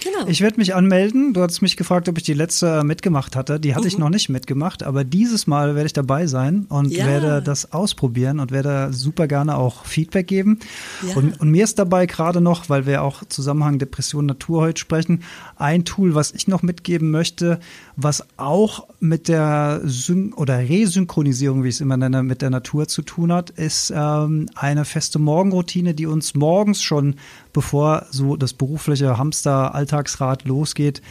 Genau. 0.00 0.26
Ich 0.26 0.40
werde 0.40 0.56
mich 0.56 0.74
anmelden. 0.74 1.32
Du 1.32 1.42
hast 1.42 1.60
mich 1.60 1.76
gefragt, 1.76 2.08
ob 2.08 2.16
ich 2.16 2.24
die 2.24 2.32
letzte 2.32 2.82
mitgemacht 2.82 3.36
hatte. 3.36 3.60
Die 3.60 3.74
hatte 3.74 3.82
mhm. 3.82 3.88
ich 3.88 3.98
noch 3.98 4.08
nicht 4.08 4.28
mitgemacht, 4.28 4.82
aber 4.82 5.04
dieses 5.04 5.46
Mal 5.46 5.74
werde 5.74 5.86
ich 5.86 5.92
dabei 5.92 6.26
sein 6.26 6.66
und 6.68 6.90
ja. 6.90 7.06
werde 7.06 7.42
das 7.42 7.72
ausprobieren 7.72 8.40
und 8.40 8.50
werde 8.50 8.92
super 8.92 9.28
gerne 9.28 9.56
auch 9.56 9.84
Feedback 9.84 10.26
geben. 10.26 10.58
Ja. 11.06 11.16
Und, 11.16 11.40
und, 11.40 11.50
mir 11.50 11.64
ist 11.64 11.78
dabei 11.78 12.06
gerade 12.06 12.40
noch, 12.40 12.68
weil 12.68 12.86
wir 12.86 13.02
auch 13.02 13.22
Zusammenhang 13.28 13.78
Depression 13.78 14.26
Natur 14.26 14.62
heute 14.62 14.80
sprechen, 14.80 15.22
ein 15.56 15.84
Tool, 15.84 16.14
was 16.14 16.32
ich 16.32 16.48
noch 16.48 16.62
mitgeben 16.62 17.10
möchte, 17.10 17.60
was 17.96 18.26
auch 18.38 18.88
mit 18.98 19.28
der 19.28 19.82
Syn 19.84 20.32
oder 20.32 20.58
Resynchronisierung, 20.58 21.64
wie 21.64 21.68
ich 21.68 21.76
es 21.76 21.80
immer 21.80 21.96
nenne, 21.96 22.22
mit 22.22 22.42
der 22.42 22.50
Natur 22.50 22.88
zu 22.88 23.02
tun 23.02 23.32
hat, 23.32 23.50
ist 23.50 23.92
ähm, 23.94 24.48
eine 24.54 24.84
feste 24.84 25.18
Morgenroutine, 25.18 25.94
die 25.94 26.06
uns 26.06 26.34
morgens 26.34 26.82
schon, 26.82 27.16
bevor 27.52 28.06
so 28.10 28.36
das 28.36 28.52
berufliche 28.52 29.18
Hamster-Alltagsrad 29.18 30.44
losgeht, 30.44 31.02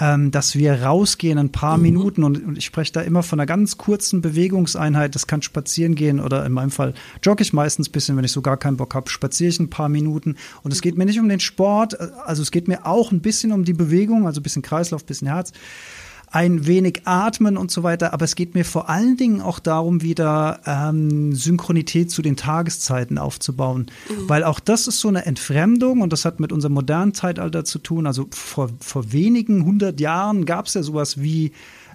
ähm, 0.00 0.30
dass 0.30 0.54
wir 0.54 0.82
rausgehen 0.82 1.38
ein 1.38 1.50
paar 1.50 1.76
mhm. 1.76 1.82
Minuten 1.82 2.24
und, 2.24 2.44
und, 2.44 2.58
ich 2.58 2.64
spreche 2.64 2.92
da 2.92 3.00
immer 3.00 3.22
von 3.22 3.40
einer 3.40 3.46
ganz 3.46 3.78
kurzen 3.78 4.20
Bewegungseinheit. 4.20 5.14
Das 5.14 5.26
kann 5.26 5.42
spazieren 5.42 5.94
gehen 5.94 6.20
oder 6.20 6.46
in 6.46 6.52
meinem 6.52 6.70
Fall 6.70 6.94
jogge 7.22 7.42
ich 7.42 7.52
meistens 7.52 7.88
ein 7.88 7.92
bisschen, 7.92 8.16
wenn 8.16 8.24
ich 8.24 8.32
so 8.32 8.42
gar 8.42 8.56
keinen 8.56 8.76
Bock 8.76 8.94
habe, 8.94 9.10
spaziere 9.10 9.50
ich 9.50 9.58
ein 9.58 9.70
paar 9.70 9.88
Minuten. 9.88 10.36
Und 10.62 10.72
es 10.72 10.82
geht 10.82 10.96
mir 10.96 11.04
nicht 11.04 11.18
um 11.18 11.28
den 11.28 11.40
Sport, 11.40 11.98
also 12.00 12.42
es 12.42 12.50
geht 12.50 12.68
mir 12.68 12.86
auch 12.86 13.10
ein 13.10 13.20
bisschen 13.20 13.52
um 13.52 13.64
die 13.64 13.72
Bewegung, 13.72 14.26
also 14.26 14.40
ein 14.40 14.44
bisschen 14.44 14.62
Kreislauf, 14.62 15.02
ein 15.02 15.06
bisschen 15.06 15.28
Herz 15.28 15.52
ein 16.30 16.66
wenig 16.66 17.02
atmen 17.04 17.56
und 17.56 17.70
so 17.70 17.82
weiter. 17.82 18.12
Aber 18.12 18.24
es 18.24 18.34
geht 18.34 18.54
mir 18.54 18.64
vor 18.64 18.88
allen 18.88 19.16
Dingen 19.16 19.40
auch 19.40 19.58
darum, 19.58 20.02
wieder 20.02 20.60
ähm, 20.66 21.34
Synchronität 21.34 22.10
zu 22.10 22.22
den 22.22 22.36
Tageszeiten 22.36 23.18
aufzubauen. 23.18 23.86
Mhm. 24.08 24.28
Weil 24.28 24.44
auch 24.44 24.60
das 24.60 24.86
ist 24.86 25.00
so 25.00 25.08
eine 25.08 25.26
Entfremdung 25.26 26.00
und 26.00 26.12
das 26.12 26.24
hat 26.24 26.40
mit 26.40 26.52
unserem 26.52 26.74
modernen 26.74 27.14
Zeitalter 27.14 27.64
zu 27.64 27.78
tun. 27.78 28.06
Also 28.06 28.28
vor, 28.30 28.68
vor 28.80 29.12
wenigen 29.12 29.64
hundert 29.64 30.00
Jahren 30.00 30.44
gab 30.44 30.66
es 30.66 30.74
ja 30.74 30.82
sowas 30.82 31.20
wie 31.20 31.52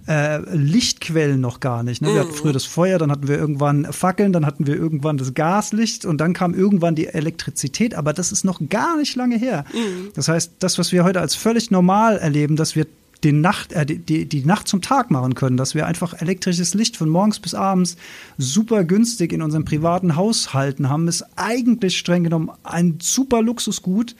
äh, 0.07 0.39
Lichtquellen 0.53 1.39
noch 1.39 1.59
gar 1.59 1.83
nicht. 1.83 2.01
Ne? 2.01 2.13
Wir 2.13 2.21
hatten 2.21 2.31
mhm. 2.31 2.35
früher 2.35 2.53
das 2.53 2.65
Feuer, 2.65 2.97
dann 2.97 3.11
hatten 3.11 3.27
wir 3.27 3.37
irgendwann 3.37 3.85
Fackeln, 3.91 4.33
dann 4.33 4.45
hatten 4.45 4.67
wir 4.67 4.75
irgendwann 4.75 5.17
das 5.17 5.33
Gaslicht 5.33 6.05
und 6.05 6.17
dann 6.17 6.33
kam 6.33 6.53
irgendwann 6.53 6.95
die 6.95 7.07
Elektrizität, 7.07 7.95
aber 7.95 8.13
das 8.13 8.31
ist 8.31 8.43
noch 8.43 8.59
gar 8.69 8.97
nicht 8.97 9.15
lange 9.15 9.37
her. 9.37 9.63
Mhm. 9.73 10.09
Das 10.15 10.27
heißt, 10.27 10.53
das, 10.59 10.77
was 10.77 10.91
wir 10.91 11.03
heute 11.03 11.21
als 11.21 11.35
völlig 11.35 11.71
normal 11.71 12.17
erleben, 12.17 12.55
dass 12.55 12.75
wir 12.75 12.85
den 13.23 13.41
Nacht, 13.41 13.73
äh, 13.73 13.85
die, 13.85 14.25
die 14.25 14.45
Nacht 14.45 14.67
zum 14.67 14.81
Tag 14.81 15.11
machen 15.11 15.35
können, 15.35 15.57
dass 15.57 15.75
wir 15.75 15.85
einfach 15.85 16.13
elektrisches 16.19 16.73
Licht 16.73 16.97
von 16.97 17.09
morgens 17.09 17.39
bis 17.39 17.53
abends 17.53 17.97
super 18.37 18.83
günstig 18.83 19.33
in 19.33 19.41
unseren 19.41 19.65
privaten 19.65 20.15
Haushalten 20.15 20.89
haben, 20.89 21.07
ist 21.07 21.25
eigentlich 21.35 21.97
streng 21.97 22.23
genommen 22.23 22.51
ein 22.63 22.97
super 23.01 23.41
Luxusgut, 23.41 24.15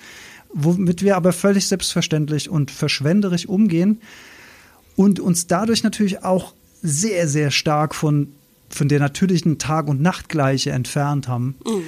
womit 0.54 1.02
wir 1.04 1.16
aber 1.18 1.34
völlig 1.34 1.68
selbstverständlich 1.68 2.50
und 2.50 2.72
verschwenderisch 2.72 3.48
umgehen 3.48 4.00
und 4.96 5.20
uns 5.20 5.48
dadurch 5.48 5.84
natürlich 5.84 6.24
auch 6.24 6.54
sehr, 6.82 7.28
sehr 7.28 7.50
stark 7.52 7.96
von, 7.96 8.34
von 8.70 8.88
der 8.88 9.00
natürlichen 9.00 9.58
Tag- 9.58 9.88
und 9.88 10.02
Nachtgleiche 10.02 10.72
entfernt 10.72 11.28
haben. 11.28 11.56
Mhm. 11.66 11.84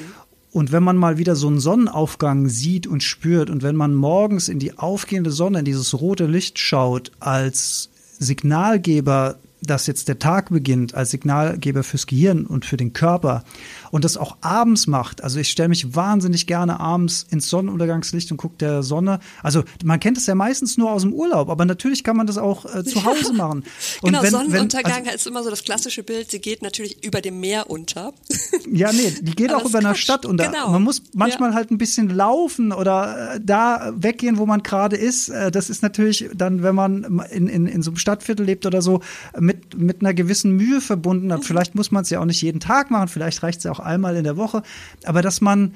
Und 0.55 0.71
wenn 0.71 0.83
man 0.83 0.95
mal 0.95 1.17
wieder 1.17 1.35
so 1.35 1.47
einen 1.47 1.59
Sonnenaufgang 1.59 2.47
sieht 2.47 2.87
und 2.87 3.03
spürt 3.03 3.49
und 3.49 3.61
wenn 3.61 3.75
man 3.75 3.93
morgens 3.93 4.47
in 4.47 4.57
die 4.57 4.77
aufgehende 4.77 5.31
Sonne, 5.31 5.59
in 5.59 5.65
dieses 5.65 5.99
rote 5.99 6.27
Licht 6.27 6.59
schaut, 6.59 7.11
als 7.19 7.89
Signalgeber 8.19 9.35
dass 9.61 9.87
jetzt 9.87 10.07
der 10.07 10.19
Tag 10.19 10.49
beginnt 10.49 10.93
als 10.93 11.11
Signalgeber 11.11 11.83
fürs 11.83 12.07
Gehirn 12.07 12.45
und 12.45 12.65
für 12.65 12.77
den 12.77 12.93
Körper 12.93 13.43
und 13.91 14.03
das 14.03 14.17
auch 14.17 14.37
abends 14.41 14.87
macht. 14.87 15.23
Also 15.23 15.39
ich 15.39 15.49
stelle 15.49 15.69
mich 15.69 15.95
wahnsinnig 15.95 16.47
gerne 16.47 16.79
abends 16.79 17.25
ins 17.29 17.49
Sonnenuntergangslicht 17.49 18.31
und 18.31 18.37
gucke 18.37 18.55
der 18.57 18.83
Sonne. 18.83 19.19
Also 19.43 19.63
man 19.83 19.99
kennt 19.99 20.17
es 20.17 20.25
ja 20.25 20.35
meistens 20.35 20.77
nur 20.77 20.91
aus 20.91 21.01
dem 21.01 21.13
Urlaub, 21.13 21.49
aber 21.49 21.65
natürlich 21.65 22.03
kann 22.03 22.17
man 22.17 22.27
das 22.27 22.37
auch 22.37 22.65
äh, 22.73 22.83
zu 22.83 23.03
Hause 23.05 23.33
machen. 23.33 23.63
Und 24.01 24.11
genau, 24.11 24.23
wenn, 24.23 24.31
Sonnenuntergang 24.31 25.03
also, 25.05 25.15
ist 25.15 25.27
immer 25.27 25.43
so 25.43 25.49
das 25.49 25.63
klassische 25.63 26.03
Bild. 26.03 26.29
Sie 26.29 26.39
geht 26.39 26.61
natürlich 26.61 27.03
über 27.03 27.21
dem 27.21 27.39
Meer 27.39 27.69
unter. 27.69 28.13
Ja, 28.71 28.91
nee, 28.91 29.13
die 29.21 29.35
geht 29.35 29.53
auch 29.53 29.63
über 29.63 29.79
einer 29.79 29.95
Stadt 29.95 30.25
unter. 30.25 30.47
Genau. 30.47 30.71
Man 30.71 30.81
muss 30.81 31.03
manchmal 31.13 31.51
ja. 31.51 31.55
halt 31.55 31.71
ein 31.71 31.77
bisschen 31.77 32.09
laufen 32.09 32.71
oder 32.71 33.35
äh, 33.35 33.39
da 33.41 33.93
weggehen, 33.95 34.37
wo 34.37 34.45
man 34.45 34.63
gerade 34.63 34.95
ist. 34.95 35.29
Äh, 35.29 35.51
das 35.51 35.69
ist 35.69 35.83
natürlich 35.83 36.29
dann, 36.33 36.63
wenn 36.63 36.73
man 36.73 37.21
in, 37.31 37.47
in, 37.47 37.67
in 37.67 37.81
so 37.83 37.91
einem 37.91 37.97
Stadtviertel 37.97 38.45
lebt 38.45 38.65
oder 38.65 38.81
so, 38.81 39.01
mit 39.39 39.65
mit, 39.77 40.01
einer 40.01 40.13
gewissen 40.13 40.51
Mühe 40.51 40.81
verbunden. 40.81 41.27
Mhm. 41.27 41.41
Vielleicht 41.41 41.75
muss 41.75 41.91
man 41.91 42.03
es 42.03 42.09
ja 42.09 42.19
auch 42.19 42.25
nicht 42.25 42.41
jeden 42.41 42.59
Tag 42.59 42.91
machen, 42.91 43.07
vielleicht 43.07 43.43
reicht 43.43 43.59
es 43.59 43.63
ja 43.63 43.71
auch 43.75 43.79
einmal 43.79 44.15
in 44.15 44.23
der 44.23 44.37
Woche. 44.37 44.63
Aber 45.03 45.21
dass 45.21 45.41
man 45.41 45.73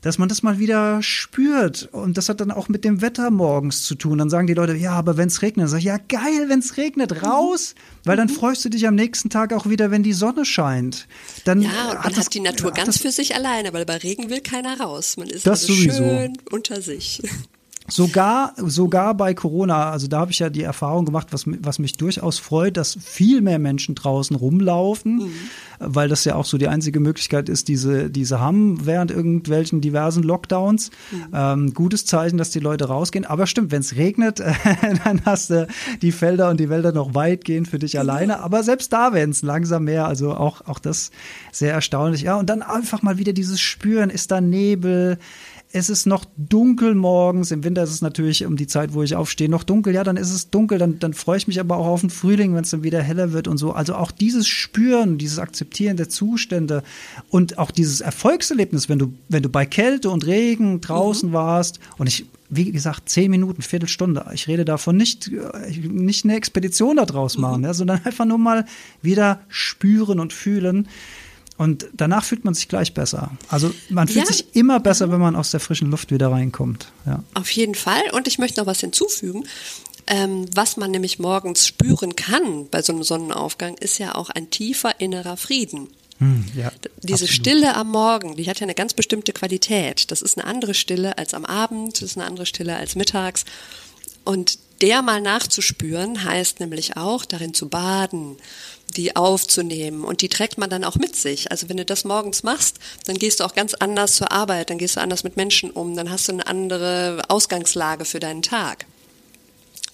dass 0.00 0.18
man 0.18 0.28
das 0.28 0.42
mal 0.42 0.58
wieder 0.58 1.02
spürt. 1.02 1.88
Und 1.92 2.16
das 2.16 2.28
hat 2.28 2.40
dann 2.40 2.50
auch 2.50 2.68
mit 2.68 2.84
dem 2.84 3.00
Wetter 3.00 3.30
morgens 3.30 3.84
zu 3.84 3.94
tun. 3.94 4.18
Dann 4.18 4.30
sagen 4.30 4.46
die 4.46 4.54
Leute, 4.54 4.74
ja, 4.74 4.92
aber 4.92 5.16
wenn 5.16 5.28
es 5.28 5.42
regnet, 5.42 5.64
dann 5.64 5.68
sag 5.68 5.78
ich, 5.78 5.84
ja, 5.86 5.98
geil, 6.08 6.48
wenn 6.48 6.60
es 6.60 6.76
regnet, 6.76 7.10
mhm. 7.10 7.26
raus, 7.26 7.74
weil 8.04 8.16
dann 8.16 8.28
mhm. 8.28 8.34
freust 8.34 8.64
du 8.64 8.68
dich 8.68 8.86
am 8.86 8.94
nächsten 8.94 9.28
Tag 9.28 9.52
auch 9.52 9.68
wieder, 9.68 9.90
wenn 9.90 10.02
die 10.02 10.12
Sonne 10.12 10.44
scheint. 10.44 11.08
Dann 11.44 11.62
ja, 11.62 11.68
und 11.68 11.94
man 11.94 12.04
hat, 12.04 12.16
das, 12.16 12.28
die 12.28 12.40
Natur 12.40 12.70
ganz 12.70 12.86
das, 12.94 12.98
für 12.98 13.10
sich 13.10 13.34
alleine, 13.34 13.72
weil 13.72 13.84
bei 13.84 13.96
Regen 13.96 14.30
will 14.30 14.40
keiner 14.40 14.78
raus. 14.80 15.16
Man 15.16 15.28
ist 15.28 15.46
das 15.46 15.62
also 15.62 15.74
schön 15.74 16.38
unter 16.50 16.80
sich. 16.80 17.22
Sogar, 17.90 18.52
sogar 18.56 19.14
bei 19.14 19.32
Corona, 19.32 19.90
also 19.90 20.08
da 20.08 20.20
habe 20.20 20.30
ich 20.30 20.40
ja 20.40 20.50
die 20.50 20.62
Erfahrung 20.62 21.06
gemacht, 21.06 21.28
was, 21.30 21.44
was 21.46 21.78
mich 21.78 21.94
durchaus 21.94 22.38
freut, 22.38 22.76
dass 22.76 22.98
viel 23.00 23.40
mehr 23.40 23.58
Menschen 23.58 23.94
draußen 23.94 24.36
rumlaufen, 24.36 25.16
mhm. 25.16 25.32
weil 25.78 26.10
das 26.10 26.24
ja 26.26 26.34
auch 26.34 26.44
so 26.44 26.58
die 26.58 26.68
einzige 26.68 27.00
Möglichkeit 27.00 27.48
ist, 27.48 27.68
diese, 27.68 28.10
diese 28.10 28.40
haben 28.40 28.84
während 28.84 29.10
irgendwelchen 29.10 29.80
diversen 29.80 30.22
Lockdowns. 30.22 30.90
Mhm. 31.10 31.26
Ähm, 31.32 31.74
gutes 31.74 32.04
Zeichen, 32.04 32.36
dass 32.36 32.50
die 32.50 32.60
Leute 32.60 32.88
rausgehen. 32.88 33.24
Aber 33.24 33.46
stimmt, 33.46 33.70
wenn 33.70 33.80
es 33.80 33.96
regnet, 33.96 34.40
dann 35.04 35.22
hast 35.24 35.48
du 35.48 35.66
die 36.02 36.12
Felder 36.12 36.50
und 36.50 36.60
die 36.60 36.68
Wälder 36.68 36.92
noch 36.92 37.14
weitgehend 37.14 37.68
für 37.68 37.78
dich 37.78 37.94
mhm. 37.94 38.00
alleine. 38.00 38.40
Aber 38.40 38.62
selbst 38.62 38.92
da 38.92 39.14
werden 39.14 39.30
es 39.30 39.40
langsam 39.40 39.84
mehr. 39.84 40.06
Also 40.06 40.34
auch, 40.34 40.60
auch 40.66 40.78
das 40.78 41.10
sehr 41.52 41.72
erstaunlich. 41.72 42.20
Ja, 42.20 42.36
und 42.36 42.50
dann 42.50 42.60
einfach 42.60 43.00
mal 43.00 43.16
wieder 43.16 43.32
dieses 43.32 43.60
Spüren, 43.60 44.10
ist 44.10 44.30
da 44.30 44.42
Nebel? 44.42 45.18
Es 45.70 45.90
ist 45.90 46.06
noch 46.06 46.24
dunkel 46.36 46.94
morgens. 46.94 47.50
Im 47.50 47.62
Winter 47.62 47.82
ist 47.82 47.90
es 47.90 48.00
natürlich 48.00 48.46
um 48.46 48.56
die 48.56 48.66
Zeit, 48.66 48.94
wo 48.94 49.02
ich 49.02 49.14
aufstehe, 49.14 49.50
noch 49.50 49.64
dunkel. 49.64 49.94
Ja, 49.94 50.02
dann 50.02 50.16
ist 50.16 50.32
es 50.32 50.50
dunkel. 50.50 50.78
Dann, 50.78 50.98
dann 50.98 51.12
freue 51.12 51.36
ich 51.36 51.46
mich 51.46 51.60
aber 51.60 51.76
auch 51.76 51.86
auf 51.86 52.00
den 52.00 52.10
Frühling, 52.10 52.54
wenn 52.54 52.64
es 52.64 52.70
dann 52.70 52.82
wieder 52.82 53.02
heller 53.02 53.32
wird 53.32 53.48
und 53.48 53.58
so. 53.58 53.72
Also 53.72 53.94
auch 53.94 54.10
dieses 54.10 54.48
Spüren, 54.48 55.18
dieses 55.18 55.38
Akzeptieren 55.38 55.98
der 55.98 56.08
Zustände 56.08 56.82
und 57.28 57.58
auch 57.58 57.70
dieses 57.70 58.00
Erfolgserlebnis, 58.00 58.88
wenn 58.88 58.98
du, 58.98 59.12
wenn 59.28 59.42
du 59.42 59.50
bei 59.50 59.66
Kälte 59.66 60.08
und 60.08 60.26
Regen 60.26 60.80
draußen 60.80 61.30
mhm. 61.30 61.34
warst 61.34 61.80
und 61.98 62.06
ich 62.06 62.26
wie 62.50 62.72
gesagt, 62.72 63.10
zehn 63.10 63.30
Minuten, 63.30 63.60
Viertelstunde. 63.60 64.24
Ich 64.32 64.48
rede 64.48 64.64
davon 64.64 64.96
nicht, 64.96 65.30
nicht 65.82 66.24
eine 66.24 66.34
Expedition 66.34 66.96
daraus 66.96 67.36
machen, 67.36 67.58
mhm. 67.58 67.66
ja, 67.66 67.74
sondern 67.74 68.00
einfach 68.04 68.24
nur 68.24 68.38
mal 68.38 68.64
wieder 69.02 69.40
spüren 69.48 70.18
und 70.18 70.32
fühlen. 70.32 70.88
Und 71.58 71.88
danach 71.92 72.24
fühlt 72.24 72.44
man 72.44 72.54
sich 72.54 72.68
gleich 72.68 72.94
besser. 72.94 73.32
Also 73.48 73.72
man 73.90 74.06
fühlt 74.06 74.26
ja. 74.26 74.32
sich 74.32 74.54
immer 74.54 74.78
besser, 74.78 75.10
wenn 75.10 75.20
man 75.20 75.34
aus 75.34 75.50
der 75.50 75.58
frischen 75.58 75.90
Luft 75.90 76.12
wieder 76.12 76.30
reinkommt. 76.30 76.92
Ja. 77.04 77.24
Auf 77.34 77.50
jeden 77.50 77.74
Fall. 77.74 78.02
Und 78.12 78.28
ich 78.28 78.38
möchte 78.38 78.60
noch 78.60 78.66
was 78.66 78.80
hinzufügen. 78.80 79.44
Ähm, 80.06 80.46
was 80.54 80.76
man 80.76 80.92
nämlich 80.92 81.18
morgens 81.18 81.66
spüren 81.66 82.16
kann 82.16 82.68
bei 82.70 82.80
so 82.80 82.92
einem 82.92 83.02
Sonnenaufgang, 83.02 83.76
ist 83.76 83.98
ja 83.98 84.14
auch 84.14 84.30
ein 84.30 84.50
tiefer 84.50 85.00
innerer 85.00 85.36
Frieden. 85.36 85.88
Hm, 86.18 86.46
ja, 86.54 86.72
Diese 87.02 87.24
absolut. 87.24 87.30
Stille 87.30 87.74
am 87.76 87.90
Morgen, 87.90 88.36
die 88.36 88.48
hat 88.48 88.60
ja 88.60 88.64
eine 88.64 88.74
ganz 88.74 88.94
bestimmte 88.94 89.32
Qualität. 89.32 90.10
Das 90.10 90.22
ist 90.22 90.38
eine 90.38 90.46
andere 90.46 90.74
Stille 90.74 91.18
als 91.18 91.34
am 91.34 91.44
Abend, 91.44 91.96
das 91.96 92.10
ist 92.10 92.16
eine 92.16 92.26
andere 92.26 92.46
Stille 92.46 92.76
als 92.76 92.94
mittags. 92.94 93.44
Und 94.24 94.58
der 94.80 95.02
mal 95.02 95.20
nachzuspüren 95.20 96.24
heißt 96.24 96.60
nämlich 96.60 96.96
auch, 96.96 97.24
darin 97.24 97.54
zu 97.54 97.68
baden, 97.68 98.36
die 98.96 99.16
aufzunehmen 99.16 100.04
und 100.04 100.22
die 100.22 100.28
trägt 100.28 100.58
man 100.58 100.70
dann 100.70 100.84
auch 100.84 100.96
mit 100.96 101.14
sich. 101.14 101.50
Also 101.50 101.68
wenn 101.68 101.76
du 101.76 101.84
das 101.84 102.04
morgens 102.04 102.42
machst, 102.42 102.78
dann 103.04 103.16
gehst 103.16 103.40
du 103.40 103.44
auch 103.44 103.54
ganz 103.54 103.74
anders 103.74 104.16
zur 104.16 104.32
Arbeit, 104.32 104.70
dann 104.70 104.78
gehst 104.78 104.96
du 104.96 105.00
anders 105.00 105.24
mit 105.24 105.36
Menschen 105.36 105.70
um, 105.70 105.94
dann 105.94 106.10
hast 106.10 106.28
du 106.28 106.32
eine 106.32 106.46
andere 106.46 107.22
Ausgangslage 107.28 108.04
für 108.04 108.20
deinen 108.20 108.42
Tag. 108.42 108.86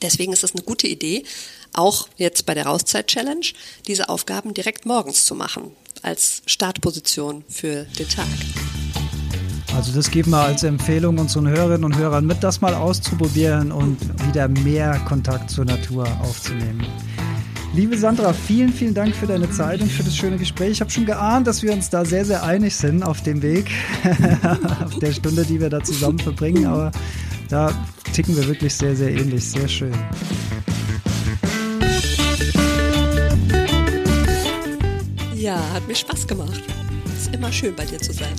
Deswegen 0.02 0.32
ist 0.32 0.44
es 0.44 0.52
eine 0.52 0.62
gute 0.62 0.86
Idee, 0.86 1.24
auch 1.72 2.08
jetzt 2.16 2.46
bei 2.46 2.54
der 2.54 2.66
Rauszeit-Challenge, 2.66 3.46
diese 3.86 4.08
Aufgaben 4.08 4.54
direkt 4.54 4.86
morgens 4.86 5.24
zu 5.24 5.34
machen, 5.34 5.74
als 6.02 6.42
Startposition 6.46 7.44
für 7.48 7.84
den 7.98 8.08
Tag. 8.08 8.28
Also 9.74 9.92
das 9.92 10.10
geben 10.10 10.30
wir 10.30 10.40
als 10.40 10.62
Empfehlung 10.62 11.18
unseren 11.18 11.48
Hörerinnen 11.48 11.84
und 11.84 11.96
Hörern 11.96 12.26
mit, 12.26 12.42
das 12.42 12.60
mal 12.60 12.74
auszuprobieren 12.74 13.72
und 13.72 13.98
wieder 14.28 14.48
mehr 14.48 15.00
Kontakt 15.06 15.50
zur 15.50 15.64
Natur 15.64 16.06
aufzunehmen. 16.22 16.86
Liebe 17.74 17.98
Sandra, 17.98 18.32
vielen, 18.32 18.72
vielen 18.72 18.94
Dank 18.94 19.16
für 19.16 19.26
deine 19.26 19.50
Zeit 19.50 19.80
und 19.80 19.90
für 19.90 20.04
das 20.04 20.16
schöne 20.16 20.36
Gespräch. 20.36 20.70
Ich 20.70 20.80
habe 20.80 20.92
schon 20.92 21.06
geahnt, 21.06 21.48
dass 21.48 21.60
wir 21.64 21.72
uns 21.72 21.90
da 21.90 22.04
sehr, 22.04 22.24
sehr 22.24 22.44
einig 22.44 22.76
sind 22.76 23.02
auf 23.02 23.22
dem 23.22 23.42
Weg, 23.42 23.68
auf 24.84 24.96
der 25.00 25.12
Stunde, 25.12 25.44
die 25.44 25.60
wir 25.60 25.70
da 25.70 25.82
zusammen 25.82 26.20
verbringen. 26.20 26.66
Aber 26.66 26.92
da 27.48 27.72
ticken 28.12 28.36
wir 28.36 28.46
wirklich 28.46 28.72
sehr, 28.72 28.94
sehr 28.94 29.10
ähnlich. 29.10 29.44
Sehr 29.50 29.66
schön. 29.66 29.92
Ja, 35.34 35.58
hat 35.72 35.86
mir 35.88 35.96
Spaß 35.96 36.28
gemacht. 36.28 36.62
Ist 37.16 37.34
immer 37.34 37.50
schön 37.50 37.74
bei 37.74 37.84
dir 37.84 37.98
zu 37.98 38.12
sein. 38.12 38.36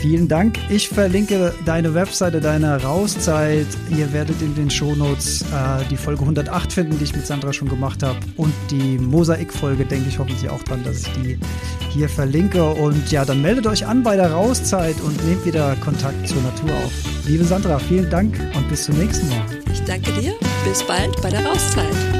Vielen 0.00 0.28
Dank. 0.28 0.56
Ich 0.70 0.88
verlinke 0.88 1.52
deine 1.66 1.92
Webseite, 1.92 2.40
deine 2.40 2.82
Rauszeit. 2.82 3.66
Ihr 3.90 4.10
werdet 4.14 4.40
in 4.40 4.54
den 4.54 4.70
Shownotes 4.70 5.42
äh, 5.42 5.84
die 5.90 5.96
Folge 5.98 6.22
108 6.22 6.72
finden, 6.72 6.98
die 6.98 7.04
ich 7.04 7.14
mit 7.14 7.26
Sandra 7.26 7.52
schon 7.52 7.68
gemacht 7.68 8.02
habe. 8.02 8.18
Und 8.38 8.54
die 8.70 8.96
Mosaik-Folge 8.96 9.84
denke 9.84 10.08
ich 10.08 10.18
hoffentlich 10.18 10.48
auch 10.48 10.62
dran, 10.62 10.82
dass 10.84 11.00
ich 11.00 11.12
die 11.12 11.38
hier 11.90 12.08
verlinke. 12.08 12.64
Und 12.64 13.12
ja, 13.12 13.26
dann 13.26 13.42
meldet 13.42 13.66
euch 13.66 13.86
an 13.86 14.02
bei 14.02 14.16
der 14.16 14.32
Rauszeit 14.32 14.98
und 15.02 15.22
nehmt 15.26 15.44
wieder 15.44 15.76
Kontakt 15.84 16.26
zur 16.26 16.40
Natur 16.40 16.70
auf. 16.82 16.92
Liebe 17.26 17.44
Sandra, 17.44 17.78
vielen 17.78 18.08
Dank 18.08 18.34
und 18.56 18.68
bis 18.70 18.84
zum 18.84 18.96
nächsten 18.96 19.28
Mal. 19.28 19.44
Ich 19.70 19.82
danke 19.84 20.12
dir. 20.12 20.32
Bis 20.64 20.82
bald 20.82 21.14
bei 21.20 21.28
der 21.28 21.44
Rauszeit. 21.44 22.19